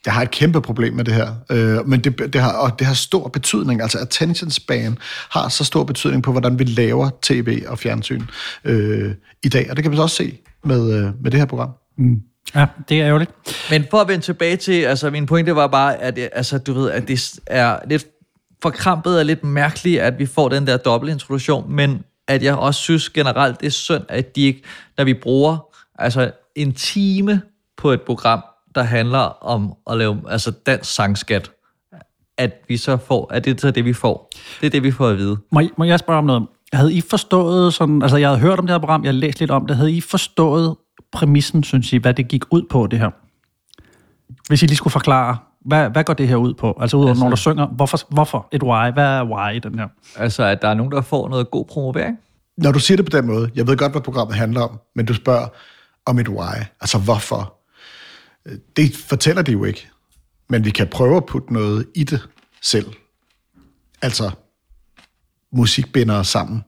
[0.06, 2.86] Jeg har et kæmpe problem med det her, øh, men det, det, har, og det
[2.86, 3.82] har stor betydning.
[3.82, 4.98] Altså attention span
[5.30, 8.22] har så stor betydning på, hvordan vi laver tv og fjernsyn
[8.64, 9.70] øh, i dag.
[9.70, 11.70] Og det kan man så også se med, øh, med det her program.
[11.98, 12.22] Mm.
[12.54, 13.30] Ja, det er ærgerligt.
[13.70, 16.72] Men for at vende tilbage til, altså min pointe var bare, at det, altså, du
[16.72, 18.06] ved, at det er lidt
[18.62, 23.10] forkrampet og lidt mærkeligt, at vi får den der dobbeltintroduktion, men at jeg også synes
[23.10, 24.62] generelt, det er synd, at de ikke,
[24.96, 25.58] når vi bruger
[25.98, 27.40] altså en time
[27.76, 28.42] på et program,
[28.74, 31.50] der handler om at lave altså dansk sangskat,
[32.38, 34.30] at vi så får, at det er så det, vi får.
[34.60, 35.38] Det er det, vi får at vide.
[35.52, 36.46] Må, må jeg spørge om noget?
[36.72, 39.40] Havde I forstået sådan, altså jeg havde hørt om det her program, jeg har læst
[39.40, 40.76] lidt om det, havde I forstået
[41.12, 43.10] præmissen, synes I, hvad det gik ud på, det her?
[44.48, 46.78] Hvis I lige skulle forklare, hvad, hvad går det her ud på?
[46.80, 48.92] Altså udover altså, når der synger, hvorfor, hvorfor et why?
[48.92, 49.88] Hvad er why i den her?
[50.16, 52.18] Altså, at der er nogen, der får noget god promovering.
[52.56, 55.06] Når du siger det på den måde, jeg ved godt, hvad programmet handler om, men
[55.06, 55.46] du spørger
[56.06, 57.59] om et why, altså hvorfor.
[58.76, 59.88] Det fortæller de jo ikke,
[60.48, 62.28] men vi kan prøve at putte noget i det
[62.62, 62.86] selv.
[64.02, 64.30] Altså,
[65.52, 66.62] musik binder os sammen.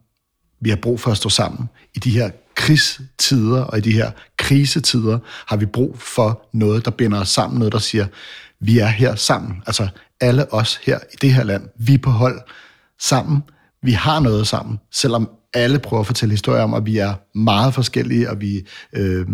[0.60, 1.68] Vi har brug for at stå sammen.
[1.94, 6.90] I de her krigstider og i de her krisetider har vi brug for noget, der
[6.90, 7.59] binder os sammen.
[7.59, 8.06] Noget, der siger,
[8.60, 9.62] vi er her sammen.
[9.66, 9.88] Altså
[10.20, 12.40] alle os her i det her land, vi er på hold
[12.98, 13.42] sammen.
[13.82, 17.74] Vi har noget sammen, selvom alle prøver at fortælle historier om, at vi er meget
[17.74, 19.26] forskellige, og vi øh,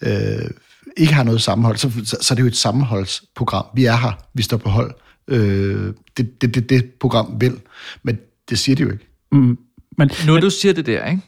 [0.00, 0.50] øh,
[0.98, 3.64] ikke har noget sammenhold, så, så, så er det jo et sammenholdsprogram.
[3.74, 4.94] Vi er her, vi står på hold.
[5.28, 7.60] Øh, det, det, det, det program vil,
[8.02, 8.18] men
[8.50, 9.06] det siger de jo ikke.
[9.32, 9.58] Mm,
[9.98, 11.22] men, Når du siger det der, ikke?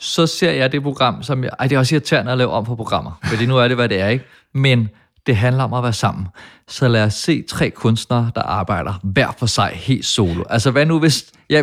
[0.00, 1.50] så ser jeg det program, som jeg...
[1.58, 3.88] Ej, det er også irriterende at lave om på programmer, fordi nu er det, hvad
[3.88, 4.24] det er, ikke?
[4.54, 4.88] Men
[5.26, 6.26] det handler om at være sammen.
[6.68, 10.44] Så lad os se tre kunstnere, der arbejder hver for sig helt solo.
[10.50, 11.24] Altså hvad nu hvis...
[11.50, 11.62] Ja,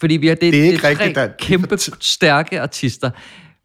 [0.00, 3.10] fordi vi har, det, Det er ikke det er rigtigt, tre der- kæmpe stærke artister.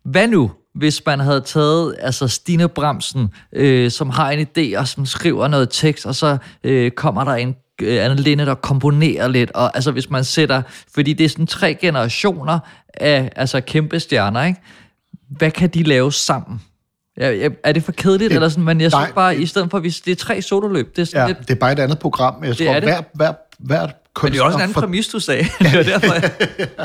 [0.05, 4.87] Hvad nu, hvis man havde taget altså Stine Bramsen, øh, som har en idé, og
[4.87, 9.27] som skriver noget tekst, og så øh, kommer der en øh, Anne Linde, der komponerer
[9.27, 10.61] lidt, og altså hvis man sætter,
[10.93, 12.59] fordi det er sådan tre generationer
[12.93, 14.61] af altså kæmpe stjerner, ikke?
[15.29, 16.61] Hvad kan de lave sammen?
[17.17, 19.89] Ja, er det for kedeligt, eller sådan, men jeg synes bare, i stedet for, vi,
[19.89, 22.43] det er tre sololøb, det er sådan Ja, lidt, det er bare et andet program.
[22.43, 23.87] Jeg tror, er hver, hver,
[24.21, 25.43] hver men det er også en anden for- præmis, du sagde.
[25.59, 26.31] det er derfor, jeg...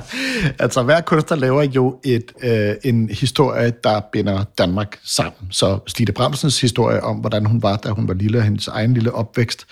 [0.65, 5.51] altså, hver kunstner laver jo et, øh, en historie, der binder Danmark sammen.
[5.51, 8.95] Så Stine Bramsens historie om, hvordan hun var, da hun var lille, og hendes egen
[8.95, 9.67] lille opvækst,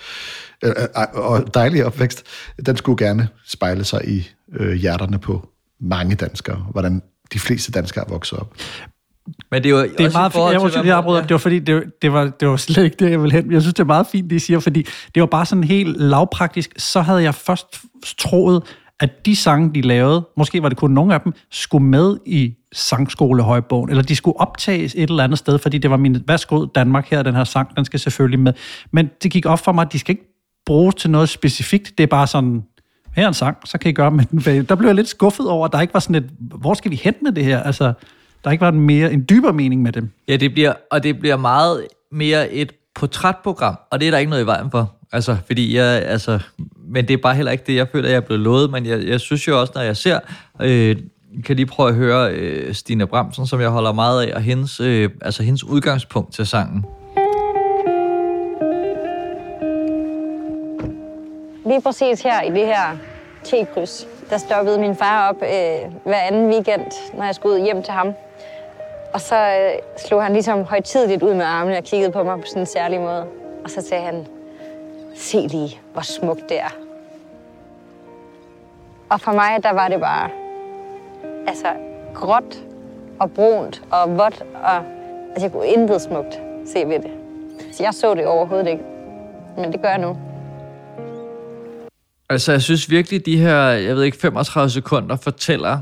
[0.63, 2.23] øh, øh, og dejlige opvækst,
[2.65, 5.49] den skulle gerne spejle sig i øh, hjerterne på
[5.81, 7.01] mange danskere, hvordan
[7.33, 8.53] de fleste danskere er vokset op.
[9.53, 10.51] Men det er jo Det er meget fint.
[10.51, 11.21] Jeg må sige, jeg afbryder.
[11.21, 13.51] Det var fordi, det, det, var, det var slet ikke det, jeg ville hen.
[13.51, 14.85] Jeg synes, det er meget fint, det I siger, fordi
[15.15, 16.73] det var bare sådan helt lavpraktisk.
[16.77, 17.65] Så havde jeg først
[18.17, 18.63] troet,
[18.99, 22.53] at de sange, de lavede, måske var det kun nogle af dem, skulle med i
[22.73, 27.09] sangskolehøjbogen, eller de skulle optages et eller andet sted, fordi det var min, værsgo Danmark,
[27.09, 28.53] her er den her sang, den skal selvfølgelig med.
[28.91, 30.31] Men det gik op for mig, at de skal ikke
[30.65, 31.97] bruges til noget specifikt.
[31.97, 32.63] Det er bare sådan,
[33.15, 34.65] her er en sang, så kan I gøre med den.
[34.69, 36.95] Der blev jeg lidt skuffet over, at der ikke var sådan et, hvor skal vi
[37.03, 37.63] hen med det her?
[37.63, 37.93] Altså,
[38.43, 40.09] der ikke var en, mere, en dybere mening med dem.
[40.27, 44.29] Ja, det bliver, og det bliver meget mere et portrætprogram, og det er der ikke
[44.29, 44.93] noget i vejen for.
[45.11, 46.39] Altså, fordi jeg, altså,
[46.87, 49.07] men det er bare heller ikke det, jeg føler, jeg er blevet lovet, men jeg,
[49.07, 50.19] jeg synes jo også, når jeg ser,
[50.61, 50.95] øh,
[51.45, 54.79] kan lige prøve at høre øh, Stine Bramsen, som jeg holder meget af, og hendes,
[54.79, 56.85] øh, altså hendes udgangspunkt til sangen.
[61.65, 62.97] Lige præcis her i det her
[63.43, 66.85] T-kryds, der stoppede min far op øh, hver anden weekend,
[67.17, 68.07] når jeg skulle ud hjem til ham.
[69.13, 72.47] Og så øh, slog han ligesom højtidligt ud med armene og kiggede på mig på
[72.47, 73.25] sådan en særlig måde.
[73.63, 74.27] Og så sagde han,
[75.15, 76.75] se lige, hvor smukt det er.
[79.09, 80.29] Og for mig, der var det bare
[81.47, 81.67] altså,
[82.13, 82.63] gråt
[83.19, 84.41] og brunt og vådt.
[84.63, 84.75] Og,
[85.29, 87.11] altså, jeg kunne intet smukt se ved det.
[87.71, 88.83] Så jeg så det overhovedet ikke.
[89.57, 90.17] Men det gør jeg nu.
[92.29, 95.79] Altså, jeg synes virkelig, de her, jeg ved ikke, 35 sekunder fortæller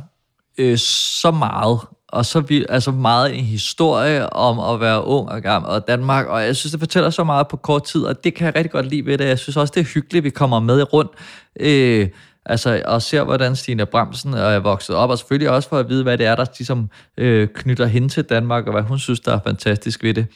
[0.57, 1.79] øh, så meget,
[2.11, 6.27] og så vi, altså meget en historie om at være ung og gammel og Danmark,
[6.27, 8.71] og jeg synes, det fortæller så meget på kort tid, og det kan jeg rigtig
[8.71, 9.25] godt lide ved det.
[9.25, 11.11] Jeg synes også, det er hyggeligt, at vi kommer med rundt,
[11.59, 12.09] øh,
[12.45, 16.03] altså, og ser, hvordan Stine Bramsen er vokset op, og selvfølgelig også for at vide,
[16.03, 19.35] hvad det er, der ligesom, øh, knytter hende til Danmark, og hvad hun synes, der
[19.35, 20.27] er fantastisk ved det.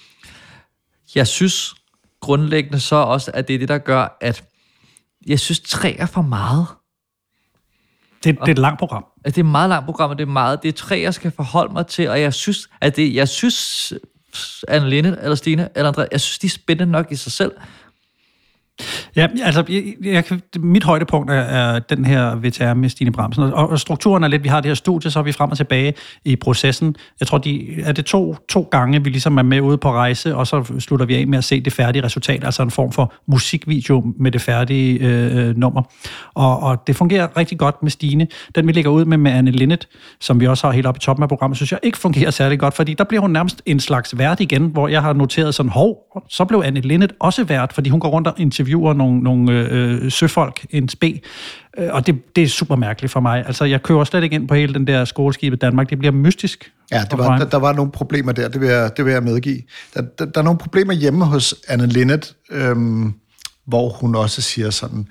[1.15, 1.76] Jeg synes
[2.22, 4.43] grundlæggende så også, at det er det, der gør, at
[5.27, 6.68] jeg synes, tre er for meget.
[8.26, 9.06] Det, det er et langt program.
[9.26, 11.31] Det er et meget langt program, og det er meget, det er tre, jeg skal
[11.31, 13.93] forholde mig til, og jeg synes, at det, jeg synes,
[14.68, 17.52] Anne Linde, eller Stine, eller André, jeg synes, de er spændende nok i sig selv.
[19.15, 20.23] Ja, altså, jeg, jeg,
[20.60, 24.43] mit højdepunkt er, er den her VTR med Stine Bramsen, og, og strukturen er lidt,
[24.43, 25.93] vi har det her studie, så er vi frem og tilbage
[26.26, 26.95] i processen.
[27.19, 30.35] Jeg tror, de, er det to, to gange, vi ligesom er med ude på rejse,
[30.35, 33.14] og så slutter vi af med at se det færdige resultat, altså en form for
[33.27, 35.81] musikvideo med det færdige øh, øh nummer.
[36.34, 38.27] Og, og det fungerer rigtig godt med Stine.
[38.56, 39.88] Den, vi lægger ud med med Anne Linnet,
[40.19, 42.60] som vi også har helt op i toppen af programmet, synes jeg ikke fungerer særlig
[42.60, 45.69] godt, fordi der bliver hun nærmest en slags vært igen, hvor jeg har noteret sådan,
[45.69, 45.97] hov,
[46.30, 50.11] så blev Anne Linnet også vært, fordi hun går rundt og interviewer nogle, nogle øh,
[50.11, 51.21] søfolk, en spe,
[51.77, 53.43] Øh, og det, det er super mærkeligt for mig.
[53.47, 55.89] Altså, jeg kører slet ikke ind på hele den der skoleskibet Danmark.
[55.89, 56.71] Det bliver mystisk.
[56.91, 59.23] Ja, det var, der, der var nogle problemer der, det vil jeg, det vil jeg
[59.23, 59.61] medgive.
[59.93, 63.13] Der, der, der er nogle problemer hjemme hos Anne Linnet, øhm,
[63.67, 65.07] hvor hun også siger sådan,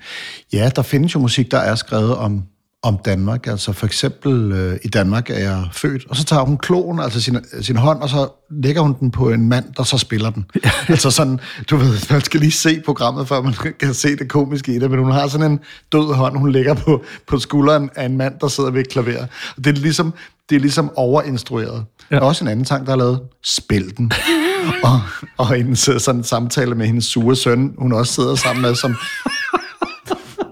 [0.53, 2.43] ja, der findes jo musik, der er skrevet om,
[2.85, 3.47] om Danmark.
[3.47, 7.21] Altså for eksempel, øh, i Danmark er jeg født, og så tager hun kloen, altså
[7.21, 10.45] sin, sin hånd, og så lægger hun den på en mand, der så spiller den.
[10.87, 11.39] altså sådan,
[11.69, 14.91] du ved, man skal lige se programmet, før man kan se det komiske i det,
[14.91, 15.59] men hun har sådan en
[15.91, 19.25] død hånd, hun lægger på, på skulderen af en mand, der sidder ved et klaver.
[19.57, 20.13] Og det er ligesom,
[20.49, 21.85] det er ligesom overinstrueret.
[22.11, 22.15] Ja.
[22.15, 24.11] Der er også en anden sang, der er lavet, Spil den.
[24.83, 25.01] og,
[25.37, 28.95] og en sådan en samtale med hendes sure søn, hun også sidder sammen med, som,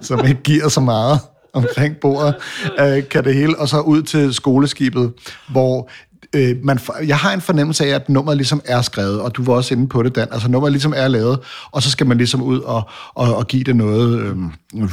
[0.01, 1.19] som ikke giver så meget
[1.53, 2.35] omkring bordet,
[2.79, 5.13] øh, kan det hele, og så ud til skoleskibet,
[5.49, 5.89] hvor
[6.33, 9.53] øh, man, jeg har en fornemmelse af, at nummeret ligesom er skrevet, og du var
[9.53, 11.39] også inde på det, Dan, altså nummeret ligesom er lavet,
[11.71, 14.35] og så skal man ligesom ud og, og, og give det noget øh,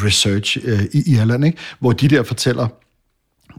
[0.04, 1.58] research øh, i Irland, ikke?
[1.78, 2.66] hvor de der fortæller,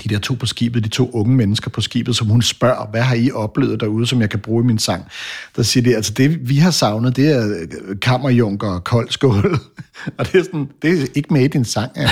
[0.03, 3.01] de der to på skibet, de to unge mennesker på skibet, som hun spørger, hvad
[3.01, 5.05] har I oplevet derude, som jeg kan bruge i min sang?
[5.55, 9.59] Der siger de, altså det vi har savnet, det er øh, kammerjunker og koldskål.
[10.17, 11.91] og det er, sådan, det er ikke med i din sang.
[11.97, 12.09] Ja.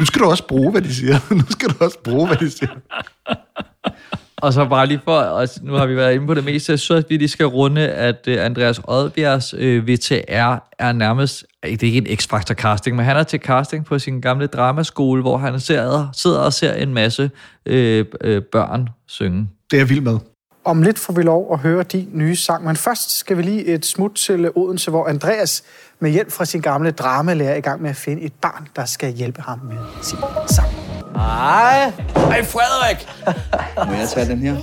[0.00, 1.18] Nu skal du også bruge, hvad de siger.
[1.34, 2.70] Nu skal du også bruge, hvad de siger.
[4.42, 6.84] Og så bare lige for, og nu har vi været inde på det meste, så
[6.84, 11.86] synes vi lige skal runde, at uh, Andreas Oddbjergs uh, VTR er nærmest, det er
[11.86, 15.60] ikke en X-Factor casting, men han er til casting på sin gamle dramaskole, hvor han
[15.60, 17.30] sidder, sidder og ser en masse
[17.70, 19.48] uh, uh, børn synge.
[19.70, 20.18] Det er jeg vild med.
[20.64, 23.64] Om lidt får vi lov at høre din nye sang, men først skal vi lige
[23.64, 25.62] et smut til Odense, hvor Andreas
[26.00, 28.84] med hjælp fra sin gamle dramalærer er i gang med at finde et barn, der
[28.84, 30.18] skal hjælpe ham med sin
[30.48, 30.68] sang.
[31.14, 31.92] Hej.
[32.16, 33.08] Hej, Frederik.
[33.88, 34.56] Må jeg tage den her?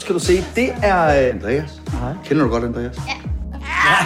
[0.00, 1.80] Skal du se, det er øh, Andreas.
[1.88, 2.12] Hej.
[2.24, 2.96] Kender du godt Andreas?
[3.08, 3.12] Ja.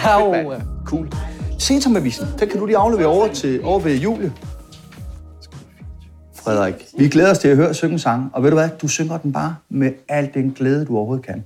[0.03, 1.11] Ja, cool.
[1.59, 4.33] Sentomavisen, den kan du lige aflevere over, til, over ved Julie.
[6.43, 9.17] Frederik, vi glæder os til at høre synge sang, og ved du hvad, du synger
[9.17, 11.45] den bare med al den glæde, du overhovedet kan.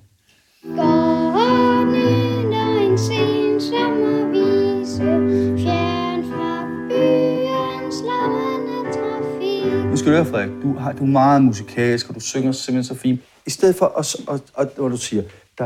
[9.89, 12.95] Nu skal du høre, Frederik, du, har, du er meget musikalsk, og du synger simpelthen
[12.95, 13.22] så fint.
[13.45, 15.23] I stedet for, at, at, at, at, når du siger,
[15.59, 15.65] da,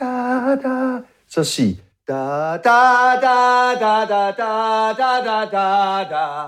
[0.00, 0.98] da, da,
[1.28, 2.80] så sig, da, da,
[3.22, 6.44] da, da, da, da, da, da, da, da.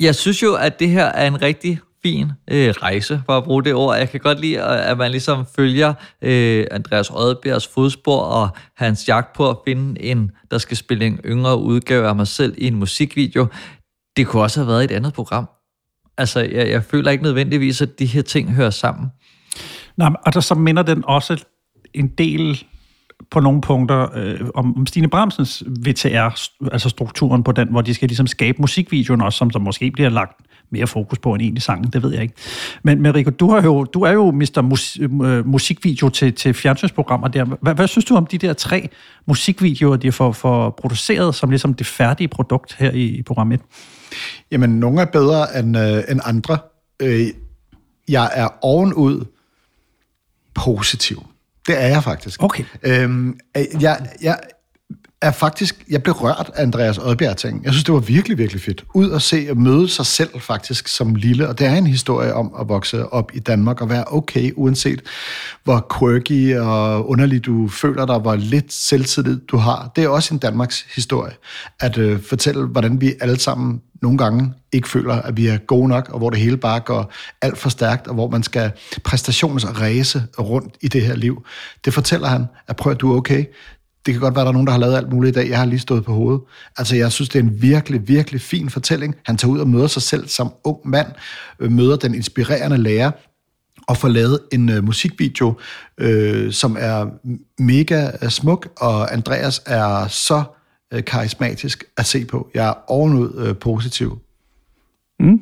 [0.00, 3.64] Jeg synes jo, at det her er en rigtig fin øh, rejse, for at bruge
[3.64, 3.96] det ord.
[3.96, 9.32] Jeg kan godt lide, at man ligesom følger øh, Andreas Rødbjergs fodspor og hans jagt
[9.36, 12.74] på at finde en, der skal spille en yngre udgave af mig selv i en
[12.74, 13.46] musikvideo.
[14.16, 15.48] Det kunne også have været et andet program.
[16.18, 19.08] Altså, jeg, jeg føler ikke nødvendigvis, at de her ting hører sammen.
[19.96, 21.44] Nej, og der så minder den også
[21.94, 22.64] en del
[23.30, 26.40] på nogle punkter øh, om, om Stine Bramsens VTR,
[26.72, 30.08] altså strukturen på den, hvor de skal ligesom skabe musikvideoen også, som der måske bliver
[30.08, 30.40] lagt
[30.70, 32.34] mere fokus på end egentlig sangen, det ved jeg ikke.
[32.82, 34.60] Men, men Rico, du, har jo, du er jo Mr.
[34.62, 37.44] Mus, øh, musikvideo til, til fjernsynsprogrammer der.
[37.44, 38.88] Hvad, hvad synes du om de der tre
[39.26, 43.60] musikvideoer, de får, får produceret som ligesom det færdige produkt her i, i program 1?
[44.50, 46.58] Jamen, nogle er bedre end, øh, end andre.
[47.02, 47.26] Øh,
[48.08, 49.24] jeg er ovenud
[50.54, 51.22] positiv.
[51.68, 52.42] Det er jeg faktisk.
[52.42, 52.64] Okay.
[52.82, 53.38] Øhm,
[53.80, 54.38] jeg, jeg
[55.22, 57.64] er faktisk, jeg blev rørt af Andreas Oddbjerg ting.
[57.64, 58.84] Jeg synes, det var virkelig, virkelig fedt.
[58.94, 61.48] Ud at se og møde sig selv faktisk som lille.
[61.48, 65.02] Og det er en historie om at vokse op i Danmark og være okay, uanset
[65.64, 69.92] hvor quirky og underlig du føler dig, hvor lidt selvtillid du har.
[69.96, 71.32] Det er også en Danmarks historie.
[71.80, 75.88] At øh, fortælle, hvordan vi alle sammen nogle gange ikke føler, at vi er gode
[75.88, 77.12] nok, og hvor det hele bare går
[77.42, 78.70] alt for stærkt, og hvor man skal
[79.04, 81.44] præstationsræse rundt i det her liv.
[81.84, 83.44] Det fortæller han, at prøv at du er okay.
[84.06, 85.50] Det kan godt være, at der er nogen, der har lavet alt muligt i dag.
[85.50, 86.40] Jeg har lige stået på hovedet.
[86.76, 89.14] Altså, jeg synes, det er en virkelig, virkelig fin fortælling.
[89.24, 91.06] Han tager ud og møder sig selv som ung mand,
[91.60, 93.10] øh, møder den inspirerende lærer,
[93.88, 95.54] og får lavet en øh, musikvideo,
[95.98, 97.06] øh, som er
[97.62, 100.42] mega øh, smuk, og Andreas er så
[100.92, 102.50] øh, karismatisk at se på.
[102.54, 104.18] Jeg er ovenud øh, positiv.
[105.20, 105.40] Mm.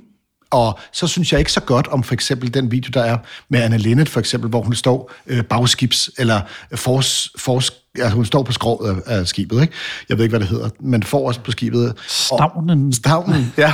[0.50, 3.18] Og så synes jeg ikke så godt om for eksempel den video, der er
[3.48, 6.40] med Anna Linnet, for eksempel, hvor hun står øh, bagskibs, eller
[6.74, 7.70] fors, fors,
[8.02, 9.74] altså hun står på skroget af, af skibet, ikke?
[10.08, 11.94] Jeg ved ikke, hvad det hedder, men forrest på skibet.
[12.06, 12.88] Stavnen.
[12.88, 13.72] Og, stavnen, ja.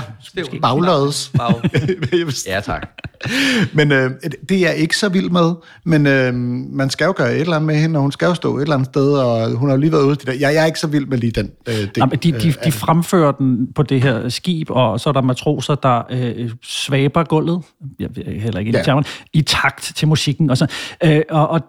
[0.62, 1.32] Baglødes.
[1.38, 1.54] Bag.
[2.46, 2.88] ja, tak.
[3.72, 4.10] Men øh,
[4.48, 5.52] det er jeg ikke så vild med,
[5.84, 6.34] men øh,
[6.74, 8.62] man skal jo gøre et eller andet med hende, og hun skal jo stå et
[8.62, 10.40] eller andet sted, og hun har jo lige været ude til det.
[10.40, 11.50] Jeg, jeg er ikke så vild med lige den.
[11.68, 15.00] Øh, det, Nej, men de, de, øh, de fremfører den på det her skib, og
[15.00, 17.62] så er der matroser, der øh, svaber gulvet,
[17.98, 18.94] jeg heller ikke Ja.
[18.96, 19.02] ja.
[19.32, 20.50] i takt til musikken.
[20.50, 20.66] Og, så,
[21.04, 21.60] øh, og, og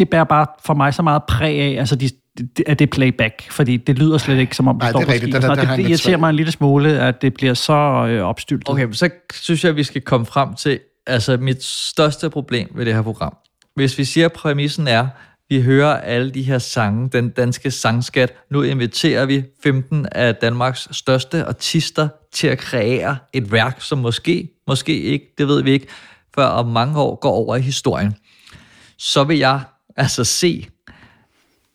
[0.00, 3.50] det bærer bare for mig så meget præg af, altså de, det, at det playback,
[3.50, 5.34] fordi det lyder slet ikke som om, det Nej, står det er på rigtigt.
[5.34, 5.56] har noget.
[5.56, 8.68] jeg det, det lidt irriterer mig en lille smule, at det bliver så øh, opstyltet.
[8.68, 12.86] Okay, så synes jeg, at vi skal komme frem til altså mit største problem ved
[12.86, 13.36] det her program.
[13.74, 15.06] Hvis vi siger, at præmissen er,
[15.48, 18.34] vi hører alle de her sange, den danske sangskat.
[18.50, 24.48] Nu inviterer vi 15 af Danmarks største artister til at kreere et værk, som måske,
[24.66, 25.86] måske ikke, det ved vi ikke,
[26.34, 28.14] før om mange år går over i historien.
[28.98, 29.60] Så vil jeg
[29.96, 30.68] altså se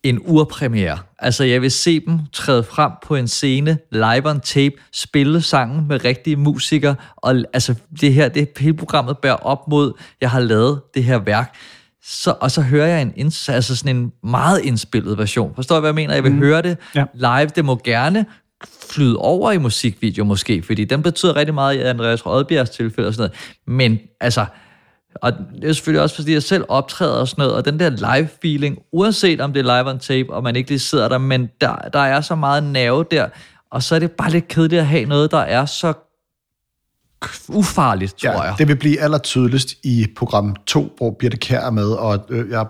[0.03, 0.97] en urpremiere.
[1.19, 5.87] Altså, jeg vil se dem træde frem på en scene, live on tape, spille sangen
[5.87, 10.39] med rigtige musikere, og altså, det her, det hele programmet bærer op mod, jeg har
[10.39, 11.55] lavet det her værk.
[12.03, 15.55] Så, og så hører jeg en, altså sådan en meget indspillet version.
[15.55, 16.13] Forstår I, hvad jeg mener?
[16.13, 16.37] Jeg vil mm.
[16.37, 17.05] høre det Ja.
[17.13, 17.49] live.
[17.55, 18.25] Det må gerne
[18.89, 23.13] flyde over i musikvideo måske, fordi den betyder rigtig meget i Andreas Rødbjergs tilfælde og
[23.13, 23.29] sådan
[23.67, 23.89] noget.
[23.91, 24.45] Men altså,
[25.21, 27.89] og det er selvfølgelig også, fordi jeg selv optræder og sådan noget, og den der
[27.89, 31.49] live-feeling, uanset om det er live on tape, og man ikke lige sidder der, men
[31.61, 33.27] der, der er så meget nerve der,
[33.71, 35.93] og så er det bare lidt kedeligt at have noget, der er så
[37.47, 38.55] ufarligt, tror ja, jeg.
[38.57, 42.65] det vil blive allertydeligst i program 2, hvor Birte Kjær er med, og øh, jeg,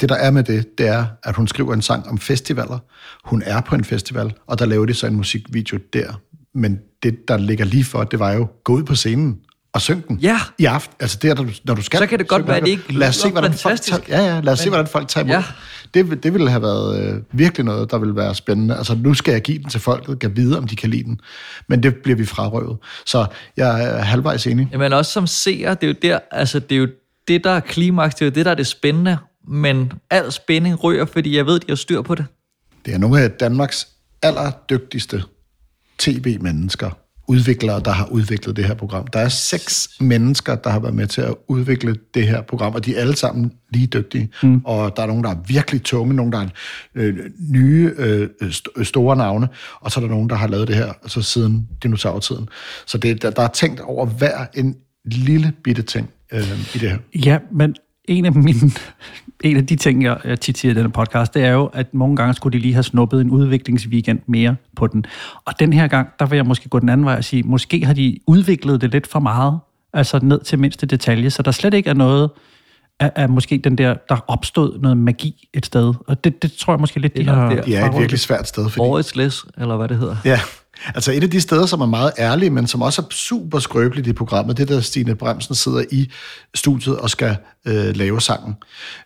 [0.00, 2.78] det der er med det, det er, at hun skriver en sang om festivaler.
[3.24, 6.20] Hun er på en festival, og der laver de så en musikvideo der.
[6.54, 9.38] Men det, der ligger lige for, det var jo gå ud på scenen
[9.74, 10.40] og synge den ja.
[10.58, 10.96] i aften.
[11.00, 11.98] Altså det når du, når du skal.
[11.98, 14.06] Så kan det godt være, at det ikke Lad os se, hvordan folk fantastisk.
[14.06, 15.34] tager, ja, ja, lad os se, Men- hvordan folk tager imod.
[15.36, 15.44] Ja.
[15.94, 18.76] Det, det ville have været øh, virkelig noget, der ville være spændende.
[18.76, 21.20] Altså nu skal jeg give den til folket, kan vide, om de kan lide den.
[21.68, 22.76] Men det bliver vi frarøvet.
[23.06, 23.26] Så
[23.56, 24.68] jeg er halvvejs enig.
[24.72, 26.88] Jamen også som seer, det er jo der, altså det er jo
[27.28, 29.18] det, der er klimaks, det er jo det, der er det spændende,
[29.48, 32.26] men al spænding ryger, fordi jeg ved, de har styr på det.
[32.86, 33.88] Det er nogle af Danmarks
[34.22, 35.22] allerdygtigste
[35.98, 36.90] tv-mennesker,
[37.26, 39.06] udviklere, der har udviklet det her program.
[39.06, 42.84] Der er seks mennesker, der har været med til at udvikle det her program, og
[42.84, 44.28] de er alle sammen lige dygtige.
[44.42, 44.60] Mm.
[44.64, 46.48] Og der er nogen, der er virkelig tunge, nogen, der er
[46.94, 47.16] øh,
[47.50, 49.48] nye, øh, st- store navne,
[49.80, 52.48] og så er der nogen, der har lavet det her altså siden dinosaurtiden.
[52.86, 56.90] Så det, der, der er tænkt over hver en lille bitte ting øh, i det
[56.90, 56.98] her.
[57.14, 57.74] Ja, men
[58.08, 58.70] en af mine,
[59.44, 62.16] en af de ting, jeg, tit siger i denne podcast, det er jo, at nogle
[62.16, 65.04] gange skulle de lige have snuppet en udviklingsweekend mere på den.
[65.44, 67.84] Og den her gang, der vil jeg måske gå den anden vej og sige, måske
[67.84, 69.58] har de udviklet det lidt for meget,
[69.92, 72.30] altså ned til mindste detalje, så der slet ikke er noget
[73.00, 75.94] af, af måske den der, der opstod noget magi et sted.
[76.06, 77.50] Og det, det tror jeg måske lidt, de har...
[77.50, 78.68] Det er et virkelig svært sted.
[78.68, 78.88] Fordi...
[78.88, 80.16] Årets læs, eller hvad det hedder.
[80.24, 80.40] Ja,
[80.94, 84.06] altså et af de steder, som er meget ærlige, men som også er super skrøbeligt
[84.06, 86.10] i programmet, det er, der Stine Bremsen sidder i
[86.54, 88.54] studiet og skal øh, lave sangen.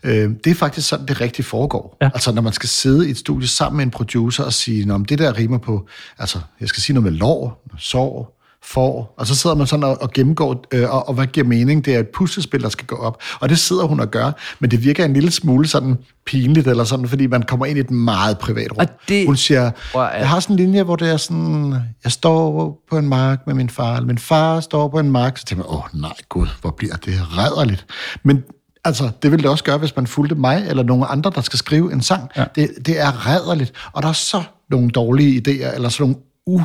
[0.02, 1.96] Øh, det er faktisk sådan, det rigtig foregår.
[2.02, 2.10] Ja.
[2.14, 4.96] Altså når man skal sidde i et studie sammen med en producer og sige, Nå,
[4.96, 5.88] men det der rimer på,
[6.18, 10.02] altså jeg skal sige noget med lår, sår, får, og så sidder man sådan og,
[10.02, 11.84] og gennemgår, øh, og, og hvad giver mening?
[11.84, 13.22] Det er et puslespil, der skal gå op.
[13.40, 16.84] Og det sidder hun og gør, men det virker en lille smule sådan pinligt, eller
[16.84, 18.78] sådan, fordi man kommer ind i et meget privat rum.
[19.08, 19.70] det- Hun siger,
[20.18, 21.74] jeg har sådan en linje, hvor det er sådan,
[22.04, 25.38] jeg står på en mark med min far, eller min far står på en mark,
[25.38, 27.86] så tænker man, åh nej gud, hvor bliver det rædderligt.
[28.22, 28.42] Men
[28.84, 31.58] altså, det ville det også gøre, hvis man fulgte mig, eller nogle andre, der skal
[31.58, 32.30] skrive en sang.
[32.36, 32.44] Ja.
[32.54, 36.06] Det, det er rædderligt, og der er så nogle dårlige idéer, eller sådan
[36.46, 36.64] nogle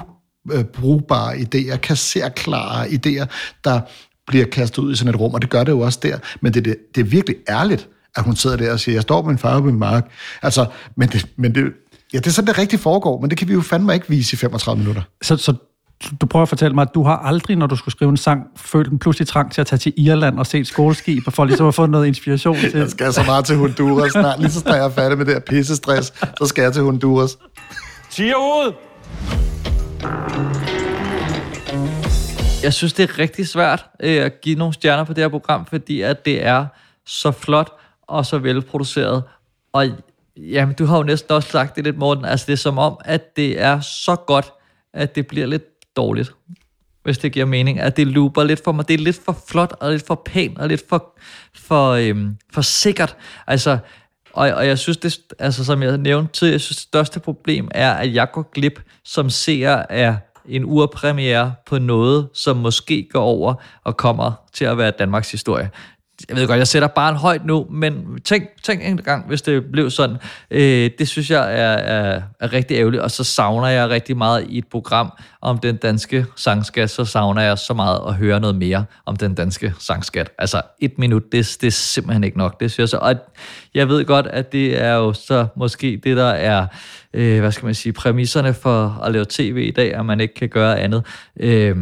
[0.52, 3.26] øh, brugbare idéer, kasserklare idéer,
[3.64, 3.82] der
[4.28, 6.18] bliver kastet ud i sådan et rum, og det gør det jo også der.
[6.41, 9.22] Men det, det, det er virkelig ærligt, at hun sidder der og siger, jeg står
[9.22, 10.11] med min far på min mark.
[10.41, 10.65] Altså,
[10.98, 11.64] men det, men det,
[12.14, 14.34] ja, det er sådan, det rigtig foregår, men det kan vi jo fandme ikke vise
[14.34, 15.02] i 35 minutter.
[15.22, 15.53] Så, så
[16.22, 18.41] du prøver at fortælle mig, at du har aldrig, når du skulle skrive en sang,
[18.56, 21.68] følt en pludselig trang til at tage til Irland og se et skoleskib, for ligesom
[21.68, 22.72] at få noget inspiration til...
[22.74, 24.40] Jeg skal så meget til Honduras snart.
[24.40, 27.38] Lige så snart jeg er færdig med det her pissestress, så skal jeg til Honduras.
[28.10, 28.74] Siger ud!
[32.63, 35.65] Jeg synes, det er rigtig svært øh, at give nogle stjerner på det her program,
[35.65, 36.65] fordi at det er
[37.05, 37.71] så flot
[38.01, 39.23] og så velproduceret.
[39.73, 39.85] Og
[40.38, 42.25] jamen, du har jo næsten også sagt det lidt, Morten.
[42.25, 44.53] Altså, det er som om, at det er så godt,
[44.93, 46.31] at det bliver lidt dårligt.
[47.03, 47.80] Hvis det giver mening.
[47.80, 48.88] At det looper lidt for mig.
[48.88, 51.17] Det er lidt for flot og lidt for pænt og lidt for,
[51.55, 53.15] for, øhm, for sikkert.
[53.47, 53.77] Altså,
[54.34, 57.68] og, og jeg synes, det, altså, som jeg nævnte tidligere, jeg synes, det største problem
[57.72, 63.23] er, at jeg går glip som seer af en urpremiere på noget, som måske går
[63.23, 63.53] over
[63.84, 65.69] og kommer til at være Danmarks historie.
[66.30, 69.41] Jeg ved godt, jeg sætter bare en højt nu, men tænk, tænk en gang, hvis
[69.41, 70.18] det blev sådan.
[70.52, 74.45] Øh, det synes jeg er, er, er rigtig ærgerligt, og så savner jeg rigtig meget
[74.50, 78.56] i et program om den danske sangskat, så savner jeg så meget at høre noget
[78.56, 80.32] mere om den danske sangskat.
[80.38, 82.98] Altså et minut, det, det er simpelthen ikke nok, det synes jeg så.
[82.98, 83.16] Og
[83.74, 86.68] jeg ved godt, at det er jo så måske det, der er,
[87.14, 90.34] øh, hvad skal man sige, præmisserne for at lave tv i dag, at man ikke
[90.34, 91.06] kan gøre andet.
[91.40, 91.78] Øh,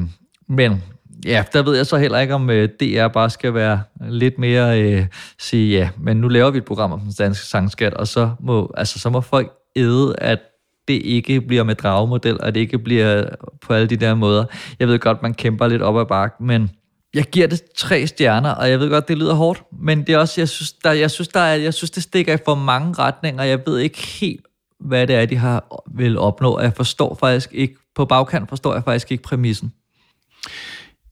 [0.50, 0.84] men
[1.26, 4.82] Ja, der ved jeg så heller ikke, om øh, DR bare skal være lidt mere
[4.82, 5.06] øh,
[5.40, 8.72] sige, ja, men nu laver vi et program om den danske sangskat, og så må,
[8.78, 10.40] altså, så må folk æde, at
[10.88, 13.26] det ikke bliver med dragemodel, og det ikke bliver
[13.62, 14.46] på alle de der måder.
[14.80, 16.70] Jeg ved godt, man kæmper lidt op ad bakken, men
[17.14, 20.18] jeg giver det tre stjerner, og jeg ved godt, det lyder hårdt, men det er
[20.18, 22.94] også, jeg synes, der, jeg synes, der er, jeg synes det stikker i for mange
[22.94, 24.46] retninger, jeg ved ikke helt,
[24.80, 28.74] hvad det er, de har vil opnå, og jeg forstår faktisk ikke, på bagkant forstår
[28.74, 29.74] jeg faktisk ikke præmissen.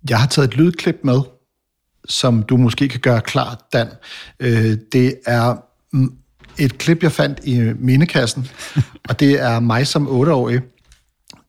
[0.10, 1.20] Jeg har taget et lydklip med,
[2.06, 3.88] som du måske kan gøre klart, Dan.
[4.40, 5.56] Øh, det er
[5.94, 6.14] mm,
[6.60, 8.48] et klip, jeg fandt i mindekassen,
[9.10, 10.62] og det er mig som otteårig,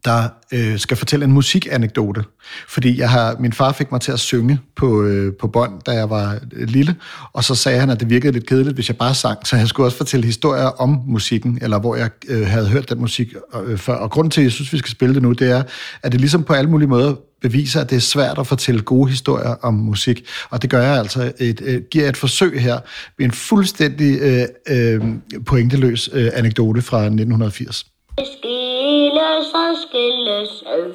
[0.05, 2.24] der øh, skal fortælle en musikanekdote.
[2.68, 5.90] Fordi jeg har, min far fik mig til at synge på, øh, på bånd, da
[5.90, 6.97] jeg var øh, lille,
[7.32, 9.68] og så sagde han, at det virkede lidt kedeligt, hvis jeg bare sang, så jeg
[9.68, 13.78] skulle også fortælle historier om musikken, eller hvor jeg øh, havde hørt den musik øh,
[13.78, 13.94] før.
[13.94, 15.62] Og grunden til, at jeg synes, vi skal spille det nu, det er,
[16.02, 19.10] at det ligesom på alle mulige måder beviser, at det er svært at fortælle gode
[19.10, 20.28] historier om musik.
[20.50, 22.78] Og det gør jeg altså, et, øh, giver et forsøg her
[23.18, 25.00] med en fuldstændig øh, øh,
[25.46, 27.86] pointeløs øh, anekdote fra 1980.
[28.18, 30.92] Skilles og skilles ad.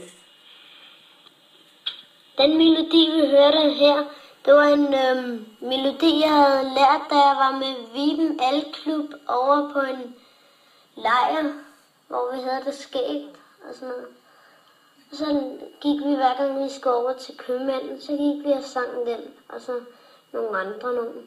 [2.37, 3.97] Den melodi, vi hørte her,
[4.45, 9.73] det var en øhm, melodi, jeg havde lært, da jeg var med Viben Alklub over
[9.73, 10.15] på en
[10.95, 11.43] lejr,
[12.07, 13.35] hvor vi havde det skægt
[13.65, 14.07] og sådan noget.
[15.15, 15.41] Og så
[15.81, 19.21] gik vi hver gang vi skulle over til købmanden, så gik vi og sang den,
[19.49, 19.71] og så
[20.33, 21.21] nogle andre nogen.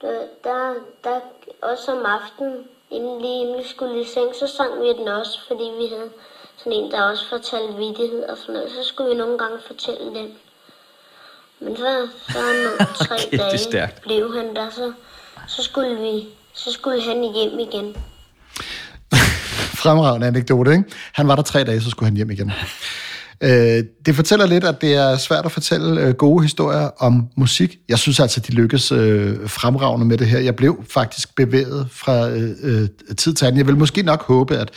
[0.00, 0.74] Der, der,
[1.04, 1.20] der
[1.62, 2.56] også om aftenen,
[2.90, 6.10] inden lige inden vi skulle i seng, så sang vi den også, fordi vi havde
[6.56, 8.70] sådan en, der også fortalte vidtighed og sådan noget.
[8.70, 10.28] Så skulle vi nogle gange fortælle den.
[11.60, 14.92] Men så, så nogle tre Okay, dage blev han der, så,
[15.48, 17.96] så skulle vi, så skulle han hjem igen.
[19.82, 20.84] Fremragende anekdote, ikke?
[21.12, 22.52] Han var der tre dage, så skulle han hjem igen.
[23.42, 27.78] Øh, det fortæller lidt, at det er svært at fortælle øh, gode historier om musik.
[27.88, 30.38] Jeg synes altså, de lykkes øh, fremragende med det her.
[30.38, 33.58] Jeg blev faktisk bevæget fra øh, øh tid til anden.
[33.58, 34.70] Jeg ville måske nok håbe, at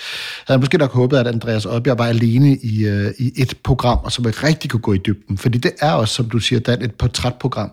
[0.47, 4.11] havde måske nok håbet, at Andreas Oddbjerg var alene i, øh, i et program, og
[4.11, 5.37] som rigtig kunne gå i dybden.
[5.37, 7.71] Fordi det er også, som du siger, Dan, et portrætprogram.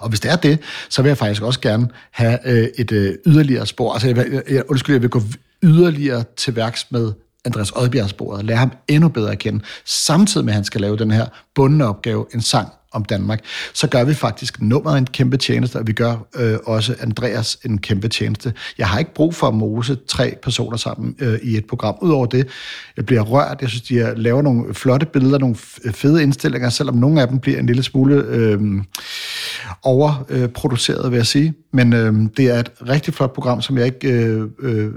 [0.00, 0.58] Og hvis det er det,
[0.88, 3.92] så vil jeg faktisk også gerne have øh, et øh, yderligere spor.
[3.92, 5.22] Altså, jeg, vil- jeg, undskyld, jeg vil gå
[5.62, 7.12] yderligere til værks med
[7.44, 10.96] Andreas Oddbjergs bordet, lære ham endnu bedre at kende, samtidig med, at han skal lave
[10.96, 13.40] den her bundne opgave, en sang om Danmark,
[13.74, 17.78] så gør vi faktisk nummeret en kæmpe tjeneste, og vi gør øh, også Andreas en
[17.78, 18.54] kæmpe tjeneste.
[18.78, 21.94] Jeg har ikke brug for at mose tre personer sammen øh, i et program.
[22.02, 22.48] Udover det,
[22.96, 23.58] jeg bliver rørt.
[23.60, 25.56] Jeg synes, de laver nogle flotte billeder, nogle
[25.92, 28.60] fede indstillinger, selvom nogle af dem bliver en lille smule øh,
[29.82, 31.54] overproduceret, vil jeg sige.
[31.72, 34.92] Men øh, det er et rigtig flot program, som jeg ikke øh, øh,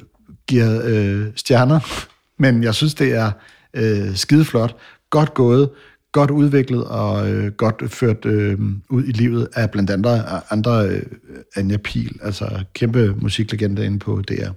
[0.48, 2.08] giver øh, stjerner,
[2.42, 3.32] men jeg synes, det er
[3.74, 4.76] øh, skideflot,
[5.10, 5.70] godt gået,
[6.12, 8.60] godt udviklet og øh, godt ført øh,
[8.90, 11.02] ud i livet af blandt andre, andre øh,
[11.56, 14.52] Anja Pil, altså kæmpe musiklegende inde på DR.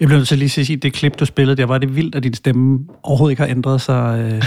[0.00, 2.14] Jeg bliver nødt til lige at sige, det klip, du spillede der, var det vildt,
[2.14, 4.18] at din stemme overhovedet ikke har ændret sig.
[4.18, 4.32] Øh.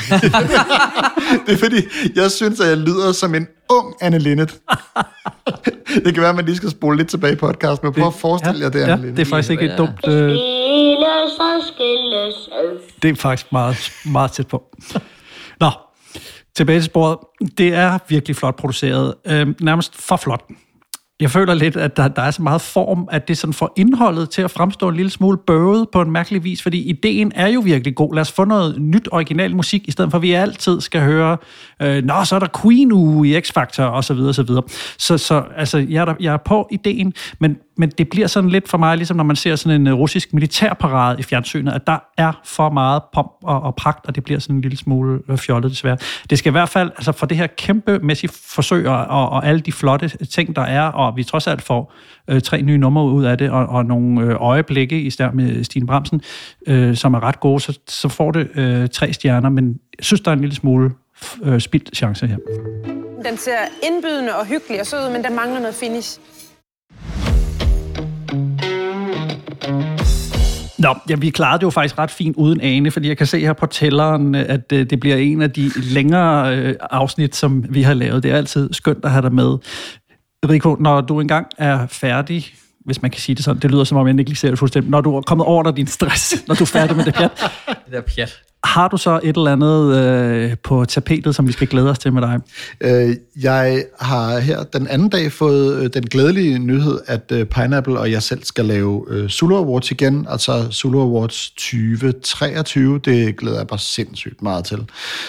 [1.47, 1.75] Det er fordi,
[2.15, 4.49] jeg synes, at jeg lyder som en ung Anne Linnet.
[6.05, 8.13] det kan være, at man lige skal spole lidt tilbage i podcasten, men prøv at
[8.13, 9.17] forestille jer det, ja, Anne Linnet.
[9.17, 10.07] det er faktisk ikke et dumt...
[10.07, 10.35] Øh,
[10.75, 12.79] deles og skilles ad.
[13.01, 14.63] det er faktisk meget, meget tæt på.
[15.63, 15.69] Nå,
[16.55, 17.17] tilbage til sporet.
[17.57, 19.13] Det er virkelig flot produceret.
[19.27, 20.41] Øh, nærmest for flot.
[21.19, 24.29] Jeg føler lidt, at der, der er så meget form, at det sådan får indholdet
[24.29, 27.59] til at fremstå en lille smule bøvet på en mærkelig vis, fordi ideen er jo
[27.59, 28.15] virkelig god.
[28.15, 31.37] Lad os få noget nyt original musik, i stedet for at vi altid skal høre,
[31.81, 34.63] øh, nå, så er der Queen uge i X-Factor, og så videre, og så videre.
[34.97, 38.49] Så, så altså, jeg er, der, jeg er på ideen, men, men det bliver sådan
[38.49, 41.87] lidt for mig, ligesom når man ser sådan en øh, russisk militærparade i fjernsynet, at
[41.87, 45.19] der er for meget pomp og, og pragt, og det bliver sådan en lille smule
[45.29, 45.97] øh, fjollet desværre.
[46.29, 49.61] Det skal i hvert fald, altså for det her kæmpemæssige forsøg, og, og, og alle
[49.61, 51.93] de flotte ting, der er, og vi trods alt får
[52.27, 55.63] øh, tre nye numre ud af det, og, og nogle øh, øjeblikke, i stær med
[55.63, 56.21] Stine Bramsen,
[56.67, 60.21] øh, som er ret gode, så, så får det øh, tre stjerner, men jeg synes,
[60.21, 60.91] der er en lille smule
[61.43, 62.37] øh, spildt chance her.
[63.25, 66.19] Den ser indbydende og hyggelig og sød ud, men der mangler noget finish.
[70.77, 73.39] Nå, ja, vi klarede det jo faktisk ret fint uden ane, fordi jeg kan se
[73.39, 77.65] her på tælleren, øh, at øh, det bliver en af de længere øh, afsnit, som
[77.69, 78.23] vi har lavet.
[78.23, 79.57] Det er altid skønt at have dig med.
[80.49, 82.45] Rico, når du engang er færdig,
[82.85, 84.59] hvis man kan sige det sådan, det lyder som om jeg ikke lige ser det
[84.59, 87.13] fuldstændig, når du er kommet over dig din stress, når du er færdig med det
[87.13, 87.31] pjat,
[87.67, 91.67] Det der pjat har du så et eller andet øh, på tapetet, som vi skal
[91.67, 92.39] glæde os til med dig?
[92.81, 97.99] Øh, jeg har her den anden dag fået øh, den glædelige nyhed, at øh, Pineapple
[97.99, 102.99] og jeg selv skal lave øh, Zulu Awards igen, altså Zulu Awards 2023.
[102.99, 104.85] Det glæder jeg mig sindssygt meget til.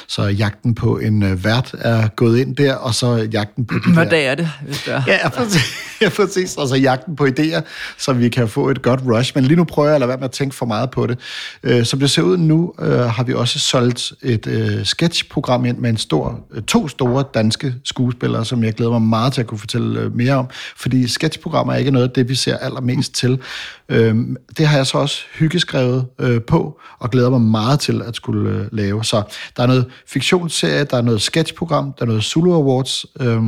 [0.06, 3.92] Så jagten på en øh, vært er gået ind der, og så jagten på de
[3.92, 4.10] Hvad der...
[4.10, 5.02] dag er det, hvis det er?
[5.06, 5.62] Ja, ja, præcis.
[6.02, 6.56] ja, præcis.
[6.58, 7.60] Altså jagten på idéer,
[7.98, 9.32] så vi kan få et godt rush.
[9.34, 11.18] Men lige nu prøver jeg at lade være med at tænke for meget på det.
[11.62, 15.78] Øh, som det ser ud nu, øh, har vi også solgt et øh, sketchprogram ind
[15.78, 19.46] med en stor, øh, to store danske skuespillere, som jeg glæder mig meget til at
[19.46, 20.48] kunne fortælle øh, mere om.
[20.76, 23.40] Fordi sketchprogrammer er ikke noget af det, vi ser allermest til.
[23.88, 24.16] Øh,
[24.58, 28.50] det har jeg så også hyggeskrevet øh, på, og glæder mig meget til at skulle
[28.50, 29.04] øh, lave.
[29.04, 29.22] Så
[29.56, 33.42] der er noget fiktionsserie, der er noget sketchprogram, der er noget Zulu Awards, øh,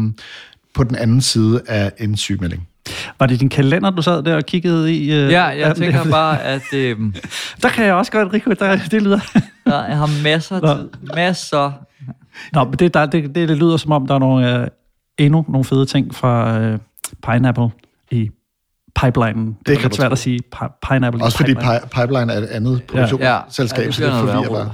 [0.75, 2.69] på den anden side af en sygemelding.
[3.19, 5.12] Var det din kalender, du sad der og kiggede i?
[5.12, 6.97] Øh, Ja, jeg tænker bare, at øh,
[7.62, 9.20] Der kan jeg også godt, Rico, der, det lyder...
[9.66, 10.89] der, jeg har masser af tid.
[11.15, 11.73] Masser.
[12.52, 14.66] Nå, men det, der, det, det, det lyder som om, der er nogle, øh,
[15.19, 16.78] endnu nogle fede ting fra øh,
[17.31, 17.70] Pineapple
[18.10, 18.31] i
[19.01, 19.47] pipelinen.
[19.47, 21.77] Det, det er lidt svært at sige pi- Pineapple Også i fordi pipeline.
[21.78, 23.85] Pi- Pipeline er et andet produktionsselskab, Ja.
[23.86, 24.73] Ja, så det forvirrer bare.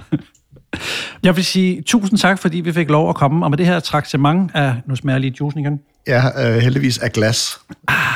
[1.22, 3.80] Jeg vil sige tusind tak, fordi vi fik lov at komme, og med det her
[3.80, 5.80] traktament af, nu smager jeg lige juicen igen.
[6.06, 7.60] Ja, øh, heldigvis af glas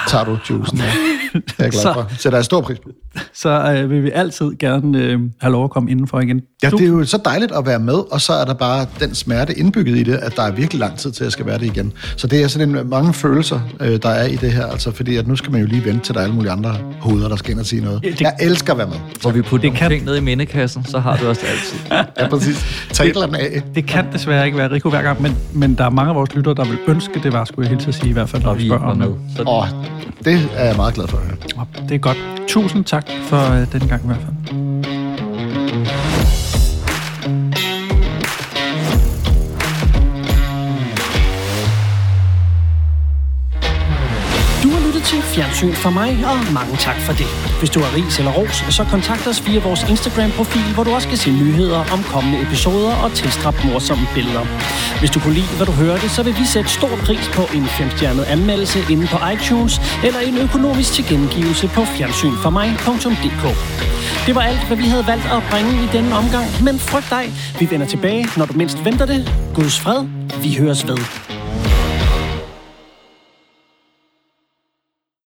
[0.08, 0.78] tager du juicen.
[0.78, 0.84] Ja.
[1.34, 2.10] Det er jeg glad for.
[2.18, 2.90] Så der er stor pris på.
[3.42, 6.40] så øh, vil vi altid gerne øh, have lov at komme indenfor igen.
[6.62, 9.14] Ja, det er jo så dejligt at være med, og så er der bare den
[9.14, 11.58] smerte indbygget i det, at der er virkelig lang tid til, at jeg skal være
[11.58, 11.92] det igen.
[12.16, 15.16] Så det er sådan en, mange følelser, øh, der er i det her, altså fordi
[15.16, 17.36] at nu skal man jo lige vente til, der er alle mulige andre hoveder, der
[17.36, 18.20] skal ind og sige noget.
[18.20, 18.96] Jeg elsker at være med.
[19.20, 21.78] Hvor vi putter nogle ting ned i mindekassen, så har du også det altid.
[22.24, 22.86] ja, præcis.
[22.92, 23.62] Tag et eller andet af.
[23.74, 26.34] Det kan desværre ikke være Rico hver gang, men, men der er mange af vores
[26.34, 28.42] lyttere, der vil ønske, det var, skulle jeg helt til at sige, i hvert fald,
[28.42, 29.46] når vi spørger om det.
[29.46, 29.68] Og
[30.24, 31.36] det er jeg meget glad for at høre.
[31.88, 32.18] Det er godt.
[32.48, 34.97] Tusind tak for øh, den gang i hvert fald.
[45.38, 47.26] Fjernsyn for mig, og mange tak for det.
[47.58, 51.08] Hvis du har ris eller ros, så kontakt os via vores Instagram-profil, hvor du også
[51.08, 54.44] kan se nyheder om kommende episoder og tilstrap morsomme billeder.
[54.98, 57.66] Hvis du kunne lide, hvad du hørte, så vil vi sætte stor pris på en
[57.66, 63.44] femstjernet anmeldelse inde på iTunes, eller en økonomisk tilkendegivelse på fjernsynformig.dk.
[64.26, 67.24] Det var alt, hvad vi havde valgt at bringe i denne omgang, men frygt dig,
[67.60, 69.20] vi vender tilbage, når du mindst venter det.
[69.54, 70.00] Guds fred,
[70.42, 71.37] vi høres ved.